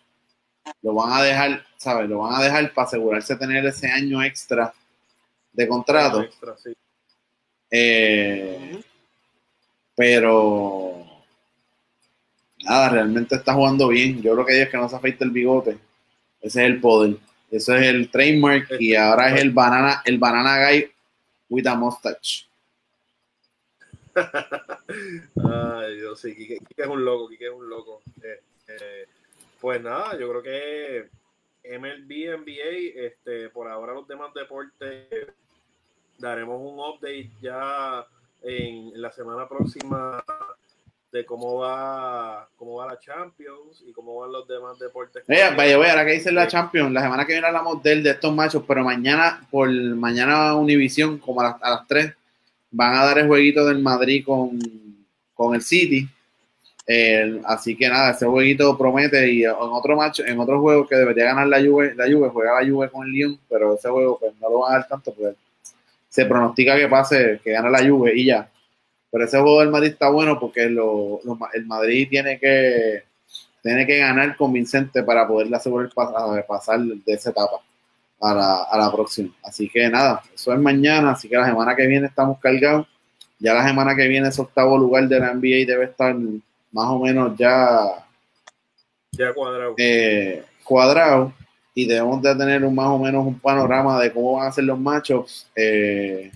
lo 0.81 0.93
van 0.93 1.13
a 1.13 1.23
dejar, 1.23 1.65
¿sabes? 1.77 2.09
Lo 2.09 2.19
van 2.19 2.35
a 2.35 2.43
dejar 2.43 2.73
para 2.73 2.87
asegurarse 2.87 3.33
de 3.33 3.39
tener 3.39 3.65
ese 3.65 3.87
año 3.87 4.23
extra 4.23 4.73
de 5.53 5.67
contrato. 5.67 6.21
Extra, 6.21 6.55
sí. 6.57 6.73
eh, 7.71 8.81
Pero 9.95 11.05
nada, 12.63 12.89
realmente 12.89 13.35
está 13.35 13.53
jugando 13.53 13.87
bien. 13.87 14.21
Yo 14.21 14.33
lo 14.35 14.45
que 14.45 14.53
digo 14.53 14.65
es 14.65 14.69
que 14.71 14.77
no 14.77 14.89
se 14.89 14.95
afeite 14.95 15.23
el 15.23 15.31
bigote. 15.31 15.77
Ese 16.41 16.63
es 16.63 16.69
el 16.69 16.79
poder. 16.79 17.17
Ese 17.49 17.77
es 17.77 17.83
el 17.83 18.11
trademark 18.11 18.67
y 18.79 18.93
ahora 18.95 19.33
es 19.33 19.41
el 19.41 19.51
banana, 19.51 20.01
el 20.05 20.17
banana 20.17 20.69
guy 20.69 20.91
with 21.49 21.65
a 21.65 21.75
mustache. 21.75 22.45
Ay, 24.17 25.95
Dios, 25.97 26.19
sí, 26.19 26.35
Kike, 26.35 26.59
es 26.75 26.87
un 26.87 27.05
loco, 27.05 27.29
Kike 27.29 27.45
es 27.45 27.53
un 27.53 27.69
loco. 27.69 28.01
Eh, 28.21 28.41
eh, 28.67 29.05
pues 29.67 29.81
nada, 29.81 30.17
yo 30.17 30.29
creo 30.29 30.41
que 30.41 31.09
MLB, 31.77 32.37
NBA, 32.39 33.05
este, 33.05 33.49
por 33.49 33.67
ahora 33.67 33.93
los 33.93 34.07
demás 34.07 34.33
deportes, 34.33 35.27
daremos 36.17 36.61
un 36.61 36.79
update 36.79 37.29
ya 37.41 38.07
en 38.43 38.93
la 39.01 39.11
semana 39.11 39.45
próxima 39.45 40.23
de 41.11 41.25
cómo 41.25 41.57
va 41.57 42.47
cómo 42.55 42.75
va 42.75 42.87
la 42.87 42.97
Champions 42.97 43.83
y 43.85 43.91
cómo 43.91 44.17
van 44.17 44.31
los 44.31 44.47
demás 44.47 44.79
deportes. 44.79 45.25
Vaya, 45.27 45.53
vaya, 45.53 45.75
ahora 45.75 46.05
que 46.05 46.13
dice 46.13 46.31
la 46.31 46.47
Champions, 46.47 46.93
la 46.93 47.01
semana 47.01 47.25
que 47.25 47.33
viene 47.33 47.47
hablamos 47.47 47.83
de, 47.83 48.01
de 48.01 48.11
estos 48.11 48.33
machos, 48.33 48.63
pero 48.65 48.85
mañana, 48.85 49.45
por 49.51 49.69
mañana 49.69 50.55
Univision, 50.55 51.17
como 51.17 51.41
a 51.41 51.43
las, 51.43 51.55
a 51.61 51.85
3, 51.85 52.15
van 52.71 52.93
a 52.93 53.03
dar 53.03 53.17
el 53.17 53.27
jueguito 53.27 53.65
del 53.65 53.79
Madrid 53.79 54.23
con, 54.25 54.57
con 55.33 55.55
el 55.55 55.61
City. 55.61 56.07
Eh, 56.89 57.41
así 57.43 57.75
que 57.75 57.89
nada, 57.89 58.11
ese 58.11 58.25
jueguito 58.25 58.77
promete 58.77 59.29
y 59.29 59.43
en 59.43 59.51
otro 59.51 59.97
match, 59.97 60.21
en 60.21 60.39
otro 60.39 60.61
juego 60.61 60.87
que 60.87 60.95
debería 60.95 61.25
ganar 61.25 61.47
la 61.47 61.59
Juve, 61.59 61.93
la 61.95 62.05
Juve 62.05 62.29
juega 62.29 62.61
la 62.61 62.69
Juve 62.69 62.89
con 62.89 63.05
el 63.05 63.11
Lyon, 63.11 63.39
pero 63.49 63.75
ese 63.75 63.89
juego 63.89 64.17
pues, 64.17 64.31
no 64.39 64.49
lo 64.49 64.59
van 64.59 64.71
a 64.71 64.77
dar 64.77 64.87
tanto 64.87 65.13
porque 65.13 65.35
se 66.07 66.25
pronostica 66.25 66.77
que 66.77 66.87
pase, 66.87 67.41
que 67.43 67.51
gane 67.51 67.69
la 67.69 67.85
Juve 67.85 68.13
y 68.15 68.25
ya. 68.25 68.49
Pero 69.11 69.25
ese 69.25 69.37
juego 69.37 69.59
del 69.59 69.69
Madrid 69.69 69.91
está 69.91 70.09
bueno 70.09 70.39
porque 70.39 70.69
lo, 70.69 71.19
el 71.53 71.65
Madrid 71.65 72.07
tiene 72.09 72.39
que 72.39 73.03
tiene 73.61 73.85
que 73.85 73.97
ganar 73.97 74.37
convincente 74.37 75.03
para 75.03 75.27
poder 75.27 75.53
asegurar 75.53 75.89
pasar 76.47 76.79
de 76.79 77.13
esa 77.13 77.31
etapa 77.31 77.59
a 78.21 78.33
la, 78.33 78.63
a 78.63 78.77
la 78.77 78.91
próxima. 78.91 79.29
Así 79.43 79.67
que 79.69 79.89
nada, 79.89 80.23
eso 80.33 80.53
es 80.53 80.59
mañana, 80.59 81.11
así 81.11 81.27
que 81.27 81.35
la 81.35 81.47
semana 81.47 81.75
que 81.75 81.85
viene 81.85 82.07
estamos 82.07 82.39
cargados. 82.39 82.87
Ya 83.39 83.53
la 83.53 83.67
semana 83.67 83.95
que 83.95 84.07
viene 84.07 84.29
ese 84.29 84.41
octavo 84.41 84.77
lugar 84.77 85.07
de 85.07 85.19
la 85.19 85.33
NBA 85.33 85.65
debe 85.67 85.85
estar 85.85 86.15
más 86.71 86.85
o 86.89 86.99
menos 86.99 87.37
ya, 87.37 88.05
ya 89.11 89.33
cuadrado. 89.33 89.75
Eh, 89.77 90.43
cuadrado 90.63 91.33
y 91.73 91.85
debemos 91.85 92.21
de 92.21 92.35
tener 92.35 92.63
un, 92.63 92.73
más 92.73 92.87
o 92.87 92.97
menos 92.97 93.25
un 93.25 93.39
panorama 93.39 93.99
de 93.99 94.11
cómo 94.11 94.33
van 94.33 94.47
a 94.47 94.51
ser 94.51 94.63
los 94.63 94.79
matchups. 94.79 95.47
Eh, 95.55 96.31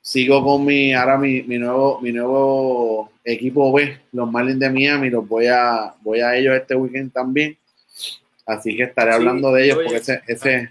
sigo 0.00 0.42
con 0.44 0.64
mi 0.64 0.94
ahora 0.94 1.18
mi, 1.18 1.42
mi, 1.42 1.58
nuevo 1.58 2.00
mi 2.00 2.12
nuevo 2.12 3.10
equipo 3.24 3.72
B, 3.72 3.98
los 4.12 4.30
Marlins 4.30 4.60
de 4.60 4.70
Miami, 4.70 5.10
los 5.10 5.26
voy 5.28 5.46
a 5.48 5.94
voy 6.00 6.20
a 6.20 6.36
ellos 6.36 6.54
este 6.56 6.76
weekend 6.76 7.12
también. 7.12 7.58
Así 8.46 8.76
que 8.76 8.84
estaré 8.84 9.12
hablando 9.12 9.52
de 9.52 9.64
ellos 9.64 9.78
porque 9.82 9.96
ese, 9.96 10.22
ese... 10.26 10.70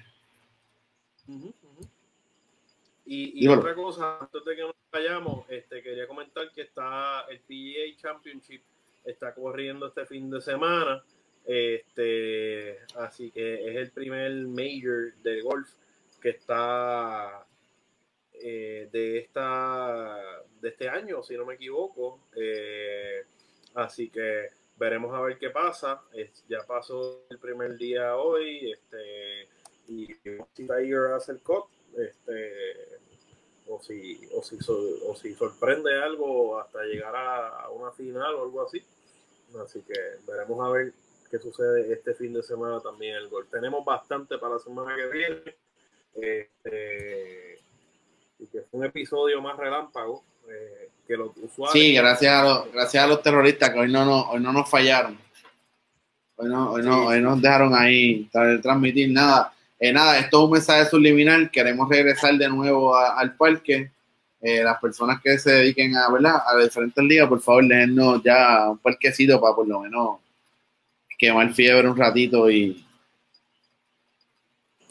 Y, 3.09 3.45
y 3.45 3.47
otra 3.47 3.73
cosa, 3.73 4.19
antes 4.19 4.43
de 4.43 4.55
que 4.55 4.61
nos 4.63 4.75
vayamos, 4.91 5.49
este, 5.49 5.81
quería 5.81 6.05
comentar 6.07 6.51
que 6.51 6.63
está 6.63 7.25
el 7.29 7.39
PGA 7.39 7.95
Championship, 7.95 8.61
está 9.05 9.33
corriendo 9.33 9.87
este 9.87 10.05
fin 10.05 10.29
de 10.29 10.41
semana. 10.41 11.01
Este, 11.45 12.79
así 12.97 13.31
que 13.31 13.69
es 13.69 13.77
el 13.77 13.91
primer 13.91 14.33
major 14.47 15.13
de 15.23 15.41
golf 15.41 15.69
que 16.21 16.31
está 16.31 17.47
eh, 18.33 18.89
de 18.91 19.19
esta 19.19 20.17
de 20.59 20.69
este 20.69 20.89
año, 20.89 21.23
si 21.23 21.37
no 21.37 21.45
me 21.45 21.53
equivoco. 21.53 22.19
Eh, 22.35 23.23
así 23.75 24.09
que 24.09 24.47
veremos 24.77 25.15
a 25.15 25.21
ver 25.21 25.37
qué 25.37 25.49
pasa. 25.49 26.01
ya 26.49 26.59
pasó 26.67 27.25
el 27.29 27.39
primer 27.39 27.77
día 27.77 28.17
hoy, 28.17 28.73
este, 28.73 29.47
y 29.87 30.07
Tiger 30.53 31.13
hace 31.15 31.31
el 31.31 31.41
cut, 31.41 31.65
este, 31.97 32.99
o 33.67 33.81
si, 33.81 34.19
o 34.33 34.43
si, 34.43 34.57
o 35.07 35.15
si 35.15 35.33
sorprende 35.33 35.95
algo 36.01 36.59
hasta 36.59 36.83
llegar 36.83 37.15
a, 37.15 37.69
una 37.69 37.91
final 37.91 38.35
o 38.35 38.43
algo 38.43 38.65
así. 38.65 38.81
Así 39.63 39.81
que 39.81 39.93
veremos 40.27 40.65
a 40.65 40.71
ver 40.71 40.93
qué 41.29 41.39
sucede 41.39 41.91
este 41.91 42.13
fin 42.13 42.33
de 42.33 42.43
semana 42.43 42.79
también 42.79 43.15
el 43.15 43.29
gol. 43.29 43.47
Tenemos 43.49 43.83
bastante 43.83 44.37
para 44.37 44.55
la 44.55 44.59
semana 44.59 44.95
que 44.95 45.07
viene. 45.07 45.55
Este, 46.13 47.59
y 48.39 48.47
que 48.47 48.61
fue 48.61 48.79
un 48.79 48.85
episodio 48.85 49.41
más 49.41 49.57
relámpago 49.57 50.23
eh, 50.49 50.89
que 51.07 51.17
los 51.17 51.31
usuarios. 51.37 51.73
Sí, 51.73 51.93
gracias 51.93 52.33
a, 52.33 52.43
los, 52.43 52.71
gracias 52.71 53.03
a 53.03 53.07
los 53.07 53.21
terroristas 53.21 53.69
que 53.71 53.79
hoy 53.79 53.91
no, 53.91 54.05
no, 54.05 54.29
hoy 54.31 54.39
no 54.39 54.51
nos 54.53 54.69
fallaron. 54.69 55.17
Hoy 56.35 56.49
no, 56.49 56.71
hoy 56.71 56.83
no, 56.83 57.07
hoy 57.07 57.21
nos 57.21 57.41
dejaron 57.41 57.73
ahí 57.75 58.29
transmitir 58.61 59.11
nada. 59.11 59.53
Eh, 59.79 59.93
nada, 59.93 60.19
esto 60.19 60.39
es 60.39 60.45
un 60.45 60.51
mensaje 60.51 60.89
subliminal. 60.89 61.51
Queremos 61.51 61.87
regresar 61.89 62.35
de 62.35 62.49
nuevo 62.49 62.95
al 62.95 63.35
parque. 63.35 63.91
Eh, 64.41 64.63
las 64.63 64.79
personas 64.79 65.21
que 65.21 65.37
se 65.39 65.51
dediquen 65.51 65.95
a, 65.95 66.11
¿verdad? 66.11 66.35
a 66.45 66.57
diferentes 66.57 67.03
ligas, 67.03 67.27
por 67.27 67.41
favor, 67.41 67.67
déjennos 67.67 68.21
ya 68.23 68.69
un 68.69 68.77
parquecito 68.77 69.41
para 69.41 69.55
por 69.55 69.67
lo 69.67 69.79
menos 69.81 70.19
quemar 71.17 71.51
fiebre 71.53 71.89
un 71.89 71.97
ratito 71.97 72.49
y, 72.49 72.85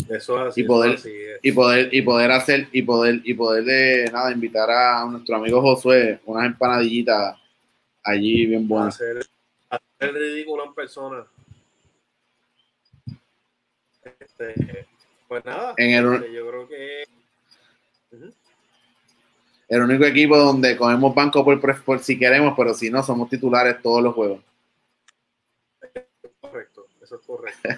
eso 0.08 0.50
y 0.54 0.64
poder 0.64 0.98
y 1.42 1.52
poder 1.52 1.88
y 1.92 2.02
poder 2.02 2.30
hacer 2.32 2.68
y 2.72 2.82
poder 2.82 3.20
y 3.24 3.34
poder 3.34 4.12
nada 4.12 4.32
invitar 4.32 4.70
a 4.70 5.04
nuestro 5.06 5.36
amigo 5.36 5.62
Josué 5.62 6.20
unas 6.26 6.46
empanadillitas 6.46 7.36
allí 8.02 8.46
bien 8.46 8.68
buenas 8.68 8.94
hacer, 8.94 9.26
hacer 9.70 10.14
ridículo 10.14 10.64
en 10.64 10.74
persona 10.74 11.24
este, 14.38 14.86
pues 15.28 15.44
nada 15.44 15.74
en 15.76 15.90
el, 15.94 16.14
este, 16.14 16.32
yo 16.32 16.48
creo 16.48 16.68
que 16.68 17.04
el 19.68 19.82
único 19.82 20.04
equipo 20.04 20.36
donde 20.36 20.76
cogemos 20.76 21.14
banco 21.14 21.44
por, 21.44 21.84
por 21.84 21.98
si 22.00 22.18
queremos 22.18 22.54
pero 22.56 22.74
si 22.74 22.90
no 22.90 23.02
somos 23.02 23.28
titulares 23.28 23.82
todos 23.82 24.02
los 24.02 24.14
juegos 24.14 24.40
correcto 26.40 26.86
eso 27.02 27.16
es 27.16 27.22
correcto 27.26 27.68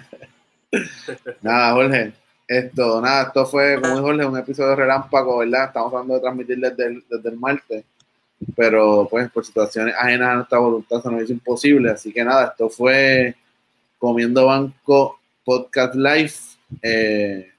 nada, 1.41 1.73
Jorge. 1.73 2.13
Esto, 2.47 2.99
nada, 3.01 3.23
esto 3.27 3.45
fue, 3.45 3.79
como 3.79 3.95
dijo 3.95 4.07
Jorge, 4.07 4.25
un 4.25 4.37
episodio 4.37 4.69
de 4.71 4.75
relámpago, 4.77 5.37
¿verdad? 5.37 5.65
Estamos 5.65 5.93
hablando 5.93 6.15
de 6.15 6.19
transmitir 6.19 6.59
desde 6.59 6.85
el, 6.87 7.03
desde 7.07 7.29
el 7.29 7.37
martes, 7.37 7.85
pero 8.55 9.07
pues 9.09 9.29
por 9.29 9.45
situaciones 9.45 9.93
ajenas 9.95 10.29
a 10.29 10.35
nuestra 10.35 10.59
voluntad 10.59 11.01
se 11.01 11.11
nos 11.11 11.23
hizo 11.23 11.33
imposible. 11.33 11.91
Así 11.91 12.11
que 12.11 12.23
nada, 12.23 12.47
esto 12.47 12.69
fue 12.69 13.35
Comiendo 13.99 14.47
Banco 14.47 15.19
Podcast 15.43 15.93
Live. 15.95 16.33
Eh, 16.81 17.51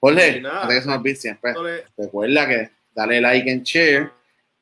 Jorge, 0.00 0.42
antes 0.46 0.86
que 1.02 1.14
se 1.16 1.38
nos 1.42 1.82
recuerda 1.96 2.48
que 2.48 2.70
dale 2.94 3.20
like 3.20 3.50
and 3.50 3.62
share 3.62 4.10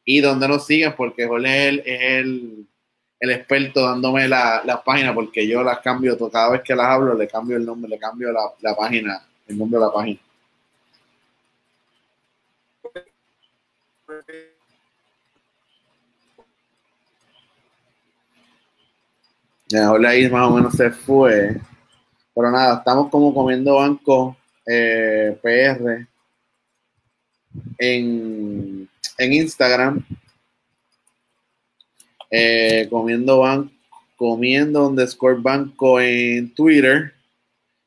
y 0.04 0.20
donde 0.20 0.48
nos 0.48 0.66
siguen, 0.66 0.94
porque 0.96 1.26
Jorge 1.26 1.68
es 1.84 2.00
el 2.02 2.66
el 3.22 3.30
experto 3.30 3.82
dándome 3.86 4.26
la, 4.26 4.62
la 4.64 4.82
página 4.82 5.14
porque 5.14 5.46
yo 5.46 5.62
las 5.62 5.78
cambio, 5.78 6.18
cada 6.28 6.50
vez 6.50 6.62
que 6.62 6.74
las 6.74 6.88
hablo 6.88 7.14
le 7.14 7.28
cambio 7.28 7.56
el 7.56 7.64
nombre, 7.64 7.88
le 7.88 7.96
cambio 7.96 8.32
la, 8.32 8.52
la 8.60 8.74
página, 8.74 9.24
el 9.46 9.56
nombre 9.56 9.78
de 9.78 9.86
la 9.86 9.92
página. 9.92 10.20
Ya, 19.68 19.92
hola 19.92 20.08
ahí 20.08 20.28
más 20.28 20.50
o 20.50 20.56
menos 20.56 20.74
se 20.74 20.90
fue. 20.90 21.60
Pero 22.34 22.50
nada, 22.50 22.78
estamos 22.78 23.10
como 23.10 23.34
comiendo 23.34 23.76
banco 23.76 24.36
eh, 24.66 25.36
PR 25.42 26.06
en, 27.78 28.88
en 29.18 29.32
Instagram 29.32 30.04
eh, 32.30 32.86
comiendo 32.88 33.40
banco, 33.40 33.70
comiendo 34.16 34.88
underscore 34.88 35.40
banco 35.40 36.00
en 36.00 36.54
Twitter 36.54 37.12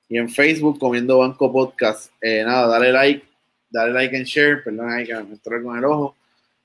y 0.08 0.18
en 0.18 0.30
Facebook 0.30 0.78
comiendo 0.78 1.20
banco 1.20 1.52
podcast. 1.52 2.12
Eh, 2.22 2.44
nada, 2.46 2.68
dale 2.68 2.92
like, 2.92 3.26
dale 3.72 3.94
like 3.94 4.16
and 4.16 4.26
share, 4.26 4.64
perdón 4.64 4.92
ahí 4.92 5.06
que 5.06 5.16
me 5.16 5.22
entré 5.22 5.64
con 5.64 5.78
el 5.78 5.86
ojo. 5.86 6.16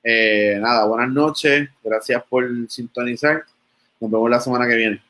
Nada, 0.05 0.85
buenas 0.87 1.11
noches, 1.11 1.69
gracias 1.83 2.23
por 2.29 2.47
sintonizar. 2.69 3.45
Nos 3.99 4.11
vemos 4.11 4.31
la 4.31 4.41
semana 4.41 4.67
que 4.67 4.77
viene. 4.77 5.10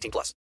18 0.01 0.11
plus. 0.11 0.29